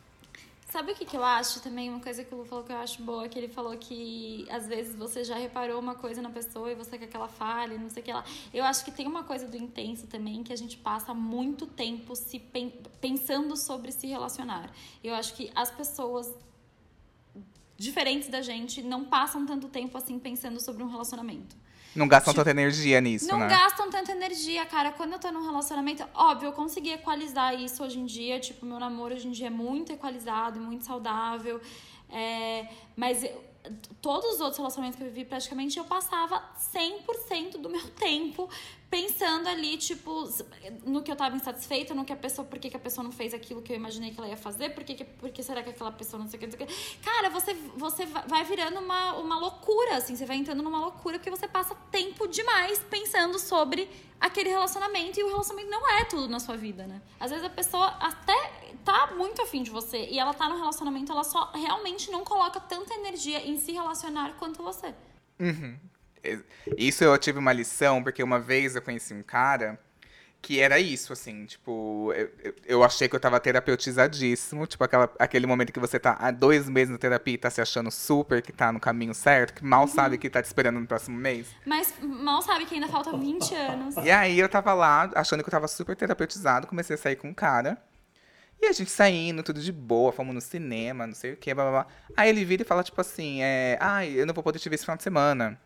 Sabe 0.75 0.91
o 0.91 0.95
que, 0.97 1.05
que 1.05 1.17
eu 1.17 1.23
acho 1.23 1.61
também? 1.61 1.89
Uma 1.89 2.01
coisa 2.01 2.25
que 2.25 2.35
o 2.35 2.39
Lu 2.39 2.45
falou 2.45 2.65
que 2.65 2.73
eu 2.73 2.77
acho 2.77 3.01
boa, 3.01 3.29
que 3.29 3.39
ele 3.39 3.47
falou 3.47 3.77
que 3.79 4.45
às 4.51 4.67
vezes 4.67 4.97
você 4.97 5.23
já 5.23 5.37
reparou 5.37 5.79
uma 5.79 5.95
coisa 5.95 6.21
na 6.21 6.31
pessoa 6.31 6.69
e 6.73 6.75
você 6.75 6.99
quer 6.99 7.07
que 7.07 7.17
ela 7.17 7.29
fale, 7.29 7.79
não 7.79 7.89
sei 7.89 8.03
o 8.03 8.05
que 8.05 8.13
lá. 8.13 8.25
Eu 8.53 8.65
acho 8.65 8.85
que 8.85 8.91
tem 8.91 9.07
uma 9.07 9.23
coisa 9.23 9.47
do 9.47 9.57
intenso 9.57 10.09
também 10.09 10.43
que 10.43 10.53
a 10.53 10.57
gente 10.57 10.77
passa 10.77 11.15
muito 11.15 11.65
tempo 11.65 12.17
se 12.17 12.41
pen 12.41 12.73
pensando 13.01 13.57
sobre 13.57 13.93
se 13.93 14.09
relacionar. 14.09 14.69
Eu 15.05 15.15
acho 15.15 15.35
que 15.37 15.49
as 15.55 15.71
pessoas 15.71 16.35
diferentes 17.77 18.29
da 18.29 18.43
gente 18.43 18.83
não 18.83 19.05
passam 19.05 19.47
tanto 19.47 19.69
tempo 19.69 19.97
assim 19.97 20.19
pensando 20.19 20.61
sobre 20.61 20.83
um 20.83 20.89
relacionamento. 20.89 21.55
Não 21.95 22.09
gastam 22.09 22.35
tanta 22.35 22.51
energia 22.51 23.01
nisso, 23.01 23.29
Não 23.29 23.39
né? 23.39 23.47
gastam 23.49 23.89
tanta 23.91 24.13
energia, 24.13 24.65
cara. 24.67 24.91
Quando 24.93 25.13
eu 25.13 25.19
tô 25.19 25.31
num 25.31 25.45
relacionamento, 25.45 26.05
óbvio, 26.15 26.49
eu 26.49 26.53
consegui 26.53 26.91
equalizar 26.93 27.55
isso 27.55 27.83
hoje 27.85 27.99
em 28.01 28.05
dia. 28.07 28.41
Tipo, 28.41 28.67
meu 28.67 28.79
namoro 28.79 29.15
hoje 29.15 29.29
em 29.29 29.31
dia 29.31 29.47
é 29.47 29.51
muito 29.51 29.93
equalizado, 29.93 30.61
muito 30.61 30.85
saudável. 30.85 31.61
É, 32.11 32.67
mas 32.97 33.23
eu- 33.25 33.45
todos 34.03 34.35
os 34.35 34.41
outros 34.41 34.59
relacionamentos 34.59 34.99
que 34.99 35.05
eu 35.05 35.09
vivi, 35.11 35.25
praticamente, 35.25 35.79
eu 35.79 35.85
passava 35.85 36.43
100% 36.75 37.59
do 37.59 37.69
meu 37.71 37.87
tempo 37.97 38.49
pensando 38.91 39.49
ali, 39.49 39.77
tipo, 39.77 40.29
no 40.85 41.03
que 41.03 41.11
eu 41.11 41.17
tava 41.17 41.35
insatisfeita, 41.35 41.95
no 41.95 42.05
que 42.05 42.13
a 42.13 42.17
pessoa, 42.17 42.47
por 42.47 42.59
que, 42.61 42.77
a 42.77 42.79
pessoa 42.79 43.03
não 43.03 43.11
fez 43.11 43.35
aquilo 43.35 43.61
que 43.61 43.73
eu 43.73 43.77
imaginei 43.77 44.13
que 44.13 44.21
ela 44.21 44.29
ia 44.29 44.37
fazer, 44.37 44.71
por 44.71 44.85
que, 44.85 45.03
por 45.03 45.31
que 45.31 45.43
será 45.43 45.63
que 45.65 45.71
aquela 45.71 45.91
pessoa 45.91 46.23
não 46.23 46.29
sei 46.29 46.37
o 46.37 46.41
que, 46.41 46.47
não 46.47 46.57
sei 46.57 46.65
o 46.65 46.69
que. 46.69 46.97
Cara, 46.99 47.29
você, 47.29 47.55
você 47.77 48.07
va- 48.07 48.25
vai 48.29 48.45
virando 48.45 48.79
uma, 48.79 49.15
uma 49.15 49.37
loucura, 49.39 49.97
assim, 49.97 50.15
você 50.15 50.25
vai 50.25 50.37
entrando 50.37 50.63
numa 50.63 50.79
loucura 50.79 51.19
porque 51.19 51.31
você 51.31 51.49
passa 51.49 51.75
tempo 51.91 52.29
demais 52.29 52.79
pensando 52.89 53.37
sobre 53.39 53.91
aquele 54.21 54.51
relacionamento 54.51 55.19
e 55.19 55.25
o 55.25 55.29
relacionamento 55.29 55.71
não 55.71 55.91
é 55.91 56.05
tudo 56.05 56.29
na 56.29 56.39
sua 56.39 56.57
vida, 56.57 56.87
né? 56.87 57.03
Às 57.19 57.31
vezes 57.31 57.45
a 57.45 57.51
pessoa 57.51 57.89
até 57.99 58.64
tá 58.85 59.13
muito 59.17 59.41
afim 59.43 59.63
de 59.63 59.71
você 59.71 60.07
e 60.11 60.19
ela 60.19 60.35
tá 60.35 60.49
no 60.49 60.57
relacionamento, 60.57 61.11
ela 61.11 61.25
só 61.25 61.51
realmente 61.55 62.11
não 62.11 62.25
coloca 62.25 62.61
tanta 62.61 62.95
energia 62.95 63.45
em 63.47 63.57
se 63.59 63.73
relacionar 63.73 64.35
quanto 64.39 64.63
você. 64.63 64.95
Isso 66.77 67.05
eu 67.05 67.17
tive 67.19 67.39
uma 67.39 67.53
lição, 67.53 68.03
porque 68.03 68.23
uma 68.23 68.39
vez 68.41 68.75
eu 68.77 68.83
conheci 68.83 69.13
um 69.13 69.23
cara 69.23 69.79
que 70.41 70.61
era 70.61 70.79
isso, 70.79 71.11
assim, 71.11 71.47
tipo, 71.47 72.13
eu, 72.15 72.55
eu- 72.67 72.85
achei 72.85 73.09
que 73.09 73.17
eu 73.17 73.21
tava 73.21 73.41
terapeutizadíssimo, 73.41 74.67
tipo, 74.67 74.85
aquela, 74.85 75.11
aquele 75.19 75.47
momento 75.47 75.73
que 75.73 75.81
você 75.81 75.99
tá 75.99 76.19
há 76.21 76.31
dois 76.31 76.69
meses 76.69 76.91
na 76.93 76.99
terapia 76.99 77.33
e 77.33 77.39
tá 77.39 77.49
se 77.49 77.63
achando 77.63 77.91
super, 77.91 78.43
que 78.43 78.53
tá 78.53 78.71
no 78.71 78.79
caminho 78.79 79.15
certo, 79.15 79.55
que 79.55 79.65
mal 79.65 79.89
sabe 79.89 80.19
que 80.19 80.29
tá 80.29 80.43
te 80.43 80.45
esperando 80.45 80.79
no 80.79 80.87
próximo 80.87 81.17
mês. 81.17 81.47
Mas 81.65 81.95
mal 82.03 82.43
sabe 82.43 82.67
que 82.67 82.75
ainda 82.75 82.89
falta 82.89 83.17
20 83.17 83.55
anos. 83.55 83.97
E 83.97 84.11
aí 84.11 84.39
eu 84.39 84.47
tava 84.49 84.75
lá, 84.75 85.11
achando 85.15 85.43
que 85.43 85.49
eu 85.49 85.53
tava 85.53 85.67
super 85.67 85.97
terapeutizado, 85.97 86.67
comecei 86.67 86.93
a 86.95 86.99
sair 86.99 87.17
com 87.17 87.29
um 87.29 87.35
cara. 87.35 87.79
E 88.61 88.67
a 88.67 88.73
gente 88.73 88.91
saindo, 88.91 89.43
tudo 89.43 89.61
de 89.61 89.73
boa, 89.73 90.11
fomos 90.13 90.35
no 90.35 90.41
cinema, 90.41 91.07
não 91.07 91.15
sei 91.15 91.33
o 91.33 91.37
que, 91.37 91.53
blá 91.53 91.65
blá 91.65 91.83
blá. 91.83 91.87
Aí 92.17 92.29
ele 92.31 92.45
vira 92.45 92.63
e 92.63 92.65
fala, 92.65 92.83
tipo 92.83 93.01
assim, 93.01 93.43
é, 93.43 93.77
ai, 93.81 94.13
eu 94.15 94.27
não 94.27 94.33
vou 94.35 94.43
poder 94.43 94.59
te 94.59 94.69
ver 94.69 94.77
esse 94.77 94.85
final 94.85 94.97
de 94.97 95.03
semana. 95.03 95.59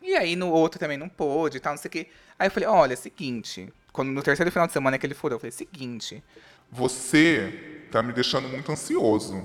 E 0.00 0.14
aí 0.14 0.36
no 0.36 0.50
outro 0.50 0.78
também 0.78 0.96
não 0.96 1.08
pôde 1.08 1.56
e 1.56 1.60
tal, 1.60 1.72
não 1.72 1.78
sei 1.78 1.88
o 1.88 1.92
que. 1.92 2.06
Aí 2.38 2.46
eu 2.46 2.50
falei, 2.50 2.68
olha, 2.68 2.92
é 2.92 2.96
seguinte, 2.96 3.72
quando 3.92 4.10
no 4.12 4.22
terceiro 4.22 4.52
final 4.52 4.66
de 4.66 4.72
semana 4.72 4.96
que 4.98 5.06
ele 5.06 5.14
furou, 5.14 5.36
eu 5.36 5.40
falei, 5.40 5.50
seguinte, 5.50 6.22
Você 6.70 7.86
tá 7.90 8.02
me 8.02 8.12
deixando 8.12 8.48
muito 8.48 8.70
ansioso. 8.70 9.42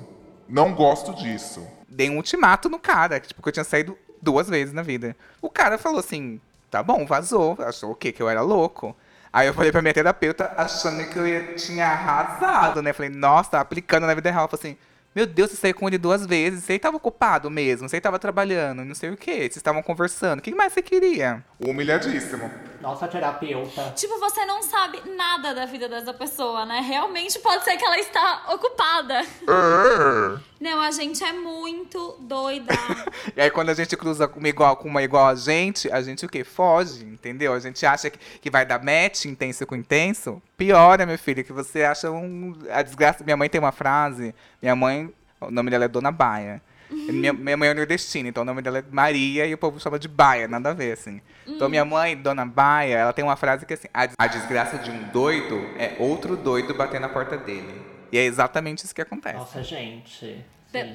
Não 0.47 0.73
gosto 0.75 1.13
disso. 1.15 1.65
dei 1.87 2.09
um 2.09 2.17
ultimato 2.17 2.67
no 2.69 2.77
cara, 2.77 3.19
tipo, 3.19 3.41
que 3.41 3.47
eu 3.49 3.53
tinha 3.53 3.63
saído 3.63 3.97
duas 4.21 4.49
vezes 4.49 4.73
na 4.73 4.81
vida. 4.81 5.15
O 5.41 5.49
cara 5.49 5.77
falou 5.77 5.99
assim, 5.99 6.39
tá 6.69 6.83
bom, 6.83 7.05
vazou, 7.05 7.57
achou 7.59 7.91
o 7.91 7.95
quê? 7.95 8.11
Que 8.11 8.21
eu 8.21 8.29
era 8.29 8.41
louco. 8.41 8.95
Aí 9.33 9.47
eu 9.47 9.53
falei 9.53 9.71
pra 9.71 9.81
minha 9.81 9.93
terapeuta, 9.93 10.51
achando 10.57 11.03
que 11.09 11.17
eu 11.17 11.25
ia- 11.25 11.53
tinha 11.55 11.87
arrasado, 11.87 12.81
né? 12.81 12.91
Falei, 12.93 13.09
nossa, 13.09 13.51
tá 13.51 13.61
aplicando 13.61 14.05
na 14.05 14.13
vida 14.13 14.29
real. 14.29 14.47
Falei 14.47 14.59
assim, 14.73 14.77
meu 15.15 15.25
Deus, 15.25 15.51
você 15.51 15.57
saiu 15.57 15.73
com 15.75 15.87
ele 15.87 15.97
duas 15.97 16.25
vezes, 16.25 16.63
você 16.63 16.77
tava 16.77 16.97
ocupado 16.97 17.49
mesmo, 17.49 17.87
você 17.87 17.99
tava 18.01 18.19
trabalhando, 18.19 18.83
não 18.83 18.95
sei 18.95 19.09
o 19.09 19.17
quê, 19.17 19.37
vocês 19.39 19.57
estavam 19.57 19.81
conversando, 19.81 20.39
o 20.39 20.41
que 20.41 20.53
mais 20.53 20.73
você 20.73 20.81
queria? 20.81 21.43
Humilhadíssimo. 21.59 22.49
Nossa 22.81 23.07
terapeuta. 23.07 23.93
Tipo, 23.95 24.19
você 24.19 24.43
não 24.45 24.63
sabe 24.63 25.01
nada 25.15 25.53
da 25.53 25.65
vida 25.65 25.87
dessa 25.87 26.13
pessoa, 26.13 26.65
né? 26.65 26.79
Realmente 26.81 27.37
pode 27.39 27.63
ser 27.63 27.77
que 27.77 27.85
ela 27.85 27.99
está 27.99 28.45
ocupada. 28.53 29.21
Não, 30.59 30.79
a 30.79 30.91
gente 30.91 31.23
é 31.23 31.33
muito 31.33 32.17
doida. 32.19 32.73
E 33.35 33.41
aí 33.41 33.49
quando 33.49 33.69
a 33.69 33.73
gente 33.73 33.95
cruza 33.95 34.27
com 34.27 34.39
uma 34.39 34.49
igual, 34.49 34.75
com 34.75 34.87
uma 34.87 35.01
igual 35.01 35.27
a 35.27 35.35
gente, 35.35 35.91
a 35.91 36.01
gente 36.01 36.25
o 36.25 36.29
quê? 36.29 36.43
Foge, 36.43 37.03
entendeu? 37.05 37.53
A 37.53 37.59
gente 37.59 37.85
acha 37.85 38.09
que, 38.09 38.19
que 38.39 38.49
vai 38.49 38.65
dar 38.65 38.83
match 38.83 39.25
intenso 39.25 39.65
com 39.65 39.75
intenso. 39.75 40.41
Piora, 40.57 41.05
meu 41.05 41.17
filho, 41.17 41.43
que 41.43 41.53
você 41.53 41.83
acha 41.83 42.11
um. 42.11 42.55
A 42.71 42.81
desgraça. 42.81 43.23
Minha 43.23 43.37
mãe 43.37 43.47
tem 43.47 43.59
uma 43.59 43.71
frase. 43.71 44.33
Minha 44.61 44.75
mãe, 44.75 45.13
o 45.39 45.51
nome 45.51 45.69
dela 45.69 45.85
é 45.85 45.87
Dona 45.87 46.11
Baia. 46.11 46.61
Minha, 46.91 47.33
minha 47.33 47.57
mãe 47.57 47.69
é 47.69 47.73
nordestina, 47.73 48.29
então 48.29 48.43
o 48.43 48.45
nome 48.45 48.61
dela 48.61 48.79
é 48.79 48.83
Maria 48.91 49.45
e 49.45 49.53
o 49.53 49.57
povo 49.57 49.79
chama 49.79 49.97
de 49.97 50.07
Baia, 50.07 50.47
nada 50.47 50.71
a 50.71 50.73
ver, 50.73 50.91
assim. 50.93 51.21
Então 51.47 51.69
minha 51.69 51.85
mãe, 51.85 52.15
Dona 52.17 52.45
Baia, 52.45 52.97
ela 52.97 53.13
tem 53.13 53.23
uma 53.23 53.35
frase 53.35 53.65
que 53.65 53.73
é 53.73 53.77
assim: 53.77 53.87
a, 53.93 54.05
des- 54.05 54.15
a 54.19 54.27
desgraça 54.27 54.77
de 54.77 54.91
um 54.91 55.03
doido 55.09 55.55
é 55.77 55.95
outro 55.99 56.35
doido 56.35 56.73
bater 56.73 56.99
na 56.99 57.09
porta 57.09 57.37
dele. 57.37 57.81
E 58.11 58.17
é 58.17 58.23
exatamente 58.25 58.83
isso 58.83 58.93
que 58.93 59.01
acontece. 59.01 59.37
Nossa, 59.37 59.63
gente. 59.63 60.43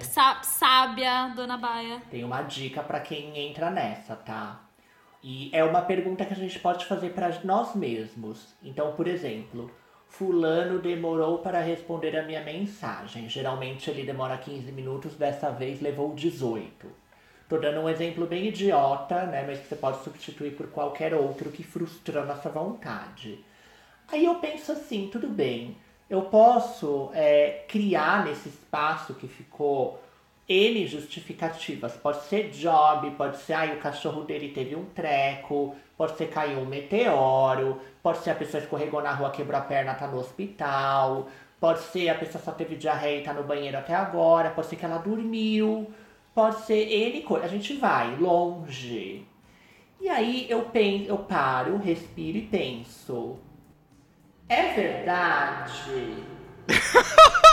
Sá- 0.03 0.43
Sábia, 0.43 1.33
Dona 1.35 1.57
Baia. 1.57 2.01
Tem 2.11 2.25
uma 2.25 2.43
dica 2.43 2.83
pra 2.83 3.01
quem 3.01 3.37
entra 3.39 3.71
nessa, 3.71 4.15
tá? 4.17 4.61
E 5.23 5.51
é 5.53 5.65
uma 5.65 5.83
pergunta 5.83 6.25
que 6.25 6.33
a 6.33 6.37
gente 6.37 6.59
pode 6.59 6.85
fazer 6.87 7.11
pra 7.11 7.31
nós 7.43 7.75
mesmos. 7.75 8.55
Então, 8.63 8.93
por 8.93 9.07
exemplo, 9.09 9.71
fulano 10.09 10.79
demorou 10.79 11.39
para 11.39 11.61
responder 11.61 12.17
a 12.17 12.23
minha 12.23 12.43
mensagem. 12.43 13.29
Geralmente 13.29 13.91
ele 13.91 14.05
demora 14.05 14.39
15 14.39 14.73
minutos, 14.73 15.15
dessa 15.15 15.51
vez 15.51 15.81
levou 15.81 16.15
18. 16.15 16.87
Tô 17.49 17.59
dando 17.59 17.81
um 17.81 17.89
exemplo 17.89 18.27
bem 18.27 18.47
idiota, 18.47 19.25
né, 19.27 19.45
mas 19.47 19.61
que 19.61 19.69
você 19.69 19.77
pode 19.77 20.03
substituir 20.03 20.57
por 20.57 20.69
qualquer 20.69 21.15
outro 21.15 21.51
que 21.51 21.63
frustrou 21.63 22.25
nossa 22.27 22.49
vontade. 22.49 23.45
Aí 24.09 24.25
eu 24.25 24.37
penso 24.37 24.73
assim, 24.73 25.09
tudo 25.13 25.29
bem, 25.29 25.77
eu 26.09 26.23
posso 26.23 27.11
é, 27.13 27.65
criar 27.69 28.25
nesse 28.25 28.49
espaço 28.49 29.15
que 29.15 29.29
ficou 29.29 30.01
N 30.49 30.87
justificativas. 30.87 31.97
Pode 31.97 32.23
ser 32.25 32.51
job, 32.51 33.11
pode 33.13 33.39
ser 33.39 33.55
aí 33.55 33.77
o 33.77 33.81
cachorro 33.81 34.23
dele 34.23 34.49
teve 34.49 34.77
um 34.77 34.85
treco, 34.85 35.75
pode 35.97 36.17
ser 36.17 36.29
caiu 36.29 36.61
um 36.61 36.67
meteoro, 36.67 37.81
pode 38.03 38.19
ser 38.19 38.31
a 38.31 38.35
pessoa 38.35 38.63
escorregou 38.63 39.03
na 39.03 39.13
rua, 39.13 39.31
quebrou 39.31 39.59
a 39.59 39.65
perna, 39.65 39.95
tá 39.95 40.07
no 40.07 40.19
hospital, 40.19 41.29
pode 41.61 41.81
ser 41.81 42.09
a 42.09 42.15
pessoa 42.15 42.43
só 42.43 42.53
teve 42.53 42.77
diarreia 42.77 43.21
e 43.21 43.25
tá 43.25 43.33
no 43.33 43.43
banheiro 43.43 43.77
até 43.77 43.95
agora, 43.95 44.51
pode 44.51 44.69
ser 44.69 44.77
que 44.77 44.85
ela 44.85 44.99
dormiu. 44.99 45.93
Pode 46.37 46.67
ser 46.67 46.87
N 46.87 47.23
coisa. 47.23 47.47
A 47.47 47.49
gente 47.49 47.75
vai 47.77 48.15
longe. 48.17 49.27
E 49.99 50.07
aí 50.07 50.47
eu 50.51 50.67
penso, 50.67 51.09
eu 51.09 51.17
paro, 51.17 51.79
respiro 51.79 52.37
e 52.37 52.43
penso. 52.43 53.39
É 54.47 54.75
verdade? 54.75 56.15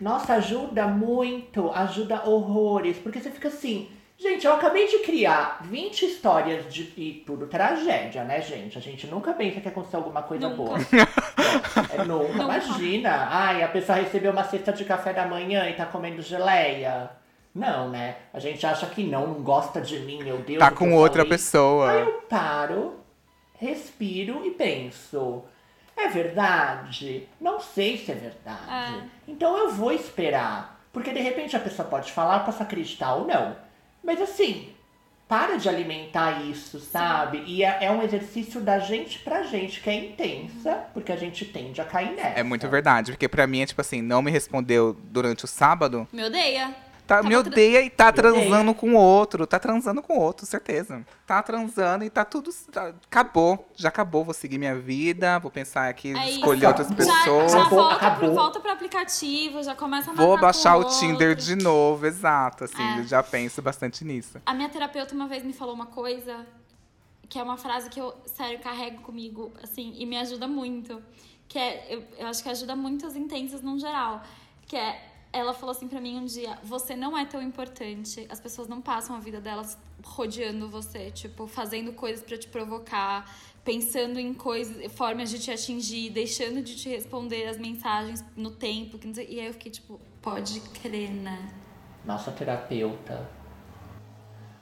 Nossa, 0.00 0.34
ajuda 0.34 0.86
muito, 0.86 1.70
ajuda 1.72 2.28
horrores, 2.28 2.96
porque 2.98 3.20
você 3.20 3.30
fica 3.30 3.48
assim, 3.48 3.88
gente, 4.16 4.46
eu 4.46 4.52
acabei 4.52 4.86
de 4.86 4.98
criar 5.00 5.60
20 5.64 6.02
histórias 6.04 6.72
de 6.72 6.82
e 6.96 7.22
tudo 7.26 7.46
tragédia, 7.46 8.22
né, 8.24 8.40
gente? 8.40 8.78
A 8.78 8.80
gente 8.80 9.06
nunca 9.08 9.32
pensa 9.32 9.60
que 9.60 9.68
aconteceu 9.68 9.98
alguma 9.98 10.22
coisa 10.22 10.48
Nunca. 10.48 10.56
boa. 10.56 10.78
É, 11.90 12.04
nunca, 12.04 12.24
Nunca. 12.34 12.42
imagina. 12.42 13.28
Ai, 13.30 13.62
a 13.62 13.68
pessoa 13.68 13.96
recebeu 13.98 14.32
uma 14.32 14.44
cesta 14.44 14.70
de 14.72 14.84
café 14.84 15.14
da 15.14 15.26
manhã 15.26 15.68
e 15.70 15.74
tá 15.74 15.86
comendo 15.86 16.20
geleia. 16.20 17.10
Não, 17.54 17.88
né? 17.88 18.16
A 18.34 18.38
gente 18.38 18.64
acha 18.66 18.86
que 18.86 19.02
não, 19.04 19.26
não 19.28 19.42
gosta 19.42 19.80
de 19.80 19.98
mim, 20.00 20.22
meu 20.22 20.38
Deus. 20.38 20.58
Tá 20.58 20.70
com 20.70 20.92
outra 20.92 21.22
falei. 21.22 21.32
Aí 21.32 21.38
pessoa. 21.38 21.92
eu 21.94 22.12
paro, 22.28 22.96
respiro 23.54 24.44
e 24.44 24.50
penso. 24.50 25.44
É 25.98 26.08
verdade? 26.08 27.28
Não 27.40 27.60
sei 27.60 27.98
se 27.98 28.12
é 28.12 28.14
verdade. 28.14 29.10
Então 29.26 29.56
eu 29.58 29.72
vou 29.72 29.92
esperar. 29.92 30.80
Porque 30.92 31.12
de 31.12 31.20
repente 31.20 31.56
a 31.56 31.60
pessoa 31.60 31.86
pode 31.86 32.12
falar, 32.12 32.40
posso 32.40 32.62
acreditar 32.62 33.14
ou 33.14 33.26
não. 33.26 33.56
Mas 34.02 34.22
assim, 34.22 34.72
para 35.28 35.56
de 35.56 35.68
alimentar 35.68 36.42
isso, 36.44 36.80
sabe? 36.80 37.42
E 37.46 37.62
é, 37.62 37.84
é 37.84 37.90
um 37.90 38.02
exercício 38.02 38.60
da 38.60 38.78
gente 38.78 39.18
pra 39.18 39.42
gente, 39.42 39.80
que 39.80 39.90
é 39.90 39.94
intensa, 39.94 40.86
porque 40.94 41.12
a 41.12 41.16
gente 41.16 41.44
tende 41.44 41.80
a 41.80 41.84
cair 41.84 42.12
nessa. 42.12 42.40
É 42.40 42.42
muito 42.42 42.66
verdade, 42.68 43.12
porque 43.12 43.28
pra 43.28 43.46
mim 43.46 43.60
é 43.60 43.66
tipo 43.66 43.80
assim, 43.80 44.00
não 44.00 44.22
me 44.22 44.30
respondeu 44.30 44.96
durante 45.04 45.44
o 45.44 45.48
sábado, 45.48 46.08
Me 46.12 46.24
odeia. 46.24 46.74
Tá, 47.08 47.16
Tava 47.16 47.28
me 47.28 47.30
tra- 47.30 47.40
odeia 47.50 47.82
e 47.82 47.90
tá 47.90 48.06
Me 48.06 48.12
transando 48.12 48.74
com 48.74 48.94
outro, 48.94 49.46
tá 49.46 49.58
transando 49.58 50.02
com 50.02 50.16
outro, 50.18 50.46
certeza. 50.46 51.04
Tá 51.26 51.42
transando 51.42 52.04
e 52.04 52.10
tá 52.10 52.24
tudo, 52.24 52.50
tá- 52.70 52.92
acabou, 53.10 53.68
já 53.74 53.88
acabou, 53.88 54.24
vou 54.24 54.34
seguir 54.34 54.58
minha 54.58 54.76
vida, 54.78 55.38
vou 55.40 55.50
pensar 55.50 55.88
aqui, 55.88 56.14
É 56.16 56.30
escolher 56.30 56.58
isso. 56.58 56.66
outras 56.68 56.88
Já- 56.88 56.94
pessoas. 56.94 57.52
Já, 57.52 57.58
Acabou, 57.62 57.78
volta, 57.80 57.94
acabou. 57.96 58.18
Pro, 58.28 58.34
volta 58.34 58.60
pro 58.60 58.70
aplicativo, 58.70 59.62
já 59.62 59.74
começa 59.74 60.10
a 60.10 60.14
Vou 60.14 60.38
baixar 60.38 60.74
com 60.74 60.80
o 60.80 60.84
Tinder 60.84 61.30
outro. 61.30 61.44
de 61.44 61.56
novo, 61.56 62.06
exato, 62.06 62.64
assim, 62.64 63.00
É. 63.00 63.02
já 63.04 63.22
penso 63.22 63.60
bastante 63.60 64.04
nisso. 64.04 64.40
A 64.46 64.54
minha 64.54 64.68
terapeuta 64.68 65.14
uma 65.14 65.26
vez 65.26 65.42
me 65.42 65.52
falou 65.52 65.74
uma 65.74 65.86
coisa 65.86 66.46
que 67.28 67.38
é 67.38 67.42
uma 67.42 67.56
frase 67.56 67.90
que 67.90 68.00
eu, 68.00 68.14
sério, 68.26 68.58
carrego 68.60 69.02
comigo, 69.02 69.52
assim, 69.62 69.94
e 69.98 70.06
me 70.06 70.16
ajuda 70.18 70.46
muito. 70.46 71.02
Que 71.46 71.58
é, 71.58 71.86
eu, 71.94 72.02
eu 72.18 72.26
acho 72.26 72.42
que 72.42 72.48
ajuda 72.48 72.76
muito 72.76 73.06
as 73.06 73.16
intensas 73.16 73.60
no 73.62 73.78
geral. 73.78 74.22
Que 74.66 74.76
é, 74.76 75.02
ela 75.32 75.52
falou 75.52 75.72
assim 75.72 75.88
pra 75.88 76.00
mim 76.00 76.18
um 76.18 76.24
dia: 76.24 76.58
você 76.62 76.96
não 76.96 77.16
é 77.16 77.24
tão 77.24 77.42
importante. 77.42 78.26
As 78.30 78.40
pessoas 78.40 78.68
não 78.68 78.80
passam 78.80 79.16
a 79.16 79.18
vida 79.18 79.40
delas 79.40 79.78
rodeando 80.04 80.68
você, 80.68 81.10
tipo, 81.10 81.46
fazendo 81.46 81.92
coisas 81.92 82.24
pra 82.24 82.38
te 82.38 82.48
provocar, 82.48 83.30
pensando 83.64 84.18
em 84.18 84.32
coisas, 84.32 84.90
formas 84.92 85.30
de 85.30 85.38
te 85.38 85.50
atingir, 85.50 86.10
deixando 86.10 86.62
de 86.62 86.76
te 86.76 86.88
responder 86.88 87.46
as 87.46 87.58
mensagens 87.58 88.24
no 88.36 88.50
tempo. 88.50 88.98
E 89.28 89.40
aí 89.40 89.46
eu 89.46 89.52
fiquei 89.52 89.70
tipo, 89.70 90.00
pode 90.22 90.60
crer, 90.60 91.10
né? 91.10 91.52
Nossa 92.04 92.30
terapeuta. 92.30 93.37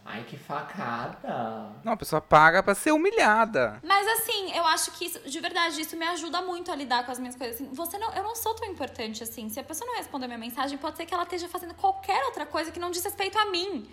Ai, 0.08 0.22
que 0.22 0.38
facada. 0.38 1.72
Não, 1.82 1.92
a 1.92 1.96
pessoa 1.96 2.20
paga 2.20 2.62
pra 2.62 2.76
ser 2.76 2.92
humilhada. 2.92 3.80
Mas 3.82 4.06
assim, 4.06 4.56
eu 4.56 4.64
acho 4.66 4.92
que 4.92 5.06
isso, 5.06 5.18
de 5.28 5.40
verdade, 5.40 5.80
isso 5.80 5.96
me 5.96 6.06
ajuda 6.06 6.40
muito 6.42 6.70
a 6.70 6.76
lidar 6.76 7.04
com 7.04 7.10
as 7.10 7.18
minhas 7.18 7.34
coisas. 7.34 7.56
Assim, 7.56 7.68
você 7.72 7.98
não, 7.98 8.12
eu 8.14 8.22
não 8.22 8.36
sou 8.36 8.54
tão 8.54 8.68
importante 8.68 9.24
assim. 9.24 9.48
Se 9.48 9.58
a 9.58 9.64
pessoa 9.64 9.90
não 9.90 9.96
responder 9.96 10.28
minha 10.28 10.38
mensagem, 10.38 10.78
pode 10.78 10.96
ser 10.96 11.06
que 11.06 11.12
ela 11.12 11.24
esteja 11.24 11.48
fazendo 11.48 11.74
qualquer 11.74 12.24
outra 12.24 12.46
coisa 12.46 12.70
que 12.70 12.78
não 12.78 12.90
diz 12.90 13.02
respeito 13.02 13.36
a 13.36 13.46
mim. 13.46 13.90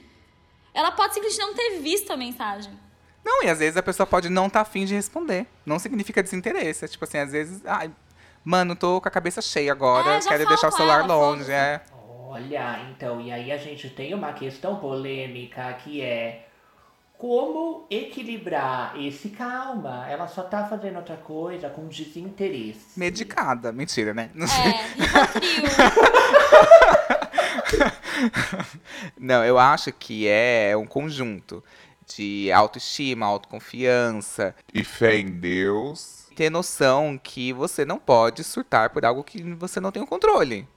Ela 0.71 0.91
pode 0.91 1.15
simplesmente 1.15 1.47
não 1.47 1.55
ter 1.55 1.79
visto 1.79 2.11
a 2.11 2.17
mensagem. 2.17 2.77
Não, 3.25 3.43
e 3.43 3.49
às 3.49 3.57
vezes 3.57 3.75
a 3.75 3.83
pessoa 3.83 4.05
pode 4.05 4.29
não 4.29 4.47
estar 4.47 4.63
tá 4.63 4.69
afim 4.69 4.85
de 4.85 4.93
responder. 4.93 5.47
Não 5.65 5.79
significa 5.79 6.21
desinteresse. 6.21 6.85
É 6.85 6.87
tipo 6.87 7.03
assim, 7.05 7.17
às 7.17 7.31
vezes, 7.31 7.65
ai, 7.65 7.91
mano, 8.43 8.75
tô 8.75 9.01
com 9.01 9.07
a 9.07 9.11
cabeça 9.11 9.41
cheia 9.41 9.71
agora, 9.71 10.17
É, 10.17 10.19
quero 10.19 10.45
deixar 10.45 10.67
o 10.67 10.71
celular 10.71 10.99
ela, 10.99 11.15
longe. 11.15 11.51
É. 11.51 11.81
Olha, 12.33 12.79
então, 12.89 13.21
e 13.21 13.31
aí 13.31 13.51
a 13.51 13.57
gente 13.57 13.87
tem 13.91 14.11
uma 14.15 14.33
questão 14.33 14.77
polêmica 14.77 15.71
que 15.73 16.01
é 16.01 16.47
como 17.15 17.85
equilibrar 17.91 18.99
esse 18.99 19.29
calma. 19.29 20.07
Ela 20.09 20.27
só 20.27 20.41
tá 20.41 20.65
fazendo 20.65 20.95
outra 20.95 21.15
coisa 21.15 21.69
com 21.69 21.87
desinteresse. 21.87 22.99
Medicada. 22.99 23.71
Mentira, 23.71 24.15
né? 24.15 24.31
Não 24.33 24.47
sei. 24.47 24.63
É. 24.65 24.73
Não, 29.19 29.45
eu 29.45 29.59
acho 29.59 29.91
que 29.93 30.27
é 30.27 30.75
um 30.75 30.87
conjunto 30.87 31.63
de 32.15 32.51
autoestima, 32.51 33.27
autoconfiança, 33.27 34.55
E 34.73 34.83
fé 34.83 35.17
em 35.17 35.27
Deus. 35.27 36.27
ter 36.35 36.49
noção 36.49 37.19
que 37.21 37.53
você 37.53 37.85
não 37.85 37.99
pode 37.99 38.43
surtar 38.43 38.89
por 38.89 39.05
algo 39.05 39.23
que 39.23 39.39
você 39.53 39.79
não 39.79 39.91
tem 39.91 40.01
o 40.01 40.07
controle. 40.07 40.67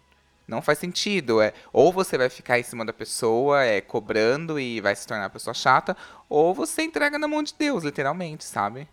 Não 0.47 0.63
faz 0.63 0.79
sentido. 0.79 1.41
É, 1.41 1.53
ou 1.73 1.93
você 1.93 2.17
vai 2.17 2.29
ficar 2.29 2.59
em 2.59 2.63
cima 2.63 2.85
da 2.85 2.93
pessoa, 2.93 3.65
é, 3.65 3.81
cobrando 3.81 4.61
e 4.61 4.81
vai 4.81 4.95
se 4.95 5.07
tornar 5.07 5.25
uma 5.25 5.31
pessoa 5.31 5.55
chata, 5.55 5.97
ou 6.29 6.55
você 6.55 6.83
entrega 6.83 7.19
na 7.19 7.27
mão 7.27 7.43
de 7.43 7.55
Deus, 7.59 7.83
literalmente, 7.83 8.45
sabe? 8.45 8.89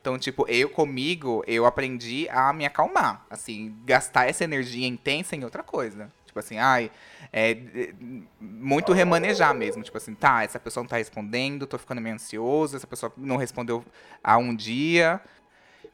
Então, 0.00 0.18
tipo, 0.18 0.46
eu 0.48 0.68
comigo, 0.68 1.42
eu 1.46 1.64
aprendi 1.64 2.28
a 2.28 2.52
me 2.52 2.66
acalmar. 2.66 3.24
Assim, 3.30 3.74
gastar 3.86 4.28
essa 4.28 4.44
energia 4.44 4.86
intensa 4.86 5.34
em 5.34 5.44
outra 5.44 5.62
coisa. 5.62 6.12
Tipo 6.26 6.40
assim, 6.40 6.58
ai, 6.58 6.90
é, 7.32 7.52
é, 7.52 7.94
muito 8.38 8.92
remanejar 8.92 9.54
mesmo. 9.54 9.82
Tipo 9.82 9.96
assim, 9.96 10.14
tá, 10.14 10.44
essa 10.44 10.60
pessoa 10.60 10.82
não 10.82 10.88
tá 10.88 10.98
respondendo, 10.98 11.66
tô 11.66 11.78
ficando 11.78 12.00
meio 12.00 12.16
ansioso, 12.16 12.76
essa 12.76 12.86
pessoa 12.86 13.10
não 13.16 13.36
respondeu 13.36 13.82
há 14.22 14.36
um 14.36 14.54
dia. 14.54 15.20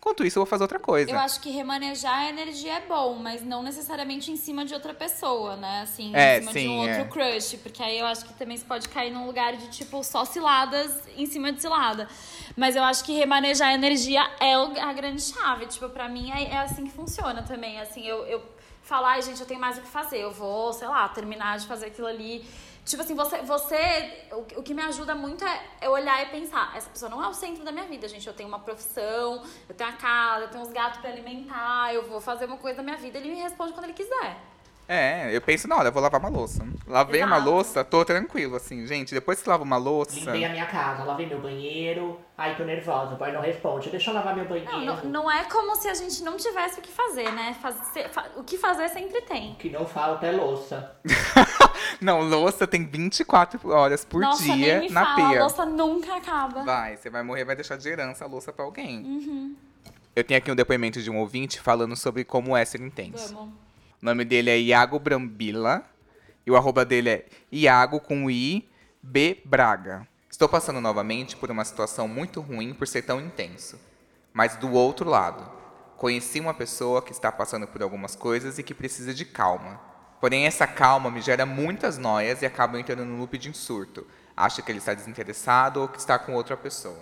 Enquanto 0.00 0.24
isso, 0.24 0.38
eu 0.38 0.40
vou 0.40 0.46
fazer 0.48 0.64
outra 0.64 0.78
coisa. 0.78 1.10
Eu 1.10 1.18
acho 1.18 1.40
que 1.42 1.50
remanejar 1.50 2.20
a 2.20 2.28
energia 2.30 2.72
é 2.72 2.80
bom, 2.80 3.16
mas 3.16 3.44
não 3.44 3.62
necessariamente 3.62 4.32
em 4.32 4.36
cima 4.36 4.64
de 4.64 4.72
outra 4.72 4.94
pessoa, 4.94 5.56
né? 5.56 5.82
Assim, 5.82 6.16
É, 6.16 6.38
em 6.38 6.40
cima 6.40 6.52
de 6.54 6.58
sim, 6.58 6.68
um 6.70 6.78
outro 6.78 7.02
é. 7.02 7.04
crush. 7.04 7.56
Porque 7.62 7.82
aí 7.82 7.98
eu 7.98 8.06
acho 8.06 8.24
que 8.24 8.32
também 8.32 8.56
você 8.56 8.64
pode 8.64 8.88
cair 8.88 9.10
num 9.12 9.26
lugar 9.26 9.54
de, 9.58 9.68
tipo, 9.68 10.02
só 10.02 10.24
ciladas 10.24 11.02
em 11.18 11.26
cima 11.26 11.52
de 11.52 11.60
cilada. 11.60 12.08
Mas 12.56 12.76
eu 12.76 12.82
acho 12.82 13.04
que 13.04 13.12
remanejar 13.12 13.68
a 13.68 13.74
energia 13.74 14.22
é 14.40 14.54
a 14.54 14.92
grande 14.94 15.20
chave. 15.20 15.66
Tipo, 15.66 15.90
pra 15.90 16.08
mim 16.08 16.30
é, 16.30 16.44
é 16.44 16.56
assim 16.56 16.86
que 16.86 16.92
funciona 16.92 17.42
também. 17.42 17.78
Assim, 17.78 18.02
eu, 18.06 18.24
eu 18.24 18.42
falo, 18.82 19.04
ai, 19.04 19.20
gente, 19.20 19.38
eu 19.38 19.46
tenho 19.46 19.60
mais 19.60 19.76
o 19.76 19.82
que 19.82 19.88
fazer. 19.88 20.16
Eu 20.16 20.30
vou, 20.32 20.72
sei 20.72 20.88
lá, 20.88 21.06
terminar 21.10 21.58
de 21.58 21.66
fazer 21.66 21.88
aquilo 21.88 22.06
ali. 22.06 22.42
Tipo 22.84 23.02
assim, 23.02 23.14
você. 23.14 23.42
você 23.42 24.28
o, 24.32 24.60
o 24.60 24.62
que 24.62 24.74
me 24.74 24.82
ajuda 24.82 25.14
muito 25.14 25.44
é, 25.44 25.62
é 25.80 25.88
olhar 25.88 26.22
e 26.22 26.26
pensar: 26.26 26.76
essa 26.76 26.88
pessoa 26.90 27.10
não 27.10 27.22
é 27.22 27.28
o 27.28 27.34
centro 27.34 27.64
da 27.64 27.72
minha 27.72 27.86
vida, 27.86 28.08
gente. 28.08 28.26
Eu 28.26 28.34
tenho 28.34 28.48
uma 28.48 28.58
profissão, 28.58 29.44
eu 29.68 29.74
tenho 29.74 29.90
a 29.90 29.94
casa, 29.94 30.44
eu 30.44 30.48
tenho 30.48 30.64
uns 30.64 30.72
gatos 30.72 31.00
pra 31.00 31.10
alimentar, 31.10 31.94
eu 31.94 32.08
vou 32.08 32.20
fazer 32.20 32.46
uma 32.46 32.56
coisa 32.56 32.78
da 32.78 32.82
minha 32.82 32.96
vida. 32.96 33.18
Ele 33.18 33.30
me 33.30 33.40
responde 33.40 33.72
quando 33.72 33.84
ele 33.84 33.94
quiser. 33.94 34.49
É, 34.92 35.30
eu 35.32 35.40
penso, 35.40 35.68
na 35.68 35.76
hora, 35.76 35.86
eu 35.88 35.92
vou 35.92 36.02
lavar 36.02 36.18
uma 36.18 36.28
louça. 36.28 36.66
Lavei 36.84 37.22
uma 37.22 37.36
Exato. 37.36 37.48
louça, 37.50 37.84
tô 37.84 38.04
tranquilo, 38.04 38.56
assim, 38.56 38.84
gente. 38.88 39.14
Depois 39.14 39.40
que 39.40 39.48
lava 39.48 39.62
uma 39.62 39.76
louça. 39.76 40.16
Limpei 40.18 40.44
a 40.44 40.48
minha 40.48 40.66
casa, 40.66 41.04
lavei 41.04 41.26
meu 41.26 41.40
banheiro. 41.40 42.18
Ai, 42.36 42.56
tô 42.56 42.64
nervosa, 42.64 43.14
o 43.14 43.16
boy 43.16 43.30
não 43.30 43.40
responde. 43.40 43.88
Deixa 43.88 44.10
eu 44.10 44.14
lavar 44.14 44.34
meu 44.34 44.46
banheiro. 44.46 44.68
Não, 44.72 44.84
não, 44.96 45.04
não 45.04 45.30
é 45.30 45.44
como 45.44 45.76
se 45.76 45.86
a 45.88 45.94
gente 45.94 46.24
não 46.24 46.36
tivesse 46.36 46.80
o 46.80 46.82
que 46.82 46.90
fazer, 46.90 47.30
né? 47.30 47.54
Fazer, 47.62 48.08
fa- 48.08 48.30
o 48.36 48.42
que 48.42 48.58
fazer 48.58 48.88
sempre 48.88 49.20
tem. 49.22 49.52
O 49.52 49.54
que 49.54 49.70
não 49.70 49.86
falta 49.86 50.26
é 50.26 50.32
louça. 50.32 50.90
Não, 52.00 52.22
louça 52.22 52.66
tem 52.66 52.84
24 52.86 53.68
horas 53.70 54.04
por 54.06 54.20
Nossa, 54.22 54.42
dia 54.42 54.78
nem 54.80 54.88
me 54.88 54.94
na 54.94 55.04
fala, 55.04 55.28
pia. 55.28 55.38
a 55.38 55.42
louça 55.42 55.66
nunca 55.66 56.16
acaba. 56.16 56.62
Vai, 56.64 56.96
você 56.96 57.10
vai 57.10 57.22
morrer, 57.22 57.44
vai 57.44 57.54
deixar 57.54 57.76
de 57.76 57.88
herança 57.88 58.24
a 58.24 58.28
louça 58.28 58.52
pra 58.52 58.64
alguém. 58.64 58.98
Uhum. 59.04 59.54
Eu 60.16 60.24
tenho 60.24 60.38
aqui 60.38 60.50
um 60.50 60.54
depoimento 60.54 61.00
de 61.02 61.10
um 61.10 61.18
ouvinte 61.18 61.60
falando 61.60 61.94
sobre 61.96 62.24
como 62.24 62.56
é 62.56 62.64
ser 62.64 62.80
intenso. 62.80 63.34
Vamos. 63.34 63.52
O 64.02 64.06
nome 64.06 64.24
dele 64.24 64.50
é 64.50 64.58
Iago 64.58 64.98
Brambila. 64.98 65.84
E 66.46 66.50
o 66.50 66.56
arroba 66.56 66.84
dele 66.84 67.10
é 67.10 67.26
Iago 67.52 68.00
com 68.00 68.30
I 68.30 68.68
B 69.02 69.42
Braga. 69.44 70.08
Estou 70.30 70.48
passando 70.48 70.80
novamente 70.80 71.36
por 71.36 71.50
uma 71.50 71.64
situação 71.64 72.08
muito 72.08 72.40
ruim 72.40 72.72
por 72.72 72.88
ser 72.88 73.02
tão 73.02 73.20
intenso. 73.20 73.78
Mas 74.32 74.56
do 74.56 74.72
outro 74.72 75.08
lado, 75.08 75.46
conheci 75.98 76.40
uma 76.40 76.54
pessoa 76.54 77.02
que 77.02 77.12
está 77.12 77.30
passando 77.30 77.66
por 77.66 77.82
algumas 77.82 78.16
coisas 78.16 78.58
e 78.58 78.62
que 78.62 78.72
precisa 78.72 79.12
de 79.12 79.24
calma. 79.24 79.78
Porém, 80.18 80.46
essa 80.46 80.66
calma 80.66 81.10
me 81.10 81.20
gera 81.20 81.44
muitas 81.44 81.98
noias 81.98 82.40
e 82.40 82.46
acabo 82.46 82.78
entrando 82.78 83.04
no 83.04 83.18
loop 83.18 83.36
de 83.36 83.52
surto. 83.52 84.06
Acho 84.34 84.62
que 84.62 84.72
ele 84.72 84.78
está 84.78 84.94
desinteressado 84.94 85.82
ou 85.82 85.88
que 85.88 85.98
está 85.98 86.18
com 86.18 86.34
outra 86.34 86.56
pessoa. 86.56 87.00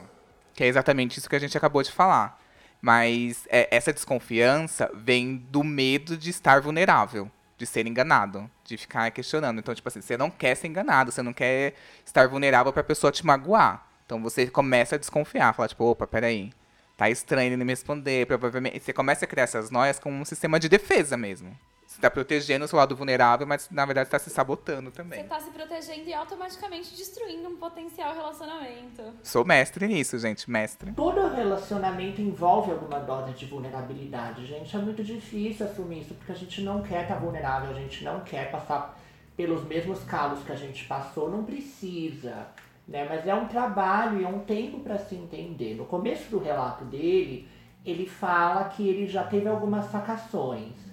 Que 0.55 0.65
é 0.65 0.67
exatamente 0.67 1.19
isso 1.19 1.29
que 1.29 1.37
a 1.37 1.41
gente 1.41 1.57
acabou 1.57 1.83
de 1.83 1.93
falar. 1.93 2.43
Mas 2.81 3.47
é, 3.51 3.69
essa 3.75 3.93
desconfiança 3.93 4.91
vem 4.95 5.37
do 5.37 5.65
medo 5.65 6.17
de 6.17 6.31
estar 6.31 6.61
vulnerável, 6.61 7.31
de 7.57 7.67
ser 7.67 7.87
enganado, 7.87 8.49
de 8.65 8.77
ficar 8.77 9.11
questionando. 9.11 9.59
Então, 9.59 9.75
tipo 9.75 9.89
assim, 9.89 10.01
você 10.01 10.17
não 10.17 10.31
quer 10.31 10.55
ser 10.55 10.69
enganado, 10.69 11.11
você 11.11 11.23
não 11.23 11.33
quer 11.33 11.75
estar 12.07 12.29
vulnerável 12.29 12.73
para 12.73 12.83
a 12.83 12.85
pessoa 12.85 13.11
te 13.11 13.27
magoar. 13.27 13.87
Então 14.07 14.23
você 14.23 14.47
começa 14.47 14.95
a 14.95 14.99
desconfiar, 14.99 15.53
falar 15.53 15.69
tipo, 15.69 15.85
opa, 15.85 16.07
peraí, 16.07 16.51
tá 16.97 17.11
estranho 17.11 17.49
ele 17.49 17.57
não 17.57 17.67
me 17.67 17.73
responder, 17.73 18.27
provavelmente. 18.27 18.81
Você 18.81 18.93
começa 18.93 19.25
a 19.25 19.29
criar 19.29 19.45
essas 19.45 19.71
noias 19.71 19.99
como 19.99 20.17
um 20.17 20.25
sistema 20.25 20.59
de 20.59 20.69
defesa 20.69 21.17
mesmo. 21.17 21.55
Você 21.99 22.03
tá 22.03 22.11
protegendo 22.13 22.65
o 22.65 22.69
seu 22.69 22.79
lado 22.79 22.95
vulnerável, 22.95 23.45
mas 23.45 23.69
na 23.73 23.85
verdade 23.85 24.07
está 24.07 24.21
se 24.21 24.31
sabotando 24.31 24.89
Você 24.89 24.97
também. 24.99 25.25
tá 25.25 25.41
se 25.41 25.51
protegendo 25.51 26.09
e 26.09 26.15
automaticamente 26.15 26.95
destruindo 26.95 27.49
um 27.49 27.57
potencial 27.57 28.15
relacionamento. 28.15 29.03
Sou 29.21 29.45
mestre 29.45 29.89
nisso, 29.89 30.17
gente, 30.17 30.49
mestre. 30.49 30.93
Todo 30.93 31.27
relacionamento 31.27 32.21
envolve 32.21 32.71
alguma 32.71 33.01
dose 33.01 33.33
de 33.33 33.47
vulnerabilidade, 33.47 34.47
gente. 34.47 34.77
É 34.77 34.79
muito 34.79 35.03
difícil 35.03 35.67
assumir 35.67 36.03
isso, 36.03 36.15
porque 36.15 36.31
a 36.31 36.37
gente 36.37 36.61
não 36.63 36.83
quer 36.83 37.03
estar 37.03 37.17
vulnerável, 37.17 37.71
a 37.71 37.75
gente 37.75 38.05
não 38.05 38.21
quer 38.21 38.49
passar 38.49 38.97
pelos 39.37 39.65
mesmos 39.65 40.05
calos 40.05 40.45
que 40.45 40.53
a 40.53 40.57
gente 40.57 40.85
passou, 40.85 41.29
não 41.29 41.43
precisa. 41.43 42.47
Né? 42.87 43.09
Mas 43.09 43.27
é 43.27 43.35
um 43.35 43.49
trabalho 43.49 44.21
e 44.21 44.25
é 44.25 44.29
um 44.29 44.39
tempo 44.39 44.79
para 44.79 44.99
se 44.99 45.17
entender. 45.17 45.75
No 45.75 45.85
começo 45.85 46.31
do 46.31 46.39
relato 46.39 46.85
dele, 46.85 47.49
ele 47.85 48.07
fala 48.07 48.69
que 48.69 48.89
ele 48.89 49.09
já 49.09 49.25
teve 49.25 49.49
algumas 49.49 49.87
sacações. 49.87 50.88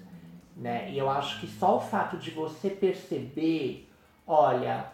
Né? 0.56 0.90
E 0.90 0.96
eu 0.98 1.10
acho 1.10 1.38
que 1.40 1.46
só 1.46 1.76
o 1.76 1.80
fato 1.80 2.16
de 2.16 2.30
você 2.30 2.70
perceber, 2.70 3.88
olha, 4.26 4.86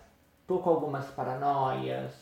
tô 0.46 0.58
com 0.58 0.70
algumas 0.70 1.06
paranoias, 1.06 2.12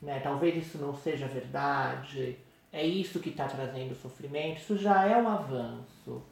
né? 0.00 0.20
Talvez 0.20 0.56
isso 0.64 0.78
não 0.78 0.94
seja 0.94 1.26
verdade. 1.26 2.38
É 2.72 2.86
isso 2.86 3.18
que 3.18 3.30
está 3.30 3.46
trazendo 3.48 3.94
sofrimento. 3.96 4.58
Isso 4.60 4.76
já 4.78 5.04
é 5.04 5.16
um 5.16 5.28
avanço. 5.28 6.22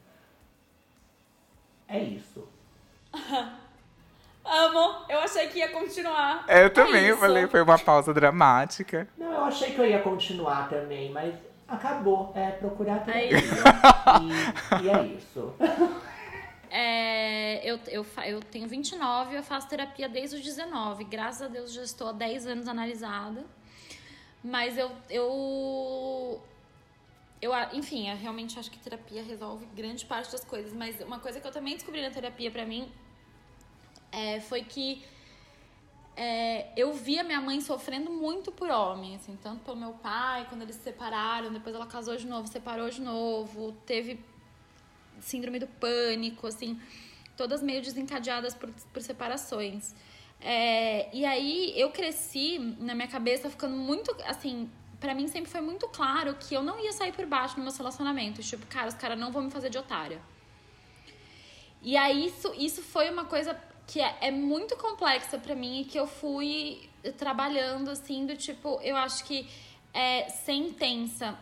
É 1.89 1.99
isso. 1.99 2.47
Amo! 4.45 5.05
Eu 5.09 5.21
achei 5.21 5.49
que 5.49 5.59
ia 5.59 5.71
continuar. 5.73 6.45
É, 6.47 6.65
Eu 6.65 6.71
também, 6.73 7.05
É 7.07 7.11
eu 7.11 7.15
isso. 7.15 7.21
falei, 7.21 7.47
foi 7.49 7.63
uma 7.63 7.79
pausa 7.79 8.13
dramática. 8.13 9.09
Não, 9.17 9.33
eu 9.33 9.45
achei 9.45 9.73
que 9.73 9.79
eu 9.81 9.87
ia 9.87 10.01
continuar 10.03 10.69
também, 10.69 11.11
mas 11.11 11.35
acabou. 11.67 12.31
É 12.37 12.51
procurar 12.51 13.09
É 13.09 13.29
terapia. 13.29 13.39
isso. 13.39 13.65
E, 14.81 14.85
e 14.85 14.89
é 14.91 15.03
isso. 15.07 15.55
É, 16.77 17.61
eu, 17.65 17.79
eu, 17.87 18.05
eu 18.27 18.41
tenho 18.41 18.67
29, 18.67 19.37
eu 19.37 19.45
faço 19.45 19.69
terapia 19.69 20.09
desde 20.09 20.35
os 20.35 20.43
19. 20.43 21.05
Graças 21.05 21.43
a 21.43 21.47
Deus 21.47 21.73
já 21.73 21.85
estou 21.85 22.09
há 22.09 22.13
10 22.13 22.49
anos 22.49 22.67
analisada. 22.67 23.47
Mas 24.43 24.77
eu. 24.77 24.91
eu 25.09 26.43
eu, 27.41 27.53
enfim, 27.75 28.09
eu 28.11 28.17
realmente 28.17 28.59
acho 28.59 28.71
que 28.71 28.79
terapia 28.79 29.23
resolve 29.23 29.67
grande 29.67 30.05
parte 30.05 30.33
das 30.33 30.45
coisas. 30.45 30.73
Mas 30.73 31.01
uma 31.01 31.21
coisa 31.21 31.41
que 31.41 31.47
eu 31.47 31.53
também 31.53 31.75
descobri 31.75 32.03
na 32.03 32.11
terapia 32.11 32.51
pra 32.51 32.67
mim 32.67 32.91
é, 34.11 34.41
foi 34.41 34.65
que 34.65 35.05
é, 36.17 36.73
eu 36.77 36.93
via 36.93 37.23
minha 37.23 37.41
mãe 37.41 37.61
sofrendo 37.61 38.11
muito 38.11 38.51
por 38.51 38.69
homem, 38.69 39.15
assim, 39.15 39.39
tanto 39.41 39.63
pelo 39.63 39.77
meu 39.77 39.93
pai, 39.93 40.47
quando 40.49 40.63
eles 40.63 40.75
se 40.75 40.83
separaram, 40.83 41.53
depois 41.53 41.75
ela 41.75 41.87
casou 41.87 42.17
de 42.17 42.27
novo, 42.27 42.49
separou 42.49 42.91
de 42.91 43.01
novo, 43.01 43.73
teve 43.87 44.19
síndrome 45.21 45.59
do 45.59 45.67
pânico, 45.67 46.47
assim, 46.47 46.81
todas 47.37 47.63
meio 47.63 47.83
desencadeadas 47.83 48.55
por, 48.55 48.71
por 48.93 49.03
separações. 49.03 49.95
É, 50.41 51.09
e 51.15 51.25
aí 51.25 51.73
eu 51.77 51.91
cresci 51.91 52.59
na 52.79 52.95
minha 52.95 53.09
cabeça 53.09 53.49
ficando 53.49 53.77
muito, 53.77 54.15
assim, 54.27 54.71
pra 55.01 55.15
mim 55.15 55.27
sempre 55.29 55.51
foi 55.51 55.61
muito 55.61 55.89
claro 55.89 56.35
que 56.35 56.55
eu 56.55 56.63
não 56.63 56.79
ia 56.79 56.93
sair 56.93 57.13
por 57.13 57.27
baixo 57.27 57.57
nos 57.57 57.65
meus 57.65 57.77
relacionamentos. 57.77 58.49
Tipo, 58.49 58.67
cara, 58.67 58.89
os 58.89 58.95
caras 58.95 59.19
não 59.19 59.33
vão 59.33 59.43
me 59.43 59.51
fazer 59.51 59.71
de 59.71 59.79
otária. 59.79 60.21
E 61.83 61.97
aí 61.97 62.27
isso, 62.27 62.53
isso 62.57 62.83
foi 62.83 63.11
uma 63.11 63.25
coisa 63.27 63.59
que 63.87 64.01
é, 64.01 64.17
é 64.23 64.31
muito 64.31 64.77
complexa 64.77 65.39
pra 65.39 65.55
mim 65.55 65.83
e 65.83 65.85
que 65.85 65.99
eu 65.99 66.07
fui 66.07 66.89
trabalhando, 67.19 67.91
assim, 67.91 68.25
do 68.25 68.37
tipo, 68.37 68.81
eu 68.83 68.97
acho 68.97 69.25
que 69.25 69.47
é, 69.93 70.29
ser 70.29 70.53
intensa 70.53 71.39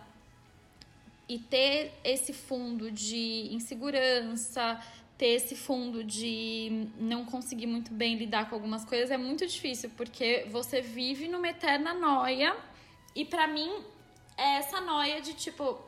e 1.32 1.38
ter 1.38 1.98
esse 2.04 2.30
fundo 2.30 2.90
de 2.90 3.48
insegurança, 3.52 4.78
ter 5.16 5.28
esse 5.28 5.56
fundo 5.56 6.04
de 6.04 6.88
não 6.98 7.24
conseguir 7.24 7.66
muito 7.66 7.90
bem 7.90 8.16
lidar 8.16 8.50
com 8.50 8.54
algumas 8.54 8.84
coisas 8.84 9.10
é 9.10 9.16
muito 9.16 9.46
difícil, 9.46 9.90
porque 9.96 10.46
você 10.50 10.82
vive 10.82 11.28
numa 11.28 11.48
eterna 11.48 11.94
noia 11.94 12.54
e 13.16 13.24
pra 13.24 13.46
mim 13.46 13.82
é 14.36 14.56
essa 14.56 14.78
noia 14.82 15.22
de 15.22 15.32
tipo 15.32 15.82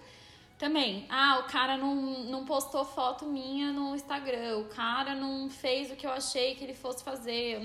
também, 0.56 1.06
ah, 1.10 1.40
o 1.40 1.50
cara 1.50 1.76
não, 1.76 1.94
não 2.24 2.46
postou 2.46 2.82
foto 2.82 3.26
minha 3.26 3.70
no 3.70 3.94
Instagram, 3.94 4.60
o 4.60 4.64
cara 4.70 5.14
não 5.14 5.50
fez 5.50 5.90
o 5.90 5.96
que 5.96 6.06
eu 6.06 6.12
achei 6.12 6.54
que 6.54 6.64
ele 6.64 6.72
fosse 6.72 7.04
fazer. 7.04 7.60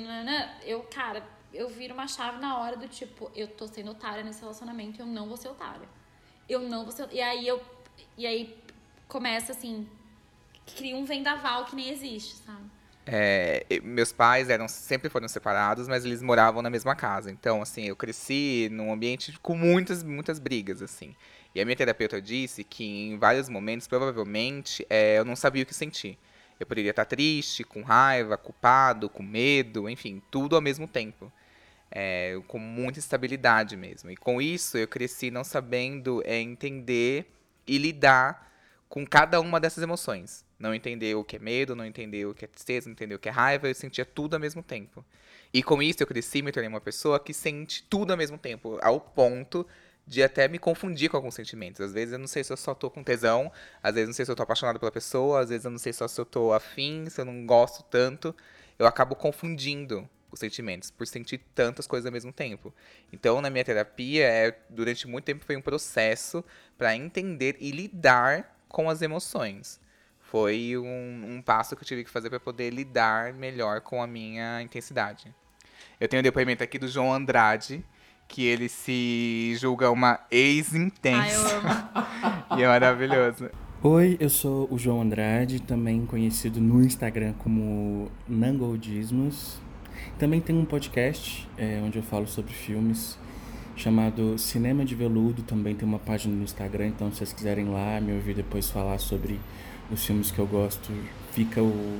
Eu, 0.66 0.82
cara, 0.84 1.26
eu 1.54 1.70
viro 1.70 1.94
uma 1.94 2.08
chave 2.10 2.40
na 2.40 2.58
hora 2.58 2.76
do 2.76 2.90
tipo, 2.90 3.32
eu 3.34 3.48
tô 3.48 3.68
sendo 3.68 3.92
otária 3.92 4.22
nesse 4.22 4.42
relacionamento 4.42 5.00
eu 5.00 5.06
não 5.06 5.30
vou 5.30 5.38
ser 5.38 5.48
otária. 5.48 5.88
Eu 6.50 6.62
não 6.62 6.84
vou 6.84 6.92
ser. 6.92 7.08
E 7.12 7.22
aí 7.22 7.48
eu. 7.48 7.62
E 8.18 8.26
aí 8.26 8.58
começa 9.08 9.52
assim. 9.52 9.88
Cria 10.76 10.96
um 10.96 11.06
vendaval 11.06 11.66
que 11.66 11.76
nem 11.76 11.90
existe, 11.90 12.36
sabe? 12.38 12.64
É, 13.12 13.66
meus 13.82 14.12
pais 14.12 14.50
eram 14.50 14.68
sempre 14.68 15.10
foram 15.10 15.28
separados, 15.28 15.88
mas 15.88 16.06
eles 16.06 16.22
moravam 16.22 16.62
na 16.62 16.70
mesma 16.70 16.96
casa. 16.96 17.32
Então, 17.32 17.60
assim, 17.60 17.86
eu 17.86 17.96
cresci 17.96 18.70
num 18.72 18.94
ambiente 18.94 19.38
com 19.40 19.56
muitas, 19.56 20.04
muitas 20.04 20.38
brigas, 20.38 20.82
assim. 20.82 21.16
E 21.56 21.60
a 21.60 21.66
minha 21.66 21.76
terapeuta 21.76 22.22
disse 22.22 22.64
que 22.64 22.84
em 22.84 23.18
vários 23.18 23.50
momentos, 23.50 23.88
provavelmente, 23.88 24.86
é, 24.90 25.18
eu 25.18 25.26
não 25.26 25.36
sabia 25.36 25.64
o 25.64 25.66
que 25.66 25.74
sentir. 25.74 26.20
Eu 26.60 26.68
poderia 26.68 26.92
estar 26.92 27.06
triste, 27.06 27.64
com 27.64 27.82
raiva, 27.82 28.38
culpado, 28.38 29.10
com 29.10 29.24
medo, 29.24 29.90
enfim, 29.90 30.22
tudo 30.30 30.56
ao 30.56 30.62
mesmo 30.62 30.88
tempo. 30.88 31.32
É, 31.92 32.40
com 32.48 32.60
muita 32.60 33.00
instabilidade 33.00 33.76
mesmo. 33.76 34.12
E 34.12 34.16
com 34.16 34.42
isso, 34.42 34.78
eu 34.78 34.88
cresci 34.88 35.32
não 35.32 35.44
sabendo 35.44 36.22
é, 36.26 36.40
entender 36.40 37.32
e 37.66 37.78
lidar 37.78 38.48
com 38.88 39.06
cada 39.06 39.40
uma 39.40 39.60
dessas 39.60 39.84
emoções. 39.84 40.46
Não 40.58 40.74
entender 40.74 41.16
o 41.16 41.24
que 41.24 41.38
é 41.38 41.40
medo, 41.40 41.76
não 41.76 41.86
entender 41.86 42.26
o 42.26 42.34
que 42.34 42.46
é 42.46 42.48
tristeza, 42.48 42.88
não 42.88 42.94
entender 42.94 43.16
o 43.16 43.20
que 43.20 43.30
é 43.30 43.32
raiva, 43.32 43.68
eu 43.68 43.76
sentia 43.76 44.06
tudo 44.06 44.34
ao 44.34 44.40
mesmo 44.40 44.62
tempo. 44.62 45.06
E 45.54 45.64
com 45.64 45.82
isso 45.82 46.04
eu 46.04 46.08
cresci 46.08 46.42
me 46.42 46.52
tornei 46.52 46.68
uma 46.68 46.82
pessoa 46.82 47.20
que 47.20 47.34
sente 47.34 47.84
tudo 47.84 48.12
ao 48.12 48.18
mesmo 48.18 48.38
tempo, 48.38 48.78
ao 48.82 49.00
ponto 49.00 49.66
de 50.06 50.24
até 50.24 50.48
me 50.48 50.58
confundir 50.58 51.10
com 51.10 51.18
alguns 51.18 51.36
sentimentos. 51.36 51.80
Às 51.80 51.94
vezes 51.94 52.14
eu 52.14 52.20
não 52.20 52.28
sei 52.28 52.44
se 52.44 52.52
eu 52.52 52.58
só 52.58 52.74
tô 52.74 52.90
com 52.90 53.04
tesão, 53.04 53.52
às 53.82 53.94
vezes 53.94 54.06
eu 54.06 54.08
não 54.08 54.14
sei 54.14 54.26
se 54.26 54.32
eu 54.32 54.36
tô 54.36 54.44
apaixonado 54.44 54.80
pela 54.80 54.92
pessoa, 54.92 55.42
às 55.42 55.50
vezes 55.50 55.66
eu 55.66 55.72
não 55.72 55.78
sei 55.78 55.94
só 55.94 56.08
se 56.08 56.20
eu 56.20 56.26
tô 56.26 56.52
afim, 56.52 57.08
se 57.10 57.22
eu 57.22 57.26
não 57.26 57.46
gosto 57.46 57.84
tanto. 57.84 58.36
Eu 58.78 58.88
acabo 58.88 59.16
confundindo 59.16 60.10
os 60.32 60.40
sentimentos 60.40 60.92
por 60.92 61.08
sentir 61.08 61.40
tantas 61.54 61.88
coisas 61.88 62.06
ao 62.06 62.12
mesmo 62.12 62.32
tempo. 62.32 62.74
Então, 63.12 63.42
na 63.42 63.50
minha 63.50 63.64
terapia, 63.64 64.26
é, 64.26 64.58
durante 64.70 65.08
muito 65.08 65.26
tempo 65.26 65.46
foi 65.46 65.56
um 65.56 65.62
processo 65.62 66.44
para 66.78 66.96
entender 66.96 67.58
e 67.60 67.72
lidar 67.72 68.58
com 68.68 68.90
as 68.90 69.02
emoções. 69.02 69.80
Foi 70.20 70.78
um, 70.78 71.36
um 71.36 71.42
passo 71.42 71.76
que 71.76 71.84
eu 71.84 71.88
tive 71.88 72.04
que 72.04 72.10
fazer 72.10 72.30
para 72.30 72.40
poder 72.40 72.70
lidar 72.70 73.34
melhor 73.34 73.82
com 73.82 74.02
a 74.02 74.08
minha 74.08 74.62
intensidade. 74.62 75.34
Eu 76.00 76.08
tenho 76.08 76.20
um 76.20 76.24
depoimento 76.24 76.64
aqui 76.64 76.78
do 76.78 76.88
João 76.88 77.14
Andrade, 77.14 77.84
que 78.28 78.46
ele 78.46 78.70
se 78.70 79.56
julga 79.60 79.90
uma 79.92 80.20
ex-intensa. 80.32 81.60
E 82.58 82.64
é 82.64 82.68
maravilhoso. 82.68 83.50
Oi, 83.82 84.18
eu 84.20 84.30
sou 84.30 84.68
o 84.70 84.78
João 84.78 85.02
Andrade, 85.02 85.62
também 85.62 86.06
conhecido 86.06 86.60
no 86.60 86.84
Instagram 86.84 87.34
como 87.38 88.12
Nangoldismos. 88.28 89.62
Também 90.18 90.42
tenho 90.42 90.60
um 90.60 90.66
podcast 90.66 91.48
é, 91.58 91.82
onde 91.84 91.98
eu 91.98 92.04
falo 92.04 92.28
sobre 92.28 92.54
filmes 92.54 93.18
chamado 93.76 94.38
Cinema 94.38 94.84
de 94.84 94.94
Veludo. 94.96 95.42
Também 95.44 95.76
tem 95.76 95.88
uma 95.88 96.00
página 96.00 96.36
no 96.36 96.44
Instagram, 96.44 96.88
então 96.88 97.10
se 97.12 97.18
vocês 97.18 97.34
quiserem 97.34 97.70
lá 97.70 98.00
me 98.02 98.14
ouvir 98.14 98.36
depois 98.36 98.70
falar 98.70 98.98
sobre 98.98 99.40
os 99.92 100.06
filmes 100.06 100.30
que 100.30 100.40
eu 100.40 100.46
gosto, 100.46 100.92
fica 101.32 101.62
o 101.62 102.00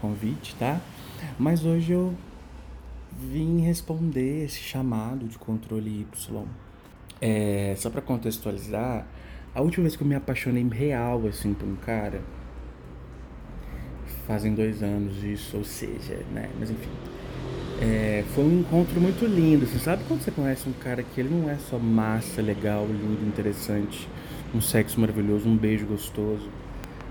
convite, 0.00 0.54
tá? 0.56 0.80
Mas 1.38 1.64
hoje 1.64 1.92
eu 1.92 2.14
vim 3.30 3.60
responder 3.60 4.44
esse 4.44 4.58
chamado 4.58 5.26
de 5.26 5.38
controle 5.38 6.00
Y. 6.00 6.44
É, 7.20 7.74
só 7.76 7.88
pra 7.88 8.00
contextualizar, 8.00 9.06
a 9.54 9.60
última 9.60 9.82
vez 9.84 9.94
que 9.94 10.02
eu 10.02 10.06
me 10.06 10.14
apaixonei 10.14 10.66
real, 10.68 11.26
assim, 11.26 11.54
por 11.54 11.68
um 11.68 11.76
cara, 11.76 12.20
fazem 14.26 14.54
dois 14.54 14.82
anos 14.82 15.22
isso, 15.22 15.58
ou 15.58 15.64
seja, 15.64 16.16
né, 16.32 16.50
mas 16.58 16.70
enfim. 16.70 16.90
É, 17.84 18.22
foi 18.32 18.44
um 18.44 18.60
encontro 18.60 19.00
muito 19.00 19.26
lindo, 19.26 19.64
assim, 19.64 19.76
sabe 19.80 20.04
quando 20.06 20.22
você 20.22 20.30
conhece 20.30 20.68
um 20.68 20.72
cara 20.72 21.02
que 21.02 21.20
ele 21.20 21.30
não 21.30 21.50
é 21.50 21.56
só 21.56 21.80
massa, 21.80 22.40
legal, 22.40 22.86
lindo, 22.86 23.26
interessante, 23.26 24.08
um 24.54 24.60
sexo 24.60 25.00
maravilhoso, 25.00 25.48
um 25.48 25.56
beijo 25.56 25.84
gostoso, 25.84 26.48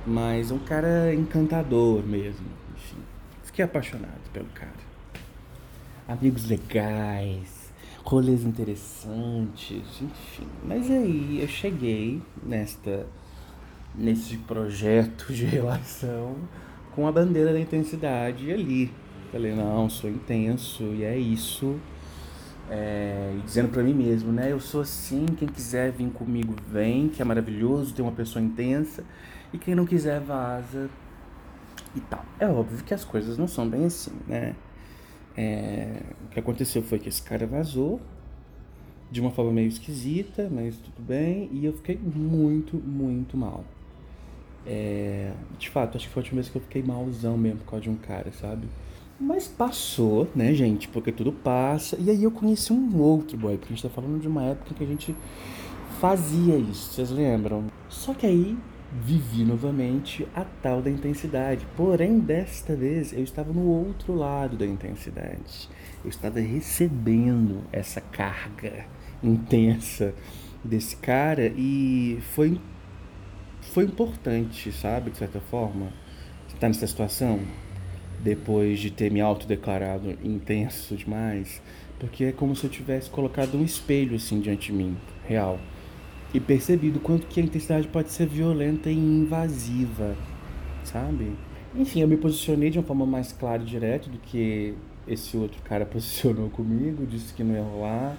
mas 0.07 0.49
um 0.49 0.57
cara 0.57 1.13
encantador 1.13 2.01
mesmo, 2.03 2.45
enfim. 2.74 2.99
Fiquei 3.43 3.65
apaixonado 3.65 4.32
pelo 4.32 4.45
cara. 4.53 4.72
Amigos 6.07 6.47
legais, 6.47 7.74
rolês 8.05 8.45
interessantes, 8.45 10.01
enfim. 10.01 10.47
Mas 10.63 10.89
aí 10.89 11.39
eu 11.41 11.49
cheguei 11.49 12.22
nesta 12.41 13.05
nesse 13.93 14.38
projeto 14.38 15.34
de 15.34 15.43
relação 15.43 16.38
com 16.95 17.05
a 17.05 17.11
bandeira 17.11 17.51
da 17.51 17.59
intensidade 17.59 18.49
ali. 18.49 18.89
Falei, 19.32 19.54
não, 19.56 19.90
sou 19.90 20.10
intenso 20.10 20.84
e 20.96 21.04
é 21.04 21.18
isso. 21.18 21.80
É, 22.70 23.36
dizendo 23.46 23.70
pra 23.70 23.84
mim 23.84 23.94
mesmo, 23.94 24.32
né? 24.32 24.52
Eu 24.52 24.60
sou 24.60 24.82
assim, 24.82 25.26
quem 25.38 25.48
quiser 25.48 25.92
vir 25.92 26.10
comigo 26.12 26.56
vem, 26.70 27.10
que 27.10 27.22
é 27.22 27.26
maravilhoso 27.26 27.94
ter 27.94 28.02
uma 28.02 28.12
pessoa 28.12 28.44
intensa. 28.44 29.04
E 29.54 29.58
quem 29.58 29.76
não 29.76 29.86
quiser 29.86 30.20
vaza. 30.22 30.90
e 31.96 32.02
tal. 32.02 32.24
É 32.40 32.48
óbvio 32.48 32.84
que 32.84 32.94
as 32.94 33.04
coisas 33.06 33.38
não 33.38 33.48
são 33.48 33.68
bem 33.70 33.86
assim, 33.86 34.12
né? 34.28 34.56
É, 35.38 36.02
o 36.26 36.30
que 36.30 36.40
aconteceu 36.40 36.82
foi 36.84 37.00
que 37.00 37.10
esse 37.10 37.22
cara 37.22 37.48
vazou 37.48 38.02
de 39.12 39.20
uma 39.22 39.32
forma 39.32 39.52
meio 39.52 39.68
esquisita, 39.68 40.50
mas 40.52 40.78
tudo 40.78 41.02
bem, 41.06 41.50
e 41.52 41.66
eu 41.66 41.74
fiquei 41.74 41.98
muito, 41.98 42.78
muito 42.78 43.36
mal. 43.38 43.66
É, 44.66 45.34
de 45.58 45.70
fato, 45.70 45.98
acho 45.98 46.08
que 46.08 46.14
foi 46.14 46.22
a 46.22 46.24
última 46.24 46.36
vez 46.42 46.50
que 46.50 46.58
eu 46.58 46.62
fiquei 46.62 46.84
malzão 46.84 47.38
mesmo 47.38 47.60
por 47.60 47.72
causa 47.72 47.84
de 47.84 47.90
um 47.90 47.96
cara, 47.98 48.32
sabe? 48.34 48.68
Mas 49.22 49.47
passou, 49.47 50.28
né, 50.36 50.51
gente? 50.51 50.88
Porque 50.88 51.11
tudo 51.11 51.32
passa. 51.32 51.95
E 51.99 52.09
aí 52.09 52.24
eu 52.24 52.32
conheci 52.32 52.74
um 52.74 52.97
outro 52.97 53.38
boy, 53.38 53.55
porque 53.55 53.72
a 53.72 53.76
gente 53.76 53.88
tá 53.88 53.89
falando 53.89 54.19
de 54.19 54.28
uma 54.28 54.43
época 54.45 54.74
que 54.74 54.84
a 54.84 54.88
gente 54.88 55.15
fazia 55.99 56.57
isso, 56.57 56.93
vocês 56.93 57.11
lembram? 57.11 57.67
Só 57.88 58.15
que 58.15 58.26
aí 58.26 58.57
vivi 58.91 59.45
novamente 59.45 60.28
a 60.36 60.43
tal 60.43 60.82
da 60.82 60.89
intensidade. 60.89 61.67
Porém, 61.78 62.19
desta 62.19 62.76
vez 62.76 63.13
eu 63.13 63.24
estava 63.24 63.53
no 63.53 63.67
outro 63.67 64.15
lado 64.15 64.57
da 64.57 64.65
intensidade. 64.65 65.69
Eu 66.03 66.09
estava 66.09 66.39
recebendo 66.39 67.61
essa 67.72 68.01
carga 68.01 68.86
intensa 69.24 70.15
desse 70.63 70.95
cara 70.95 71.53
e 71.55 72.17
foi 72.34 72.59
foi 73.61 73.84
importante, 73.84 74.72
sabe, 74.72 75.11
de 75.11 75.17
certa 75.17 75.39
forma, 75.39 75.93
estar 76.47 76.67
nessa 76.67 76.88
situação 76.88 77.39
depois 78.24 78.80
de 78.80 78.91
ter 78.91 79.11
me 79.11 79.22
autodeclarado 79.22 80.17
intenso 80.24 80.95
demais, 80.95 81.61
porque 81.99 82.26
é 82.26 82.32
como 82.32 82.55
se 82.55 82.63
eu 82.63 82.69
tivesse 82.69 83.09
colocado 83.09 83.57
um 83.57 83.63
espelho 83.63 84.15
assim 84.15 84.39
diante 84.39 84.72
de 84.72 84.78
mim, 84.78 84.95
real 85.28 85.59
e 86.34 86.39
percebido 86.39 86.99
quanto 86.99 87.28
que 87.28 87.39
a 87.39 87.43
intensidade 87.43 87.88
pode 87.88 88.11
ser 88.11 88.26
violenta 88.26 88.89
e 88.89 88.95
invasiva, 88.95 90.15
sabe? 90.84 91.34
Enfim, 91.76 92.01
eu 92.01 92.07
me 92.07 92.17
posicionei 92.17 92.69
de 92.69 92.80
uma 92.80 92.86
forma 92.86 93.05
mais 93.05 93.32
clara 93.32 93.61
e 93.61 93.65
direta 93.65 94.09
do 94.09 94.17
que 94.17 94.74
esse 95.07 95.36
outro 95.36 95.61
cara 95.63 95.86
posicionou 95.88 96.49
comigo, 96.49 97.05
disse 97.05 97.34
que 97.34 97.43
não 97.43 97.55
ia 97.55 97.61
rolar, 97.61 98.17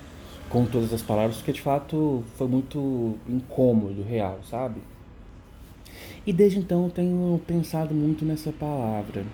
com 0.48 0.66
todas 0.66 0.92
as 0.92 1.00
palavras, 1.00 1.36
porque 1.36 1.52
de 1.52 1.62
fato 1.62 2.22
foi 2.36 2.46
muito 2.46 3.16
incômodo, 3.26 4.02
real, 4.02 4.40
sabe? 4.48 4.80
E 6.26 6.32
desde 6.32 6.58
então 6.58 6.84
eu 6.84 6.90
tenho 6.90 7.40
pensado 7.46 7.94
muito 7.94 8.24
nessa 8.24 8.52
palavra. 8.52 9.24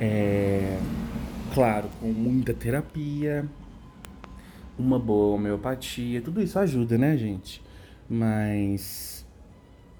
É, 0.00 0.78
claro, 1.52 1.88
com 2.00 2.08
muita 2.08 2.54
terapia, 2.54 3.44
uma 4.78 4.98
boa 4.98 5.34
homeopatia, 5.34 6.20
tudo 6.22 6.40
isso 6.40 6.58
ajuda, 6.58 6.96
né, 6.96 7.16
gente? 7.16 7.60
Mas 8.08 9.26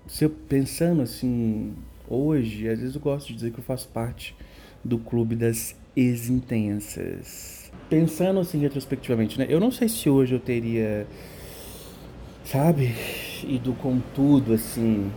se 0.07 0.25
eu 0.25 0.31
pensando 0.31 1.03
assim, 1.03 1.75
hoje, 2.09 2.69
às 2.69 2.79
vezes 2.79 2.95
eu 2.95 3.01
gosto 3.01 3.29
de 3.29 3.35
dizer 3.35 3.51
que 3.53 3.59
eu 3.59 3.65
faço 3.65 3.89
parte 3.89 4.37
do 4.85 4.99
clube 4.99 5.35
das 5.35 5.75
ex-intensas. 5.97 7.71
Pensando 7.91 8.39
assim 8.39 8.59
retrospectivamente, 8.59 9.39
né? 9.39 9.47
Eu 9.49 9.59
não 9.59 9.71
sei 9.71 9.89
se 9.89 10.09
hoje 10.09 10.35
eu 10.35 10.41
teria, 10.41 11.07
sabe, 12.45 12.95
ido 13.43 13.73
com 13.75 13.99
tudo 14.15 14.53
assim. 14.55 15.11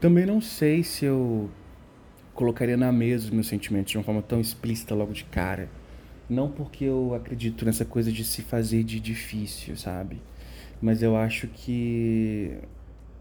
Também 0.00 0.26
não 0.26 0.40
sei 0.40 0.82
se 0.82 1.04
eu 1.04 1.48
colocaria 2.34 2.76
na 2.76 2.90
mesa 2.90 3.24
os 3.26 3.30
meus 3.30 3.46
sentimentos 3.46 3.90
de 3.90 3.98
uma 3.98 4.04
forma 4.04 4.22
tão 4.22 4.40
explícita 4.40 4.94
logo 4.94 5.12
de 5.12 5.24
cara. 5.24 5.68
Não 6.28 6.50
porque 6.50 6.84
eu 6.84 7.14
acredito 7.14 7.64
nessa 7.64 7.84
coisa 7.84 8.10
de 8.10 8.24
se 8.24 8.42
fazer 8.42 8.82
de 8.84 8.98
difícil, 8.98 9.76
sabe? 9.76 10.18
Mas 10.80 11.02
eu 11.02 11.16
acho 11.16 11.46
que 11.48 12.56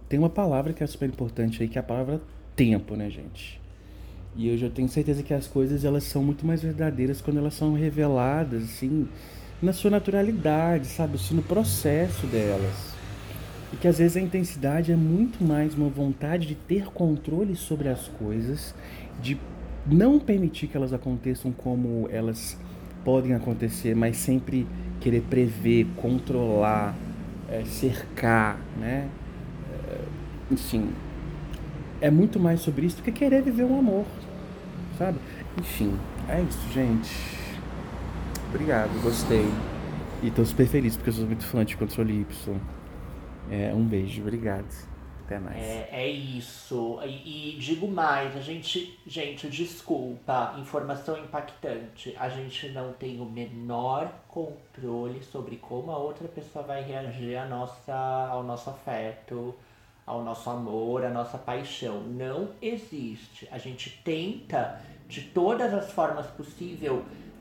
tem 0.08 0.18
uma 0.18 0.30
palavra 0.30 0.74
que 0.74 0.84
é 0.84 0.88
super 0.88 1.08
importante 1.08 1.62
aí, 1.62 1.70
que 1.70 1.78
é 1.78 1.82
a 1.82 1.84
palavra 1.84 2.22
tempo, 2.56 2.96
né, 2.96 3.10
gente? 3.10 3.60
E 4.36 4.48
eu 4.48 4.58
já 4.58 4.70
tenho 4.70 4.88
certeza 4.88 5.22
que 5.24 5.34
as 5.34 5.46
coisas 5.46 5.84
elas 5.84 6.06
são 6.06 6.24
muito 6.24 6.46
mais 6.46 6.62
verdadeiras 6.62 7.22
quando 7.22 7.38
elas 7.38 7.54
são 7.54 7.74
reveladas, 7.74 8.64
assim, 8.64 9.08
na 9.62 9.74
sua 9.74 9.92
naturalidade, 9.92 10.88
sabe? 10.88 11.16
Assim, 11.16 11.36
no 11.36 11.44
processo 11.44 12.26
delas. 12.28 12.92
E 13.74 13.78
que 13.78 13.88
às 13.88 13.98
vezes 13.98 14.18
a 14.18 14.22
intensidade 14.22 14.92
é 14.92 14.96
muito 14.96 15.44
mais 15.44 15.76
uma 15.76 15.90
vontade 15.90 16.48
de 16.48 16.56
ter 16.56 16.86
controle 16.86 17.56
sobre 17.56 17.88
as 17.90 18.08
coisas, 18.08 18.74
de 19.22 19.40
não 19.86 20.20
permitir 20.20 20.68
que 20.68 20.78
elas 20.78 20.94
aconteçam 20.94 21.52
como 21.52 22.08
elas 22.12 22.58
podem 23.04 23.34
acontecer, 23.34 23.96
mas 23.96 24.18
sempre 24.18 24.68
querer 25.00 25.22
prever, 25.22 25.88
controlar, 25.98 26.96
é, 27.50 27.64
cercar, 27.66 28.60
né? 28.80 29.10
É, 29.74 30.02
enfim, 30.52 30.90
é 32.00 32.10
muito 32.10 32.40
mais 32.40 32.62
sobre 32.62 32.86
isso 32.86 32.98
do 32.98 33.04
que 33.04 33.12
querer 33.12 33.42
viver 33.42 33.64
um 33.64 33.80
amor, 33.80 34.06
sabe? 34.98 35.18
Enfim, 35.58 35.94
é 36.30 36.42
isso, 36.42 36.72
gente. 36.72 37.12
Obrigado, 38.50 38.92
gostei. 39.02 39.48
E 40.24 40.30
tô 40.30 40.46
super 40.46 40.68
feliz 40.68 40.96
porque 40.96 41.10
eu 41.10 41.14
sou 41.14 41.26
muito 41.26 41.46
fã 41.46 41.66
de 41.66 41.76
Controle 41.76 42.22
Y. 42.22 42.56
É, 43.50 43.74
um 43.74 43.84
beijo, 43.84 44.22
obrigado. 44.22 44.91
Até 45.32 45.40
mais. 45.40 45.58
É, 45.58 45.90
é 45.94 46.10
isso. 46.10 47.00
E, 47.06 47.56
e, 47.56 47.60
digo 47.60 47.88
mais, 47.88 48.36
a 48.36 48.42
gente, 48.42 49.00
gente, 49.08 49.48
desculpa, 49.48 50.56
informação 50.58 51.18
impactante. 51.18 52.14
A 52.20 52.28
gente 52.28 52.68
não 52.70 52.92
tem 52.92 53.22
o 53.22 53.26
menor 53.26 54.12
controle 54.28 55.24
sobre 55.24 55.56
como 55.56 55.90
a 55.92 55.98
outra 55.98 56.28
pessoa 56.28 56.66
vai 56.66 56.84
reagir 56.84 57.38
à 57.38 57.46
nossa, 57.46 57.96
ao 57.96 58.44
nosso 58.44 58.70
afeto, 58.72 59.56
ao 60.06 60.22
nosso 60.22 60.50
amor, 60.50 61.06
à 61.06 61.10
nossa 61.10 61.38
paixão. 61.38 62.02
Não 62.02 62.50
existe. 62.62 63.48
A 63.52 63.58
gente 63.58 64.02
tenta 64.04 64.82
de 65.08 65.22
todas 65.22 65.74
as 65.74 65.92
formas 65.92 66.26
possíveis 66.28 66.92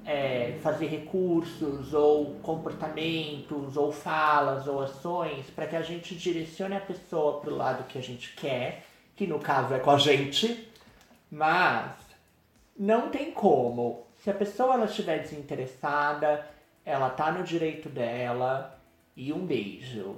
é, 0.06 0.58
fazer 0.62 0.86
recursos 0.86 1.92
ou 1.92 2.34
comportamentos 2.42 3.76
ou 3.76 3.92
falas 3.92 4.66
ou 4.66 4.80
ações 4.80 5.46
para 5.50 5.66
que 5.66 5.76
a 5.76 5.82
gente 5.82 6.14
direcione 6.14 6.76
a 6.76 6.80
pessoa 6.80 7.40
para 7.40 7.50
o 7.50 7.56
lado 7.56 7.84
que 7.84 7.98
a 7.98 8.02
gente 8.02 8.34
quer, 8.34 8.84
que 9.14 9.26
no 9.26 9.38
caso 9.38 9.74
é 9.74 9.78
com 9.78 9.90
a 9.90 9.98
gente, 9.98 10.68
mas 11.30 11.94
não 12.78 13.10
tem 13.10 13.30
como. 13.30 14.06
Se 14.16 14.30
a 14.30 14.34
pessoa 14.34 14.74
ela 14.74 14.86
estiver 14.86 15.18
desinteressada, 15.18 16.46
ela 16.84 17.10
tá 17.10 17.30
no 17.30 17.44
direito 17.44 17.88
dela 17.88 18.78
e 19.16 19.32
um 19.32 19.44
beijo. 19.44 20.16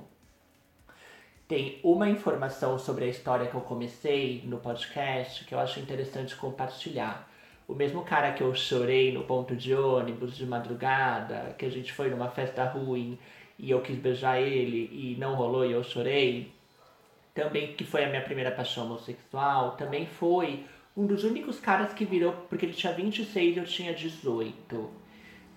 Tem 1.47 1.81
uma 1.83 2.09
informação 2.09 2.79
sobre 2.79 3.05
a 3.05 3.09
história 3.09 3.47
que 3.47 3.55
eu 3.55 3.61
comecei 3.61 4.43
no 4.47 4.59
podcast 4.59 5.45
que 5.45 5.55
eu 5.55 5.59
acho 5.59 5.81
interessante 5.81 6.35
compartilhar 6.35 7.29
o 7.73 7.75
mesmo 7.75 8.03
cara 8.03 8.33
que 8.33 8.43
eu 8.43 8.55
chorei 8.55 9.13
no 9.13 9.25
ponto 9.25 9.57
de 9.57 9.75
ônibus 9.75 10.37
de 10.37 10.45
madrugada, 10.45 11.55
que 11.59 11.65
a 11.65 11.71
gente 11.71 11.91
foi 11.91 12.11
numa 12.11 12.29
festa 12.29 12.65
ruim 12.65 13.19
e 13.59 13.71
eu 13.71 13.81
quis 13.81 13.97
beijar 13.97 14.39
ele 14.39 14.91
e 14.93 15.17
não 15.19 15.35
rolou 15.35 15.65
e 15.65 15.73
eu 15.73 15.83
chorei, 15.83 16.53
também 17.35 17.73
que 17.73 17.83
foi 17.83 18.05
a 18.05 18.09
minha 18.09 18.21
primeira 18.21 18.51
paixão 18.51 18.85
homossexual, 18.85 19.71
também 19.77 20.05
foi 20.05 20.67
um 20.95 21.07
dos 21.07 21.25
únicos 21.25 21.59
caras 21.59 21.95
que 21.95 22.05
virou, 22.05 22.33
porque 22.51 22.67
ele 22.67 22.75
tinha 22.75 22.93
26 22.93 23.57
e 23.57 23.59
eu 23.59 23.65
tinha 23.65 23.95
18. 23.95 24.91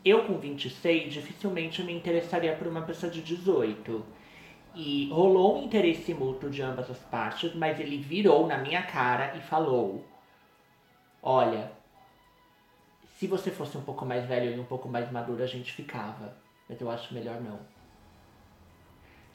Eu 0.05 0.23
com 0.23 0.37
26 0.37 1.11
dificilmente 1.11 1.83
me 1.83 1.91
interessaria 1.91 2.55
por 2.55 2.67
uma 2.67 2.83
pessoa 2.83 3.11
de 3.11 3.21
18. 3.21 4.05
E 4.73 5.09
rolou 5.11 5.57
um 5.57 5.63
interesse 5.65 6.13
mútuo 6.13 6.49
de 6.49 6.61
ambas 6.61 6.89
as 6.89 6.99
partes, 6.99 7.53
mas 7.55 7.77
ele 7.77 7.97
virou 7.97 8.47
na 8.47 8.57
minha 8.57 8.83
cara 8.83 9.35
e 9.35 9.41
falou: 9.41 10.05
Olha, 11.21 11.74
se 13.15 13.27
você 13.27 13.49
fosse 13.49 13.77
um 13.77 13.81
pouco 13.81 14.05
mais 14.05 14.25
velho 14.25 14.55
e 14.55 14.59
um 14.59 14.65
pouco 14.65 14.87
mais 14.89 15.11
maduro, 15.11 15.41
a 15.41 15.47
gente 15.47 15.71
ficava. 15.71 16.35
Mas 16.67 16.79
eu 16.81 16.89
acho 16.89 17.13
melhor 17.13 17.39
não. 17.41 17.59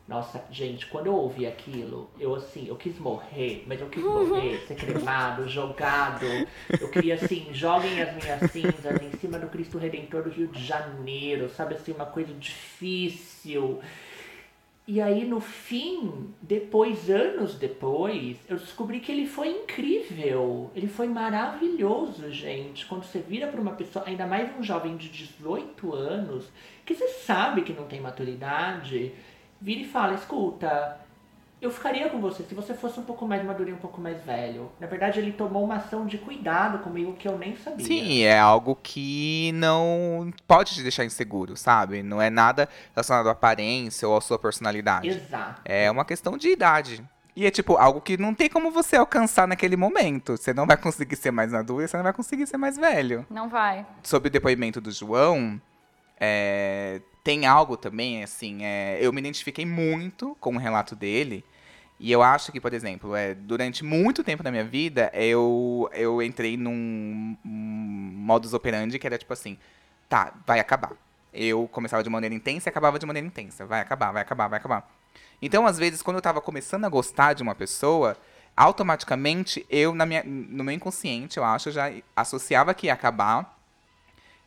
Nossa, 0.06 0.44
gente, 0.50 0.86
quando 0.86 1.06
eu 1.06 1.14
ouvi 1.14 1.46
aquilo, 1.46 2.10
eu 2.18 2.34
assim, 2.34 2.66
eu 2.66 2.74
quis 2.74 2.98
morrer, 2.98 3.62
mas 3.66 3.80
eu 3.80 3.88
quis 3.88 4.02
morrer, 4.02 4.58
ser 4.66 4.74
cremado, 4.74 5.48
jogado. 5.48 6.26
Eu 6.80 6.88
queria 6.90 7.14
assim, 7.14 7.46
joguem 7.52 8.02
as 8.02 8.12
minhas 8.16 8.50
cinzas 8.50 9.00
em 9.00 9.16
cima 9.18 9.38
do 9.38 9.46
Cristo 9.46 9.78
Redentor 9.78 10.24
do 10.24 10.30
Rio 10.30 10.48
de 10.48 10.64
Janeiro, 10.64 11.48
sabe 11.48 11.74
assim, 11.74 11.92
uma 11.92 12.06
coisa 12.06 12.34
difícil. 12.34 13.80
E 14.92 15.00
aí 15.00 15.24
no 15.24 15.38
fim, 15.38 16.34
depois, 16.42 17.08
anos 17.08 17.54
depois, 17.54 18.36
eu 18.48 18.56
descobri 18.56 18.98
que 18.98 19.12
ele 19.12 19.24
foi 19.24 19.48
incrível. 19.48 20.68
Ele 20.74 20.88
foi 20.88 21.06
maravilhoso, 21.06 22.28
gente. 22.32 22.84
Quando 22.86 23.04
você 23.04 23.20
vira 23.20 23.46
para 23.46 23.60
uma 23.60 23.70
pessoa, 23.70 24.04
ainda 24.04 24.26
mais 24.26 24.50
um 24.58 24.64
jovem 24.64 24.96
de 24.96 25.08
18 25.08 25.94
anos, 25.94 26.50
que 26.84 26.92
você 26.92 27.06
sabe 27.06 27.62
que 27.62 27.72
não 27.72 27.86
tem 27.86 28.00
maturidade, 28.00 29.12
vira 29.60 29.82
e 29.82 29.84
fala, 29.84 30.14
escuta, 30.14 30.98
eu 31.60 31.70
ficaria 31.70 32.08
com 32.08 32.20
você 32.20 32.42
se 32.42 32.54
você 32.54 32.74
fosse 32.74 32.98
um 32.98 33.02
pouco 33.02 33.26
mais 33.26 33.44
maduro 33.44 33.68
e 33.68 33.72
um 33.72 33.78
pouco 33.78 34.00
mais 34.00 34.22
velho. 34.24 34.70
Na 34.80 34.86
verdade, 34.86 35.18
ele 35.18 35.32
tomou 35.32 35.64
uma 35.64 35.76
ação 35.76 36.06
de 36.06 36.16
cuidado 36.16 36.78
comigo 36.78 37.14
que 37.14 37.28
eu 37.28 37.36
nem 37.36 37.56
sabia. 37.56 37.84
Sim, 37.84 38.22
é 38.22 38.38
algo 38.38 38.78
que 38.82 39.52
não 39.54 40.32
pode 40.46 40.74
te 40.74 40.82
deixar 40.82 41.04
inseguro, 41.04 41.56
sabe? 41.56 42.02
Não 42.02 42.20
é 42.20 42.30
nada 42.30 42.68
relacionado 42.94 43.28
à 43.28 43.32
aparência 43.32 44.08
ou 44.08 44.16
à 44.16 44.20
sua 44.20 44.38
personalidade. 44.38 45.08
Exato. 45.08 45.60
É 45.64 45.90
uma 45.90 46.04
questão 46.04 46.38
de 46.38 46.48
idade. 46.48 47.04
E 47.36 47.46
é 47.46 47.50
tipo 47.50 47.76
algo 47.76 48.00
que 48.00 48.16
não 48.16 48.34
tem 48.34 48.48
como 48.48 48.70
você 48.70 48.96
alcançar 48.96 49.46
naquele 49.46 49.76
momento. 49.76 50.36
Você 50.36 50.52
não 50.52 50.66
vai 50.66 50.76
conseguir 50.76 51.16
ser 51.16 51.30
mais 51.30 51.52
maduro, 51.52 51.86
você 51.86 51.96
não 51.96 52.04
vai 52.04 52.12
conseguir 52.12 52.46
ser 52.46 52.56
mais 52.56 52.76
velho. 52.76 53.26
Não 53.30 53.48
vai. 53.48 53.86
Sobre 54.02 54.28
o 54.28 54.30
depoimento 54.30 54.80
do 54.80 54.90
João, 54.90 55.60
é, 56.18 57.00
tem 57.22 57.46
algo 57.46 57.76
também, 57.76 58.22
assim, 58.22 58.64
é, 58.64 58.98
eu 59.00 59.12
me 59.12 59.20
identifiquei 59.20 59.64
muito 59.64 60.36
com 60.40 60.54
o 60.54 60.58
relato 60.58 60.96
dele. 60.96 61.44
E 62.02 62.10
eu 62.10 62.22
acho 62.22 62.50
que, 62.50 62.58
por 62.58 62.72
exemplo, 62.72 63.14
é, 63.14 63.34
durante 63.34 63.84
muito 63.84 64.24
tempo 64.24 64.42
da 64.42 64.50
minha 64.50 64.64
vida, 64.64 65.10
eu, 65.12 65.86
eu 65.92 66.22
entrei 66.22 66.56
num 66.56 67.36
um 67.44 68.12
modus 68.16 68.54
operandi 68.54 68.98
que 68.98 69.06
era 69.06 69.18
tipo 69.18 69.30
assim, 69.34 69.58
tá, 70.08 70.32
vai 70.46 70.58
acabar. 70.58 70.92
Eu 71.30 71.68
começava 71.68 72.02
de 72.02 72.08
maneira 72.08 72.34
intensa 72.34 72.68
e 72.68 72.70
acabava 72.70 72.98
de 72.98 73.04
maneira 73.04 73.28
intensa. 73.28 73.66
Vai 73.66 73.80
acabar, 73.80 74.12
vai 74.12 74.22
acabar, 74.22 74.48
vai 74.48 74.58
acabar. 74.58 74.90
Então, 75.42 75.66
às 75.66 75.76
vezes, 75.76 76.00
quando 76.00 76.16
eu 76.16 76.22
tava 76.22 76.40
começando 76.40 76.86
a 76.86 76.88
gostar 76.88 77.34
de 77.34 77.42
uma 77.42 77.54
pessoa, 77.54 78.16
automaticamente 78.56 79.66
eu, 79.68 79.94
na 79.94 80.06
minha, 80.06 80.24
no 80.24 80.64
meu 80.64 80.74
inconsciente, 80.74 81.36
eu 81.36 81.44
acho, 81.44 81.70
já 81.70 81.92
associava 82.16 82.72
que 82.72 82.86
ia 82.86 82.94
acabar. 82.94 83.58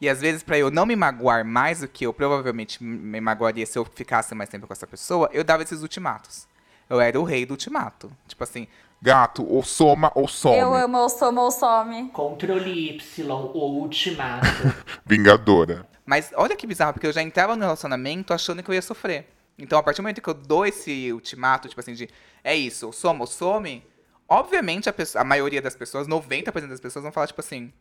E 0.02 0.10
às 0.10 0.22
vezes, 0.22 0.42
para 0.42 0.58
eu 0.58 0.72
não 0.72 0.88
me 0.88 0.96
magoar 0.96 1.46
mais 1.46 1.82
do 1.82 1.88
que 1.88 2.04
eu 2.04 2.14
provavelmente 2.14 2.84
me 2.84 3.22
magoaria 3.22 3.66
se 3.68 3.78
eu 3.78 3.86
ficasse 3.86 4.34
mais 4.34 4.50
tempo 4.50 4.66
com 4.66 4.74
essa 4.74 4.88
pessoa, 4.88 5.30
eu 5.32 5.44
dava 5.44 5.62
esses 5.62 5.84
ultimatos. 5.84 6.52
Eu 6.90 7.00
era 7.00 7.20
o 7.20 7.24
rei 7.24 7.46
do 7.46 7.52
ultimato. 7.52 8.12
Tipo 8.28 8.44
assim, 8.44 8.68
Gato, 9.02 9.46
ou 9.46 9.62
soma 9.64 10.12
ou 10.16 10.28
some. 10.28 10.58
Eu 10.58 10.74
amo 10.74 10.98
ou 10.98 11.10
soma 11.10 11.42
ou 11.42 11.52
some. 11.52 12.10
Controle 12.10 12.72
Y, 12.96 13.30
o 13.54 13.82
ultimato. 13.82 14.46
Vingadora. 15.06 15.86
Mas 16.06 16.32
olha 16.36 16.56
que 16.56 16.66
bizarro, 16.68 16.94
porque 16.94 17.08
eu 17.08 17.12
já 17.14 17.22
entrava 17.22 17.56
no 17.56 17.62
relacionamento 17.62 18.34
achando 18.34 18.62
que 18.64 18.70
eu 18.70 18.76
ia 18.76 18.82
sofrer. 18.82 19.28
Então, 19.58 19.78
a 19.78 19.84
partir 19.84 19.98
do 19.98 20.04
momento 20.04 20.22
que 20.22 20.30
eu 20.30 20.34
dou 20.34 20.66
esse 20.66 21.12
ultimato, 21.14 21.68
tipo 21.68 21.80
assim, 21.80 21.94
de 21.94 22.10
é 22.44 22.56
isso, 22.56 22.88
ou 22.88 22.94
soma 22.94 23.22
ou 23.22 23.28
some, 23.28 23.84
obviamente 24.28 24.90
a, 24.90 24.94
pessoa- 24.94 25.22
a 25.22 25.26
maioria 25.26 25.62
das 25.62 25.76
pessoas, 25.76 26.08
90% 26.08 26.68
das 26.68 26.80
pessoas 26.80 27.04
vão 27.04 27.12
falar, 27.12 27.28
tipo 27.28 27.40
assim, 27.42 27.72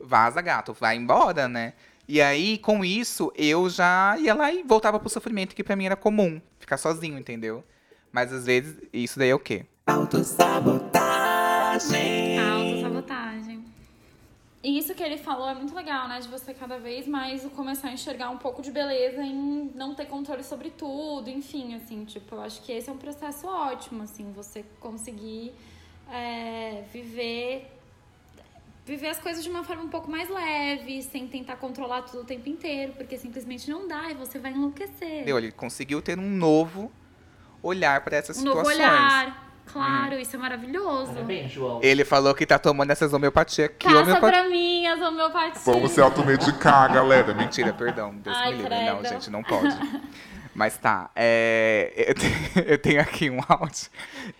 vaza 0.00 0.40
gato, 0.40 0.72
vai 0.78 0.96
embora, 0.96 1.48
né? 1.48 1.74
E 2.08 2.20
aí, 2.20 2.58
com 2.58 2.84
isso, 2.84 3.32
eu 3.36 3.68
já 3.68 4.16
ia 4.18 4.34
lá 4.34 4.50
e 4.52 4.62
voltava 4.62 4.98
pro 4.98 5.08
sofrimento, 5.08 5.54
que 5.54 5.64
pra 5.64 5.76
mim 5.76 5.86
era 5.86 5.96
comum, 5.96 6.40
ficar 6.58 6.76
sozinho, 6.76 7.18
entendeu? 7.18 7.64
Mas 8.16 8.32
às 8.32 8.46
vezes, 8.46 8.74
isso 8.94 9.18
daí 9.18 9.28
é 9.28 9.34
o 9.34 9.38
quê? 9.38 9.66
Autossabotagem. 9.86 12.38
Autossabotagem. 12.38 13.62
E 14.64 14.78
isso 14.78 14.94
que 14.94 15.02
ele 15.02 15.18
falou 15.18 15.50
é 15.50 15.54
muito 15.54 15.74
legal, 15.74 16.08
né? 16.08 16.18
De 16.20 16.28
você 16.28 16.54
cada 16.54 16.78
vez 16.78 17.06
mais 17.06 17.44
começar 17.54 17.88
a 17.88 17.92
enxergar 17.92 18.30
um 18.30 18.38
pouco 18.38 18.62
de 18.62 18.70
beleza 18.70 19.22
em 19.22 19.70
não 19.74 19.94
ter 19.94 20.06
controle 20.06 20.42
sobre 20.42 20.70
tudo, 20.70 21.28
enfim, 21.28 21.74
assim, 21.74 22.06
tipo, 22.06 22.36
eu 22.36 22.40
acho 22.40 22.62
que 22.62 22.72
esse 22.72 22.88
é 22.88 22.92
um 22.92 22.96
processo 22.96 23.46
ótimo, 23.46 24.04
assim, 24.04 24.32
você 24.32 24.64
conseguir 24.80 25.52
é, 26.10 26.84
viver 26.90 27.70
viver 28.86 29.08
as 29.08 29.18
coisas 29.18 29.44
de 29.44 29.50
uma 29.50 29.62
forma 29.62 29.82
um 29.82 29.90
pouco 29.90 30.10
mais 30.10 30.30
leve, 30.30 31.02
sem 31.02 31.28
tentar 31.28 31.56
controlar 31.56 32.00
tudo 32.00 32.22
o 32.22 32.24
tempo 32.24 32.48
inteiro, 32.48 32.94
porque 32.94 33.18
simplesmente 33.18 33.68
não 33.68 33.86
dá 33.86 34.10
e 34.10 34.14
você 34.14 34.38
vai 34.38 34.52
enlouquecer. 34.52 35.16
Entendeu? 35.16 35.36
Ele 35.36 35.52
conseguiu 35.52 36.00
ter 36.00 36.18
um 36.18 36.30
novo 36.30 36.90
olhar 37.66 38.00
pra 38.02 38.16
essas 38.16 38.38
um 38.38 38.44
novo 38.44 38.58
situações. 38.58 38.78
olhar. 38.78 39.46
Claro, 39.72 40.18
isso 40.18 40.36
é 40.36 40.38
maravilhoso. 40.38 41.12
Parabéns, 41.12 41.52
João. 41.52 41.80
Ele 41.82 42.04
falou 42.04 42.34
que 42.34 42.46
tá 42.46 42.58
tomando 42.58 42.90
essas 42.90 43.12
homeopatia 43.12 43.66
aqui. 43.66 43.86
Passa 43.86 44.00
homeopatia... 44.00 44.40
pra 44.40 44.48
mim 44.48 44.86
as 44.86 45.00
homeopatias. 45.00 45.64
Vamos 45.64 45.90
se 45.90 46.00
automedicar, 46.00 46.92
galera. 46.92 47.34
Mentira, 47.34 47.72
perdão. 47.72 48.14
Deus 48.14 48.36
Ai, 48.36 48.52
me 48.52 48.62
livre. 48.62 48.86
Não, 48.86 48.98
credo. 49.00 49.12
gente, 49.12 49.30
não 49.30 49.42
pode. 49.42 49.76
Mas 50.54 50.78
tá. 50.78 51.10
é, 51.14 52.14
eu 52.66 52.78
tenho 52.78 53.00
aqui 53.00 53.28
um 53.28 53.40
áudio. 53.46 53.90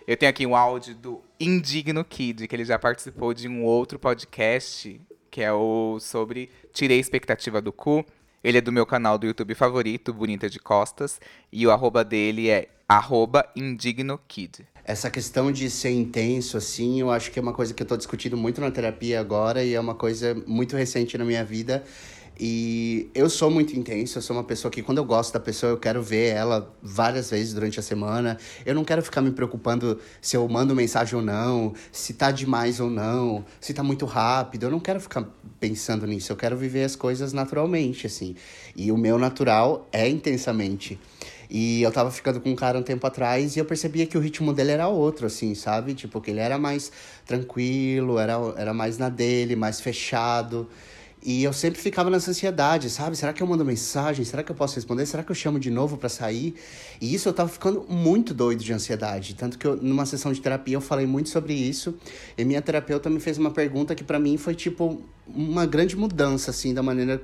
Eu 0.07 0.17
tenho 0.17 0.29
aqui 0.31 0.47
um 0.47 0.55
áudio 0.55 0.95
do 0.95 1.21
Indigno 1.39 2.03
Kid, 2.03 2.47
que 2.47 2.55
ele 2.55 2.65
já 2.65 2.79
participou 2.79 3.35
de 3.35 3.47
um 3.47 3.63
outro 3.63 3.99
podcast, 3.99 4.99
que 5.29 5.43
é 5.43 5.53
o 5.53 5.99
sobre 5.99 6.49
Tirei 6.73 6.97
a 6.97 6.99
Expectativa 7.01 7.61
do 7.61 7.71
Cu. 7.71 8.03
Ele 8.43 8.59
é 8.59 8.61
do 8.61 8.71
meu 8.71 8.85
canal 8.85 9.17
do 9.17 9.25
YouTube 9.25 9.55
favorito, 9.55 10.13
Bonita 10.13 10.49
de 10.49 10.59
Costas. 10.59 11.19
E 11.51 11.65
o 11.65 11.71
arroba 11.71 12.03
dele 12.03 12.49
é 12.49 12.67
arroba 12.87 13.45
Indigno 13.55 14.19
Kid. 14.27 14.65
Essa 14.85 15.09
questão 15.09 15.51
de 15.51 15.69
ser 15.69 15.89
intenso, 15.89 16.55
assim, 16.55 17.01
eu 17.01 17.11
acho 17.11 17.29
que 17.29 17.37
é 17.37 17.41
uma 17.41 17.51
coisa 17.51 17.73
que 17.73 17.83
eu 17.83 17.87
tô 17.87 17.97
discutindo 17.97 18.37
muito 18.37 18.61
na 18.61 18.71
terapia 18.71 19.19
agora 19.19 19.61
e 19.63 19.73
é 19.73 19.79
uma 19.79 19.95
coisa 19.95 20.33
muito 20.47 20.77
recente 20.77 21.17
na 21.17 21.25
minha 21.25 21.43
vida. 21.43 21.83
E 22.39 23.09
eu 23.15 23.29
sou 23.29 23.49
muito 23.49 23.77
intenso, 23.77 24.17
eu 24.17 24.21
sou 24.21 24.35
uma 24.35 24.43
pessoa 24.43 24.71
que 24.71 24.83
quando 24.83 24.99
eu 24.99 25.05
gosto 25.05 25.33
da 25.33 25.39
pessoa, 25.39 25.71
eu 25.71 25.77
quero 25.77 26.03
ver 26.03 26.35
ela 26.35 26.71
várias 26.83 27.31
vezes 27.31 27.53
durante 27.53 27.79
a 27.79 27.83
semana. 27.83 28.37
Eu 28.65 28.75
não 28.75 28.83
quero 28.83 29.01
ficar 29.01 29.21
me 29.21 29.31
preocupando 29.31 29.99
se 30.21 30.37
eu 30.37 30.47
mando 30.47 30.75
mensagem 30.75 31.15
ou 31.15 31.21
não, 31.21 31.73
se 31.91 32.13
tá 32.13 32.29
demais 32.29 32.79
ou 32.79 32.89
não, 32.89 33.43
se 33.59 33.73
tá 33.73 33.81
muito 33.81 34.05
rápido. 34.05 34.63
Eu 34.63 34.71
não 34.71 34.79
quero 34.79 34.99
ficar 34.99 35.27
pensando 35.59 36.05
nisso, 36.05 36.31
eu 36.31 36.35
quero 36.35 36.55
viver 36.55 36.83
as 36.83 36.95
coisas 36.95 37.33
naturalmente, 37.33 38.05
assim. 38.05 38.35
E 38.75 38.91
o 38.91 38.97
meu 38.97 39.17
natural 39.17 39.87
é 39.91 40.07
intensamente. 40.07 40.99
E 41.49 41.81
eu 41.81 41.91
tava 41.91 42.11
ficando 42.11 42.41
com 42.41 42.49
um 42.49 42.55
cara 42.55 42.77
um 42.77 42.83
tempo 42.83 43.07
atrás 43.07 43.55
e 43.55 43.59
eu 43.59 43.65
percebia 43.65 44.05
que 44.05 44.17
o 44.17 44.21
ritmo 44.21 44.53
dele 44.53 44.71
era 44.71 44.87
outro, 44.87 45.25
assim, 45.25 45.55
sabe? 45.55 45.93
Tipo, 45.93 46.19
que 46.19 46.29
ele 46.31 46.41
era 46.41 46.57
mais 46.57 46.91
tranquilo, 47.25 48.19
era, 48.19 48.33
era 48.57 48.73
mais 48.73 48.97
na 48.97 49.09
dele, 49.09 49.55
mais 49.55 49.79
fechado. 49.79 50.67
E 51.27 51.43
eu 51.43 51.51
sempre 51.51 51.77
ficava 51.77 52.09
nessa 52.09 52.31
ansiedade, 52.31 52.89
sabe? 52.89 53.17
Será 53.17 53.33
que 53.33 53.43
eu 53.43 53.47
mando 53.47 53.65
mensagem? 53.65 54.23
Será 54.23 54.41
que 54.41 54.49
eu 54.49 54.55
posso 54.55 54.75
responder? 54.75 55.05
Será 55.05 55.21
que 55.23 55.29
eu 55.29 55.35
chamo 55.35 55.59
de 55.59 55.69
novo 55.69 55.97
pra 55.97 56.07
sair? 56.07 56.55
E 57.01 57.13
isso 57.13 57.27
eu 57.27 57.33
tava 57.33 57.49
ficando 57.49 57.85
muito 57.89 58.33
doido 58.33 58.63
de 58.63 58.71
ansiedade. 58.71 59.35
Tanto 59.35 59.59
que 59.59 59.67
eu, 59.67 59.75
numa 59.75 60.05
sessão 60.05 60.31
de 60.31 60.39
terapia 60.39 60.77
eu 60.77 60.79
falei 60.79 61.05
muito 61.05 61.27
sobre 61.27 61.53
isso. 61.53 61.95
E 62.37 62.45
minha 62.45 62.61
terapeuta 62.61 63.09
me 63.09 63.19
fez 63.19 63.37
uma 63.37 63.51
pergunta 63.51 63.93
que 63.93 64.05
pra 64.05 64.17
mim 64.17 64.37
foi 64.37 64.55
tipo 64.55 65.01
uma 65.27 65.65
grande 65.65 65.97
mudança, 65.97 66.51
assim, 66.51 66.73
da 66.73 66.81
maneira 66.81 67.21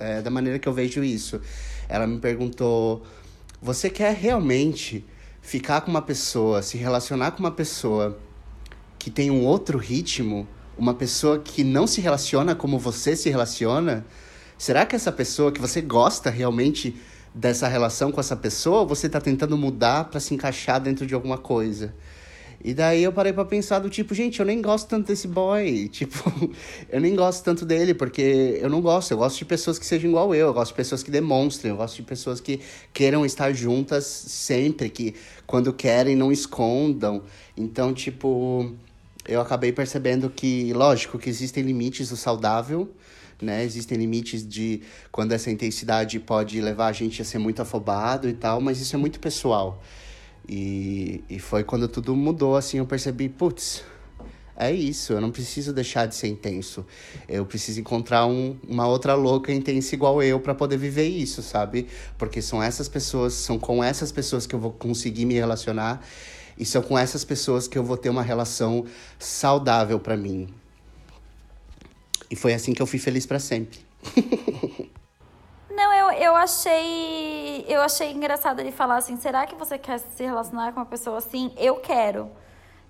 é, 0.00 0.20
da 0.20 0.28
maneira 0.28 0.58
que 0.58 0.68
eu 0.68 0.72
vejo 0.72 1.04
isso. 1.04 1.40
Ela 1.88 2.08
me 2.08 2.18
perguntou: 2.18 3.04
você 3.62 3.88
quer 3.88 4.12
realmente 4.12 5.04
ficar 5.40 5.82
com 5.82 5.90
uma 5.92 6.02
pessoa, 6.02 6.62
se 6.62 6.76
relacionar 6.76 7.30
com 7.30 7.38
uma 7.38 7.52
pessoa 7.52 8.18
que 8.98 9.08
tem 9.08 9.30
um 9.30 9.44
outro 9.44 9.78
ritmo, 9.78 10.48
uma 10.76 10.94
pessoa 10.94 11.38
que 11.38 11.62
não 11.62 11.86
se 11.86 12.00
relaciona 12.00 12.54
como 12.54 12.78
você 12.78 13.16
se 13.16 13.30
relaciona? 13.30 14.04
Será 14.58 14.86
que 14.86 14.96
essa 14.96 15.12
pessoa 15.12 15.52
que 15.52 15.60
você 15.60 15.80
gosta 15.80 16.30
realmente 16.30 16.96
dessa 17.34 17.66
relação 17.66 18.12
com 18.12 18.20
essa 18.20 18.36
pessoa, 18.36 18.80
ou 18.80 18.86
você 18.86 19.06
está 19.06 19.20
tentando 19.20 19.56
mudar 19.58 20.04
para 20.04 20.20
se 20.20 20.34
encaixar 20.34 20.80
dentro 20.80 21.06
de 21.06 21.14
alguma 21.14 21.36
coisa? 21.36 21.94
E 22.64 22.72
daí 22.72 23.02
eu 23.02 23.12
parei 23.12 23.30
pra 23.30 23.44
pensar 23.44 23.78
do 23.78 23.90
tipo, 23.90 24.14
gente, 24.14 24.40
eu 24.40 24.46
nem 24.46 24.62
gosto 24.62 24.88
tanto 24.88 25.08
desse 25.08 25.28
boy. 25.28 25.86
Tipo, 25.92 26.50
eu 26.88 26.98
nem 26.98 27.14
gosto 27.14 27.44
tanto 27.44 27.66
dele, 27.66 27.92
porque 27.92 28.58
eu 28.58 28.70
não 28.70 28.80
gosto. 28.80 29.10
Eu 29.10 29.18
gosto 29.18 29.36
de 29.36 29.44
pessoas 29.44 29.78
que 29.78 29.84
sejam 29.84 30.08
igual 30.08 30.34
eu. 30.34 30.46
Eu 30.46 30.54
gosto 30.54 30.70
de 30.70 30.76
pessoas 30.76 31.02
que 31.02 31.10
demonstrem. 31.10 31.72
Eu 31.72 31.76
gosto 31.76 31.96
de 31.96 32.02
pessoas 32.02 32.40
que 32.40 32.60
queiram 32.90 33.26
estar 33.26 33.52
juntas 33.52 34.06
sempre, 34.06 34.88
que 34.88 35.14
quando 35.46 35.74
querem 35.74 36.16
não 36.16 36.32
escondam. 36.32 37.22
Então, 37.54 37.92
tipo, 37.92 38.74
eu 39.26 39.40
acabei 39.40 39.72
percebendo 39.72 40.28
que, 40.30 40.72
lógico, 40.72 41.18
que 41.18 41.28
existem 41.28 41.62
limites 41.62 42.08
do 42.08 42.16
saudável. 42.16 42.90
Né? 43.40 43.64
Existem 43.64 43.98
limites 43.98 44.46
de 44.46 44.82
quando 45.10 45.32
essa 45.32 45.50
intensidade 45.50 46.18
pode 46.20 46.60
levar 46.60 46.86
a 46.86 46.92
gente 46.92 47.20
a 47.20 47.24
ser 47.24 47.38
muito 47.38 47.60
afobado 47.60 48.28
e 48.28 48.32
tal, 48.32 48.60
mas 48.60 48.80
isso 48.80 48.94
é 48.94 48.98
muito 48.98 49.18
pessoal. 49.18 49.82
E, 50.48 51.24
e 51.28 51.38
foi 51.38 51.64
quando 51.64 51.88
tudo 51.88 52.14
mudou, 52.14 52.56
assim, 52.56 52.78
eu 52.78 52.86
percebi, 52.86 53.28
putz, 53.28 53.82
é 54.56 54.70
isso, 54.70 55.12
eu 55.12 55.20
não 55.20 55.32
preciso 55.32 55.72
deixar 55.72 56.06
de 56.06 56.14
ser 56.14 56.28
intenso. 56.28 56.86
Eu 57.28 57.44
preciso 57.44 57.80
encontrar 57.80 58.26
um, 58.26 58.56
uma 58.68 58.86
outra 58.86 59.14
louca 59.14 59.52
intensa 59.52 59.94
igual 59.94 60.22
eu 60.22 60.38
para 60.38 60.54
poder 60.54 60.76
viver 60.76 61.08
isso, 61.08 61.42
sabe? 61.42 61.88
Porque 62.16 62.40
são 62.40 62.62
essas 62.62 62.88
pessoas, 62.88 63.32
são 63.34 63.58
com 63.58 63.82
essas 63.82 64.12
pessoas 64.12 64.46
que 64.46 64.54
eu 64.54 64.60
vou 64.60 64.70
conseguir 64.70 65.24
me 65.24 65.34
relacionar 65.34 66.06
e 66.58 66.64
são 66.64 66.82
com 66.82 66.98
essas 66.98 67.24
pessoas 67.24 67.66
que 67.66 67.76
eu 67.76 67.84
vou 67.84 67.96
ter 67.96 68.08
uma 68.08 68.22
relação 68.22 68.86
saudável 69.18 69.98
para 69.98 70.16
mim. 70.16 70.52
E 72.30 72.36
foi 72.36 72.54
assim 72.54 72.72
que 72.72 72.82
eu 72.82 72.86
fui 72.86 72.98
feliz 72.98 73.26
para 73.26 73.38
sempre. 73.38 73.78
Não, 75.70 75.92
eu, 75.92 76.10
eu 76.12 76.36
achei. 76.36 77.64
Eu 77.68 77.80
achei 77.82 78.12
engraçado 78.12 78.60
ele 78.60 78.72
falar 78.72 78.96
assim: 78.96 79.16
será 79.16 79.46
que 79.46 79.54
você 79.54 79.76
quer 79.76 79.98
se 79.98 80.22
relacionar 80.22 80.72
com 80.72 80.80
uma 80.80 80.86
pessoa 80.86 81.18
assim? 81.18 81.52
Eu 81.56 81.76
quero. 81.76 82.30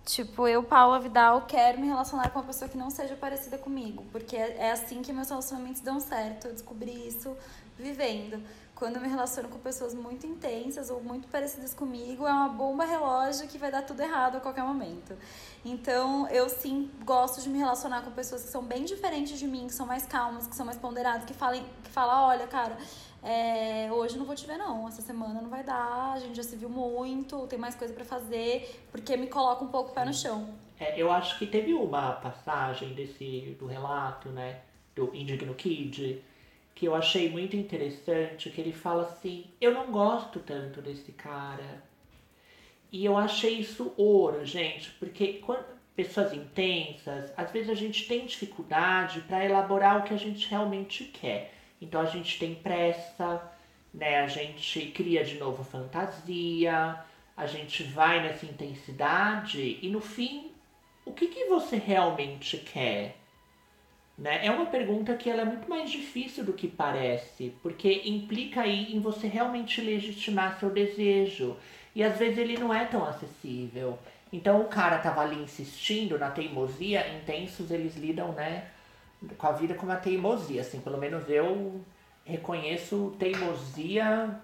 Tipo, 0.05 0.47
eu, 0.47 0.63
Paula 0.63 1.01
Vidal, 1.01 1.47
quero 1.49 1.81
me 1.81 1.87
relacionar 1.87 2.29
com 2.29 2.39
uma 2.39 2.45
pessoa 2.45 2.69
que 2.69 2.77
não 2.77 2.91
seja 2.91 3.17
parecida 3.17 3.57
comigo. 3.57 4.05
Porque 4.13 4.37
é, 4.37 4.57
é 4.59 4.73
assim 4.73 5.01
que 5.01 5.13
meus 5.13 5.31
relacionamentos 5.31 5.81
dão 5.81 5.99
certo. 5.99 6.49
Eu 6.49 6.53
descobri 6.53 7.09
isso 7.09 7.35
vivendo. 7.79 8.41
Quando 8.75 8.97
eu 8.97 9.03
me 9.03 9.09
relaciono 9.09 9.49
com 9.49 9.59
pessoas 9.59 9.95
muito 9.95 10.27
intensas 10.27 10.91
ou 10.91 11.01
muito 11.01 11.29
parecidas 11.29 11.73
comigo, 11.73 12.27
é 12.27 12.33
uma 12.33 12.49
bomba 12.49 12.85
relógio 12.85 13.47
que 13.47 13.57
vai 13.57 13.71
dar 13.71 13.83
tudo 13.83 14.01
errado 14.01 14.37
a 14.37 14.41
qualquer 14.41 14.65
momento. 14.65 15.17
Então, 15.65 16.29
eu 16.29 16.49
sim 16.49 16.91
gosto 17.05 17.41
de 17.41 17.49
me 17.49 17.59
relacionar 17.59 18.03
com 18.03 18.11
pessoas 18.11 18.43
que 18.43 18.49
são 18.49 18.65
bem 18.65 18.85
diferentes 18.85 19.39
de 19.39 19.47
mim, 19.47 19.69
que 19.69 19.75
são 19.75 19.87
mais 19.87 20.05
calmas, 20.07 20.47
que 20.47 20.57
são 20.57 20.67
mais 20.67 20.77
ponderadas, 20.77 21.25
que 21.25 21.35
falem, 21.35 21.65
que 21.85 21.91
falam, 21.91 22.29
olha, 22.29 22.47
cara, 22.49 22.77
é, 23.23 23.89
hoje 23.93 24.19
não 24.19 24.27
vou 24.27 24.35
te 24.35 24.47
ver 24.47 24.59
não, 24.59 24.89
essa 24.89 25.01
semana 25.01 25.41
não 25.41 25.49
vai 25.49 25.63
dar, 25.63 26.13
a 26.13 26.19
gente 26.19 26.35
já 26.35 26.43
se 26.43 26.57
viu 26.57 26.69
muito, 26.69 27.47
tem 27.47 27.59
mais 27.59 27.75
coisa 27.75 27.95
para 27.95 28.05
fazer, 28.05 28.85
porque 28.91 29.17
me 29.17 29.29
coloca 29.29 29.65
um 29.65 29.69
pouco 29.69 29.93
o 29.93 29.95
pé 29.95 30.05
no 30.05 30.13
chão. 30.13 30.49
É, 30.79 31.01
eu 31.01 31.11
acho 31.11 31.39
que 31.39 31.47
teve 31.47 31.73
uma 31.73 32.13
passagem 32.15 32.93
desse 32.93 33.57
do 33.59 33.67
relato, 33.67 34.29
né, 34.31 34.61
do 34.95 35.15
Indigno 35.15 35.55
Kid, 35.55 36.23
que 36.75 36.87
eu 36.87 36.95
achei 36.95 37.31
muito 37.31 37.57
interessante, 37.57 38.51
que 38.51 38.61
ele 38.61 38.73
fala 38.73 39.03
assim, 39.03 39.47
eu 39.61 39.73
não 39.73 39.93
gosto 39.93 40.41
tanto 40.41 40.83
desse 40.83 41.13
cara. 41.13 41.83
E 42.91 43.05
eu 43.05 43.17
achei 43.17 43.55
isso 43.55 43.93
ouro, 43.97 44.45
gente, 44.45 44.91
porque 44.93 45.35
quando 45.35 45.65
pessoas 45.95 46.33
intensas, 46.33 47.33
às 47.37 47.51
vezes 47.53 47.71
a 47.71 47.75
gente 47.75 48.07
tem 48.09 48.27
dificuldade 48.27 49.21
para 49.23 49.45
elaborar 49.45 50.01
o 50.01 50.03
que 50.03 50.15
a 50.15 50.19
gente 50.19 50.49
realmente 50.49 51.05
quer. 51.05 51.55
Então 51.81 52.01
a 52.01 52.07
gente 52.07 52.39
tem 52.39 52.55
pressa, 52.55 53.43
né? 53.93 54.21
A 54.21 54.27
gente 54.27 54.87
cria 54.91 55.25
de 55.25 55.39
novo 55.39 55.63
fantasia, 55.63 56.99
a 57.37 57.47
gente 57.47 57.85
vai 57.85 58.23
nessa 58.23 58.47
intensidade 58.47 59.79
e 59.81 59.89
no 59.89 60.01
fim, 60.01 60.51
o 61.05 61.13
que, 61.13 61.29
que 61.29 61.45
você 61.47 61.77
realmente 61.77 62.59
quer? 62.59 63.17
Né? 64.17 64.47
É 64.47 64.51
uma 64.51 64.67
pergunta 64.67 65.15
que 65.17 65.29
ela 65.29 65.43
é 65.43 65.45
muito 65.45 65.69
mais 65.69 65.91
difícil 65.91 66.45
do 66.45 66.53
que 66.53 66.69
parece, 66.69 67.53
porque 67.63 68.03
implica 68.05 68.63
aí 68.63 68.95
em 68.95 69.01
você 69.01 69.27
realmente 69.27 69.81
legitimar 69.81 70.59
seu 70.59 70.71
desejo. 70.71 71.57
E 71.95 72.03
às 72.03 72.19
vezes 72.19 72.39
ele 72.39 72.57
não 72.57 72.73
é 72.73 72.85
tão 72.85 73.05
acessível. 73.05 73.99
Então 74.33 74.61
o 74.61 74.69
cara 74.69 74.99
tava 74.99 75.21
ali 75.21 75.43
insistindo 75.43 76.19
na 76.19 76.31
teimosia, 76.31 77.09
intensos 77.17 77.71
eles 77.71 77.97
lidam, 77.97 78.33
né, 78.33 78.69
com 79.39 79.47
a 79.47 79.53
vida 79.53 79.75
com 79.75 79.87
uma 79.87 79.97
teimosia, 79.97 80.61
assim, 80.61 80.81
pelo 80.81 80.99
menos 80.99 81.29
eu 81.29 81.81
reconheço 82.25 83.15
teimosia 83.19 84.41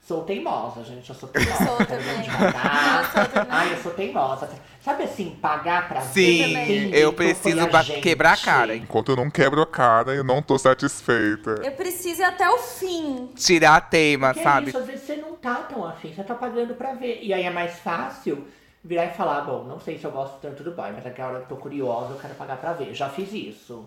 Sou 0.00 0.24
teimosa, 0.24 0.82
gente. 0.82 1.08
Eu 1.08 1.14
sou 1.14 1.28
teimosa. 1.28 1.64
Sou 1.66 1.76
também. 1.86 2.16
Eu 2.26 3.04
sou 3.04 3.26
também. 3.32 3.46
Ai, 3.50 3.72
eu 3.72 3.76
sou 3.82 3.92
teimosa. 3.92 4.48
Sabe 4.82 5.04
assim, 5.04 5.36
pagar 5.40 5.88
pra 5.88 6.00
Sim, 6.00 6.64
ver? 6.64 6.94
eu 6.94 7.12
preciso 7.12 7.68
ba- 7.68 7.84
quebrar 7.84 8.32
a 8.32 8.36
cara. 8.36 8.74
Enquanto 8.74 9.12
eu 9.12 9.16
não 9.16 9.30
quebro 9.30 9.60
a 9.62 9.66
cara, 9.66 10.12
eu 10.14 10.24
não 10.24 10.42
tô 10.42 10.58
satisfeita. 10.58 11.60
Eu 11.62 11.72
preciso 11.72 12.22
ir 12.22 12.24
até 12.24 12.48
o 12.48 12.58
fim. 12.58 13.28
Tirar 13.36 13.76
a 13.76 13.80
teima, 13.80 14.32
Que 14.32 14.40
é 14.40 14.42
sabe? 14.42 14.68
isso, 14.70 14.78
às 14.78 14.86
vezes 14.86 15.02
você 15.06 15.16
não 15.16 15.34
tá 15.36 15.56
tão 15.56 15.84
afim, 15.86 16.12
você 16.12 16.24
tá 16.24 16.34
pagando 16.34 16.74
pra 16.74 16.94
ver. 16.94 17.20
E 17.22 17.32
aí 17.32 17.42
é 17.44 17.50
mais 17.50 17.78
fácil 17.78 18.46
virar 18.82 19.04
e 19.04 19.10
falar, 19.10 19.42
bom, 19.42 19.64
não 19.64 19.78
sei 19.78 19.98
se 19.98 20.04
eu 20.06 20.10
gosto 20.10 20.40
tanto 20.40 20.64
do 20.64 20.72
boy, 20.72 20.90
mas 20.92 21.06
aquela 21.06 21.28
hora 21.28 21.38
eu 21.40 21.46
tô 21.46 21.56
curiosa, 21.56 22.14
eu 22.14 22.18
quero 22.18 22.34
pagar 22.34 22.56
pra 22.56 22.72
ver. 22.72 22.94
Já 22.94 23.08
fiz 23.10 23.32
isso. 23.32 23.86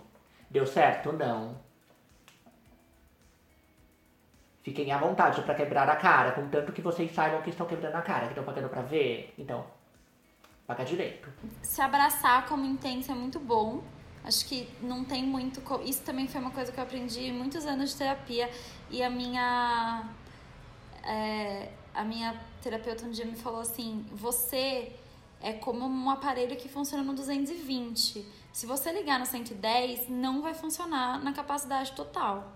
Deu 0.49 0.65
certo? 0.67 1.11
Não. 1.11 1.55
Fiquem 4.63 4.91
à 4.91 4.97
vontade 4.97 5.41
pra 5.41 5.53
quebrar 5.53 5.89
a 5.89 5.95
cara, 5.97 6.31
contanto 6.31 6.71
que 6.71 6.81
vocês 6.81 7.13
saibam 7.13 7.41
que 7.41 7.49
estão 7.49 7.65
quebrando 7.65 7.95
a 7.95 8.01
cara, 8.01 8.21
que 8.27 8.29
estão 8.29 8.43
pagando 8.45 8.69
pra 8.69 8.81
ver. 8.81 9.33
Então, 9.37 9.65
paga 10.65 10.85
direito. 10.85 11.27
Se 11.61 11.81
abraçar 11.81 12.45
como 12.47 12.63
intenso 12.65 13.11
é 13.11 13.15
muito 13.15 13.39
bom. 13.39 13.83
Acho 14.23 14.45
que 14.47 14.69
não 14.81 15.03
tem 15.03 15.21
muito. 15.21 15.59
co- 15.61 15.81
Isso 15.81 16.01
também 16.03 16.29
foi 16.29 16.39
uma 16.39 16.51
coisa 16.51 16.71
que 16.71 16.79
eu 16.79 16.83
aprendi 16.83 17.25
em 17.25 17.33
muitos 17.33 17.65
anos 17.65 17.89
de 17.91 17.97
terapia. 17.97 18.49
E 18.89 19.03
a 19.03 19.09
minha. 19.09 20.03
é, 21.03 21.69
a 21.93 22.03
minha 22.05 22.39
terapeuta 22.61 23.05
um 23.05 23.11
dia 23.11 23.25
me 23.25 23.35
falou 23.35 23.59
assim: 23.59 24.05
você 24.13 24.93
é 25.41 25.51
como 25.51 25.85
um 25.85 26.09
aparelho 26.09 26.55
que 26.55 26.69
funciona 26.69 27.03
no 27.03 27.13
220. 27.13 28.25
Se 28.53 28.65
você 28.65 28.93
ligar 28.93 29.19
no 29.19 29.25
110, 29.25 30.07
não 30.07 30.41
vai 30.41 30.53
funcionar 30.53 31.21
na 31.21 31.33
capacidade 31.33 31.91
total. 31.91 32.49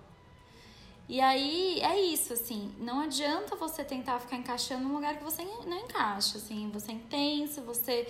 E 1.09 1.21
aí 1.21 1.79
é 1.81 1.99
isso, 1.99 2.33
assim, 2.33 2.73
não 2.79 3.01
adianta 3.01 3.55
você 3.55 3.83
tentar 3.83 4.19
ficar 4.19 4.35
encaixando 4.35 4.83
num 4.83 4.93
lugar 4.93 5.17
que 5.17 5.23
você 5.23 5.41
não 5.65 5.79
encaixa, 5.79 6.37
assim, 6.37 6.69
você 6.73 6.91
é 6.91 6.95
intenso, 6.95 7.61
você 7.61 8.07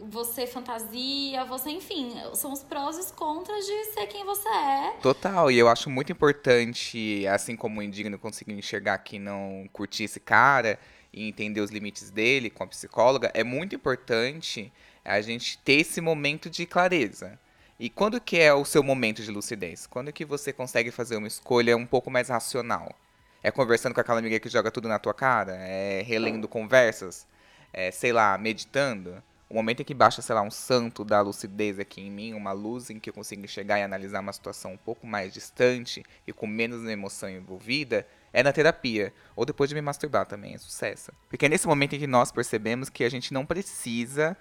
você 0.00 0.46
fantasia, 0.46 1.44
você, 1.44 1.70
enfim, 1.70 2.14
são 2.34 2.52
os 2.52 2.62
prós 2.62 2.96
e 2.96 3.00
os 3.00 3.10
contras 3.10 3.66
de 3.66 3.84
ser 3.86 4.06
quem 4.06 4.24
você 4.24 4.48
é. 4.48 4.92
Total, 5.02 5.50
e 5.50 5.58
eu 5.58 5.68
acho 5.68 5.90
muito 5.90 6.12
importante, 6.12 7.26
assim 7.26 7.56
como 7.56 7.80
o 7.80 7.82
indigno 7.82 8.18
conseguiu 8.18 8.56
enxergar 8.56 8.98
que 8.98 9.18
não 9.18 9.68
curtir 9.72 10.04
esse 10.04 10.20
cara 10.20 10.78
e 11.12 11.28
entender 11.28 11.60
os 11.60 11.70
limites 11.70 12.10
dele 12.10 12.50
com 12.50 12.62
a 12.62 12.66
psicóloga, 12.66 13.30
é 13.34 13.42
muito 13.42 13.74
importante 13.74 14.72
a 15.04 15.20
gente 15.20 15.58
ter 15.58 15.80
esse 15.80 16.00
momento 16.00 16.48
de 16.48 16.66
clareza. 16.66 17.38
E 17.80 17.88
quando 17.88 18.20
que 18.20 18.36
é 18.40 18.52
o 18.52 18.64
seu 18.64 18.82
momento 18.82 19.22
de 19.22 19.30
lucidez? 19.30 19.86
Quando 19.86 20.12
que 20.12 20.24
você 20.24 20.52
consegue 20.52 20.90
fazer 20.90 21.16
uma 21.16 21.28
escolha 21.28 21.76
um 21.76 21.86
pouco 21.86 22.10
mais 22.10 22.28
racional? 22.28 22.92
É 23.40 23.52
conversando 23.52 23.94
com 23.94 24.00
aquela 24.00 24.18
amiga 24.18 24.40
que 24.40 24.48
joga 24.48 24.68
tudo 24.68 24.88
na 24.88 24.98
tua 24.98 25.14
cara? 25.14 25.52
É 25.54 26.02
relendo 26.02 26.48
conversas? 26.48 27.24
É, 27.72 27.92
sei 27.92 28.12
lá, 28.12 28.36
meditando? 28.36 29.22
O 29.48 29.54
momento 29.54 29.80
em 29.80 29.84
que 29.84 29.94
baixa, 29.94 30.20
sei 30.20 30.34
lá, 30.34 30.42
um 30.42 30.50
santo 30.50 31.04
da 31.04 31.20
lucidez 31.20 31.78
aqui 31.78 32.00
em 32.00 32.10
mim, 32.10 32.34
uma 32.34 32.50
luz 32.50 32.90
em 32.90 32.98
que 32.98 33.10
eu 33.10 33.14
consigo 33.14 33.44
enxergar 33.44 33.78
e 33.78 33.84
analisar 33.84 34.18
uma 34.18 34.32
situação 34.32 34.72
um 34.72 34.76
pouco 34.76 35.06
mais 35.06 35.32
distante 35.32 36.04
e 36.26 36.32
com 36.32 36.48
menos 36.48 36.84
emoção 36.84 37.30
envolvida, 37.30 38.04
é 38.32 38.42
na 38.42 38.52
terapia. 38.52 39.12
Ou 39.36 39.46
depois 39.46 39.70
de 39.70 39.76
me 39.76 39.80
masturbar 39.80 40.26
também, 40.26 40.54
é 40.54 40.58
sucesso. 40.58 41.12
Porque 41.28 41.46
é 41.46 41.48
nesse 41.48 41.68
momento 41.68 41.94
em 41.94 42.00
que 42.00 42.08
nós 42.08 42.32
percebemos 42.32 42.88
que 42.88 43.04
a 43.04 43.08
gente 43.08 43.32
não 43.32 43.46
precisa 43.46 44.36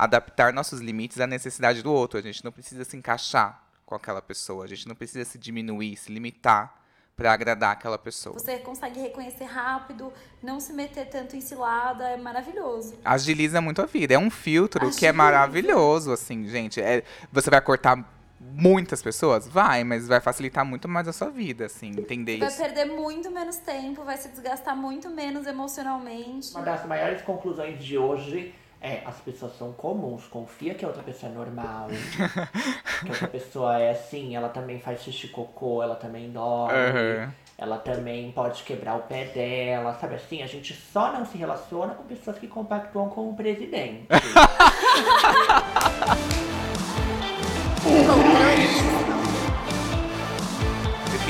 adaptar 0.00 0.50
nossos 0.50 0.80
limites 0.80 1.20
à 1.20 1.26
necessidade 1.26 1.82
do 1.82 1.92
outro. 1.92 2.18
A 2.18 2.22
gente 2.22 2.42
não 2.42 2.50
precisa 2.50 2.84
se 2.86 2.96
encaixar 2.96 3.62
com 3.84 3.94
aquela 3.94 4.22
pessoa. 4.22 4.64
A 4.64 4.66
gente 4.66 4.88
não 4.88 4.94
precisa 4.94 5.26
se 5.26 5.36
diminuir, 5.38 5.94
se 5.96 6.10
limitar 6.10 6.74
para 7.14 7.30
agradar 7.34 7.72
aquela 7.72 7.98
pessoa. 7.98 8.38
Você 8.38 8.56
consegue 8.60 8.98
reconhecer 8.98 9.44
rápido, 9.44 10.10
não 10.42 10.58
se 10.58 10.72
meter 10.72 11.06
tanto 11.10 11.36
em 11.36 11.40
cilada, 11.42 12.08
é 12.08 12.16
maravilhoso. 12.16 12.98
Agiliza 13.04 13.60
muito 13.60 13.82
a 13.82 13.84
vida. 13.84 14.14
É 14.14 14.18
um 14.18 14.30
filtro 14.30 14.80
que 14.80 14.86
é 14.86 15.10
Agiliza. 15.10 15.12
maravilhoso, 15.12 16.12
assim, 16.12 16.48
gente. 16.48 16.80
É, 16.80 17.02
você 17.30 17.50
vai 17.50 17.60
cortar 17.60 18.02
muitas 18.40 19.02
pessoas? 19.02 19.46
Vai, 19.46 19.84
mas 19.84 20.08
vai 20.08 20.18
facilitar 20.18 20.64
muito 20.64 20.88
mais 20.88 21.06
a 21.06 21.12
sua 21.12 21.28
vida, 21.28 21.66
assim, 21.66 21.90
entender 21.90 22.38
Vai 22.38 22.48
isso. 22.48 22.56
perder 22.56 22.86
muito 22.86 23.30
menos 23.30 23.58
tempo, 23.58 24.02
vai 24.02 24.16
se 24.16 24.28
desgastar 24.28 24.74
muito 24.74 25.10
menos 25.10 25.46
emocionalmente. 25.46 26.52
Uma 26.54 26.62
das 26.62 26.86
maiores 26.86 27.20
conclusões 27.20 27.84
de 27.84 27.98
hoje 27.98 28.54
é 28.80 29.02
as 29.04 29.16
pessoas 29.16 29.56
são 29.58 29.72
comuns, 29.72 30.24
confia 30.24 30.74
que 30.74 30.84
a 30.84 30.88
outra 30.88 31.02
pessoa 31.02 31.30
é 31.30 31.34
normal. 31.34 31.88
que 33.02 33.08
a 33.08 33.12
outra 33.12 33.28
pessoa 33.28 33.78
é 33.78 33.90
assim, 33.90 34.34
ela 34.34 34.48
também 34.48 34.80
faz 34.80 35.02
xixi 35.02 35.28
cocô, 35.28 35.82
ela 35.82 35.96
também 35.96 36.30
dorme. 36.30 36.74
Aham. 36.74 37.34
Ela 37.58 37.76
também 37.76 38.32
pode 38.32 38.62
quebrar 38.62 38.96
o 38.96 39.02
pé 39.02 39.26
dela, 39.26 39.94
sabe 40.00 40.14
assim? 40.14 40.42
A 40.42 40.46
gente 40.46 40.74
só 40.74 41.12
não 41.12 41.26
se 41.26 41.36
relaciona 41.36 41.92
com 41.92 42.04
pessoas 42.04 42.38
que 42.38 42.48
compactuam 42.48 43.10
com 43.10 43.28
o 43.28 43.36
presidente. 43.36 44.06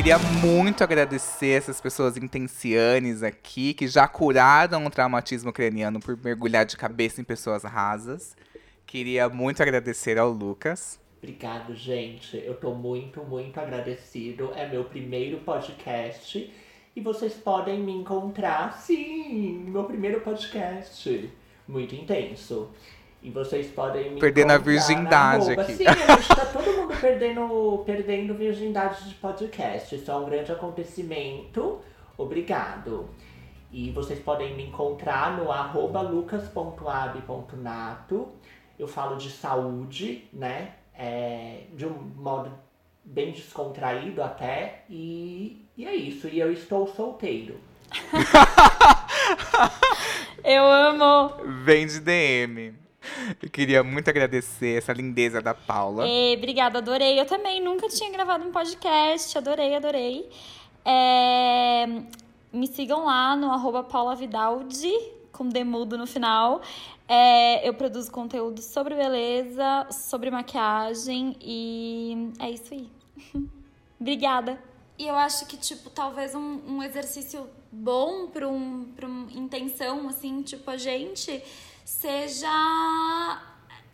Queria 0.00 0.18
muito 0.18 0.82
agradecer 0.82 1.58
essas 1.58 1.78
pessoas 1.78 2.16
intencianes 2.16 3.22
aqui, 3.22 3.74
que 3.74 3.86
já 3.86 4.08
curaram 4.08 4.86
o 4.86 4.90
traumatismo 4.90 5.50
ucraniano 5.50 6.00
por 6.00 6.16
mergulhar 6.16 6.64
de 6.64 6.74
cabeça 6.74 7.20
em 7.20 7.24
pessoas 7.24 7.64
rasas. 7.64 8.34
Queria 8.86 9.28
muito 9.28 9.62
agradecer 9.62 10.16
ao 10.16 10.30
Lucas. 10.30 10.98
Obrigado, 11.18 11.76
gente. 11.76 12.38
Eu 12.38 12.54
tô 12.54 12.72
muito, 12.72 13.22
muito 13.22 13.60
agradecido. 13.60 14.50
É 14.54 14.66
meu 14.66 14.84
primeiro 14.84 15.36
podcast. 15.40 16.50
E 16.96 17.00
vocês 17.02 17.34
podem 17.34 17.80
me 17.80 17.92
encontrar, 17.92 18.80
sim, 18.80 19.66
meu 19.68 19.84
primeiro 19.84 20.22
podcast. 20.22 21.30
Muito 21.68 21.94
intenso. 21.94 22.70
E 23.22 23.30
vocês 23.30 23.66
podem 23.68 24.12
me 24.12 24.20
Perdendo 24.20 24.52
a 24.52 24.58
virgindade 24.58 25.52
aqui. 25.52 25.74
Sim, 25.74 25.86
a 25.86 25.94
gente 25.94 26.28
tá 26.28 26.46
todo 26.46 26.72
mundo 26.72 26.94
perdendo, 27.00 27.82
perdendo 27.84 28.34
virgindade 28.34 29.06
de 29.08 29.14
podcast. 29.16 29.94
Isso 29.94 30.10
é 30.10 30.14
um 30.14 30.24
grande 30.24 30.50
acontecimento. 30.50 31.80
Obrigado. 32.16 33.10
E 33.70 33.90
vocês 33.90 34.18
podem 34.20 34.56
me 34.56 34.66
encontrar 34.66 35.36
no 35.36 35.52
arroba 35.52 36.00
lucas.ab.nato. 36.00 38.28
Eu 38.78 38.88
falo 38.88 39.16
de 39.16 39.28
saúde, 39.30 40.24
né? 40.32 40.76
É, 40.94 41.64
de 41.74 41.84
um 41.86 41.92
modo 42.16 42.50
bem 43.04 43.32
descontraído 43.32 44.22
até. 44.22 44.84
E, 44.88 45.68
e 45.76 45.86
é 45.86 45.94
isso. 45.94 46.26
E 46.26 46.40
eu 46.40 46.50
estou 46.50 46.86
solteiro. 46.86 47.60
Eu 50.44 50.64
amo! 50.64 51.34
Vem 51.64 51.86
de 51.86 52.00
DM. 52.00 52.74
Eu 53.42 53.48
queria 53.48 53.82
muito 53.82 54.08
agradecer 54.08 54.78
essa 54.78 54.92
lindeza 54.92 55.40
da 55.40 55.54
Paula. 55.54 56.06
É, 56.06 56.34
obrigada, 56.36 56.78
adorei. 56.78 57.18
Eu 57.18 57.26
também 57.26 57.62
nunca 57.62 57.88
tinha 57.88 58.10
gravado 58.10 58.44
um 58.44 58.52
podcast, 58.52 59.36
adorei, 59.36 59.74
adorei. 59.74 60.28
É, 60.84 61.86
me 62.52 62.66
sigam 62.66 63.04
lá 63.04 63.36
no 63.36 63.50
arroba 63.50 63.82
Paula 63.82 64.14
Vidaldi, 64.14 64.92
com 65.32 65.48
demudo 65.48 65.96
no 65.96 66.06
final. 66.06 66.60
É, 67.08 67.66
eu 67.68 67.74
produzo 67.74 68.10
conteúdo 68.10 68.62
sobre 68.62 68.94
beleza, 68.94 69.86
sobre 69.90 70.30
maquiagem 70.30 71.36
e 71.40 72.30
é 72.38 72.50
isso 72.50 72.72
aí. 72.72 72.88
Obrigada. 74.00 74.58
E 74.98 75.08
eu 75.08 75.16
acho 75.16 75.46
que, 75.46 75.56
tipo, 75.56 75.88
talvez 75.88 76.34
um, 76.34 76.60
um 76.68 76.82
exercício 76.82 77.48
bom 77.72 78.26
para 78.26 78.46
um, 78.46 78.84
pra 78.94 79.08
uma 79.08 79.32
intenção, 79.32 80.08
assim, 80.08 80.42
tipo, 80.42 80.70
a 80.70 80.76
gente, 80.76 81.42
seja 81.90 83.42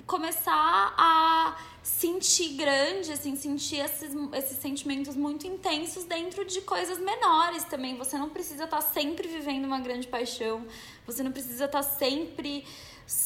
começar 0.06 0.94
a 0.96 1.56
sentir 1.82 2.50
grande, 2.50 3.10
assim, 3.10 3.34
sentir 3.34 3.78
esses, 3.78 4.10
esses 4.34 4.58
sentimentos 4.58 5.16
muito 5.16 5.46
intensos 5.46 6.04
dentro 6.04 6.44
de 6.44 6.60
coisas 6.60 6.98
menores 6.98 7.64
também. 7.64 7.96
Você 7.96 8.18
não 8.18 8.28
precisa 8.28 8.64
estar 8.64 8.82
tá 8.82 8.82
sempre 8.82 9.26
vivendo 9.26 9.64
uma 9.64 9.80
grande 9.80 10.06
paixão, 10.06 10.66
você 11.06 11.22
não 11.22 11.32
precisa 11.32 11.64
estar 11.64 11.82
tá 11.82 11.88
sempre 11.88 12.64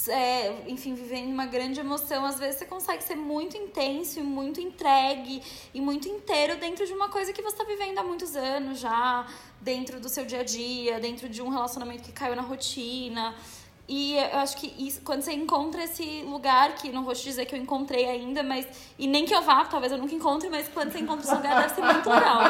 é, 0.09 0.69
enfim, 0.69 0.95
vivendo 0.95 1.33
uma 1.33 1.47
grande 1.47 1.81
emoção, 1.81 2.25
às 2.25 2.39
vezes 2.39 2.59
você 2.59 2.67
consegue 2.67 3.03
ser 3.03 3.17
muito 3.17 3.57
intenso 3.57 4.21
e 4.21 4.23
muito 4.23 4.61
entregue 4.61 5.43
e 5.73 5.81
muito 5.81 6.07
inteiro 6.07 6.57
dentro 6.59 6.87
de 6.87 6.93
uma 6.93 7.09
coisa 7.09 7.33
que 7.33 7.41
você 7.41 7.55
está 7.55 7.65
vivendo 7.65 7.99
há 7.99 8.03
muitos 8.03 8.37
anos 8.37 8.79
já, 8.79 9.27
dentro 9.61 9.99
do 9.99 10.09
seu 10.09 10.25
dia 10.25 10.41
a 10.41 10.45
dia, 10.45 11.01
dentro 11.01 11.29
de 11.29 11.41
um 11.41 11.49
relacionamento 11.49 12.03
que 12.03 12.13
caiu 12.13 12.37
na 12.37 12.43
rotina. 12.43 13.35
E 13.93 14.17
eu 14.17 14.39
acho 14.39 14.57
que 14.57 14.73
isso, 14.79 15.01
quando 15.01 15.23
você 15.23 15.33
encontra 15.33 15.83
esse 15.83 16.23
lugar, 16.23 16.77
que 16.77 16.93
não 16.93 17.03
vou 17.03 17.13
te 17.13 17.25
dizer 17.25 17.45
que 17.45 17.57
eu 17.57 17.59
encontrei 17.59 18.09
ainda, 18.09 18.41
mas. 18.41 18.65
E 18.97 19.09
nem 19.09 19.25
que 19.27 19.35
eu 19.35 19.43
vá, 19.43 19.65
talvez 19.65 19.91
eu 19.91 19.99
nunca 19.99 20.15
encontre, 20.15 20.49
mas 20.49 20.69
quando 20.69 20.93
você 20.93 21.01
encontra 21.01 21.25
esse 21.25 21.35
lugar 21.35 21.61
deve 21.61 21.75
ser 21.75 21.83
muito 21.83 22.09
legal. 22.09 22.41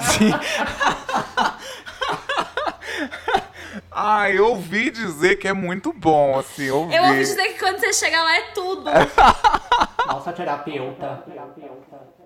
Sim. 0.00 0.32
Ah, 3.92 4.30
eu 4.30 4.48
ouvi 4.48 4.90
dizer 4.90 5.36
que 5.36 5.46
é 5.48 5.52
muito 5.52 5.92
bom, 5.92 6.38
assim, 6.38 6.64
eu 6.64 6.78
ouvi. 6.78 6.94
Eu 6.94 7.02
ouvi 7.04 7.18
dizer 7.18 7.52
que 7.52 7.58
quando 7.58 7.78
você 7.78 7.92
chega 7.92 8.22
lá 8.22 8.36
é 8.36 8.42
tudo. 8.52 8.84
Nossa 10.06 10.32
terapeuta. 10.32 11.22
terapeuta. 11.26 12.17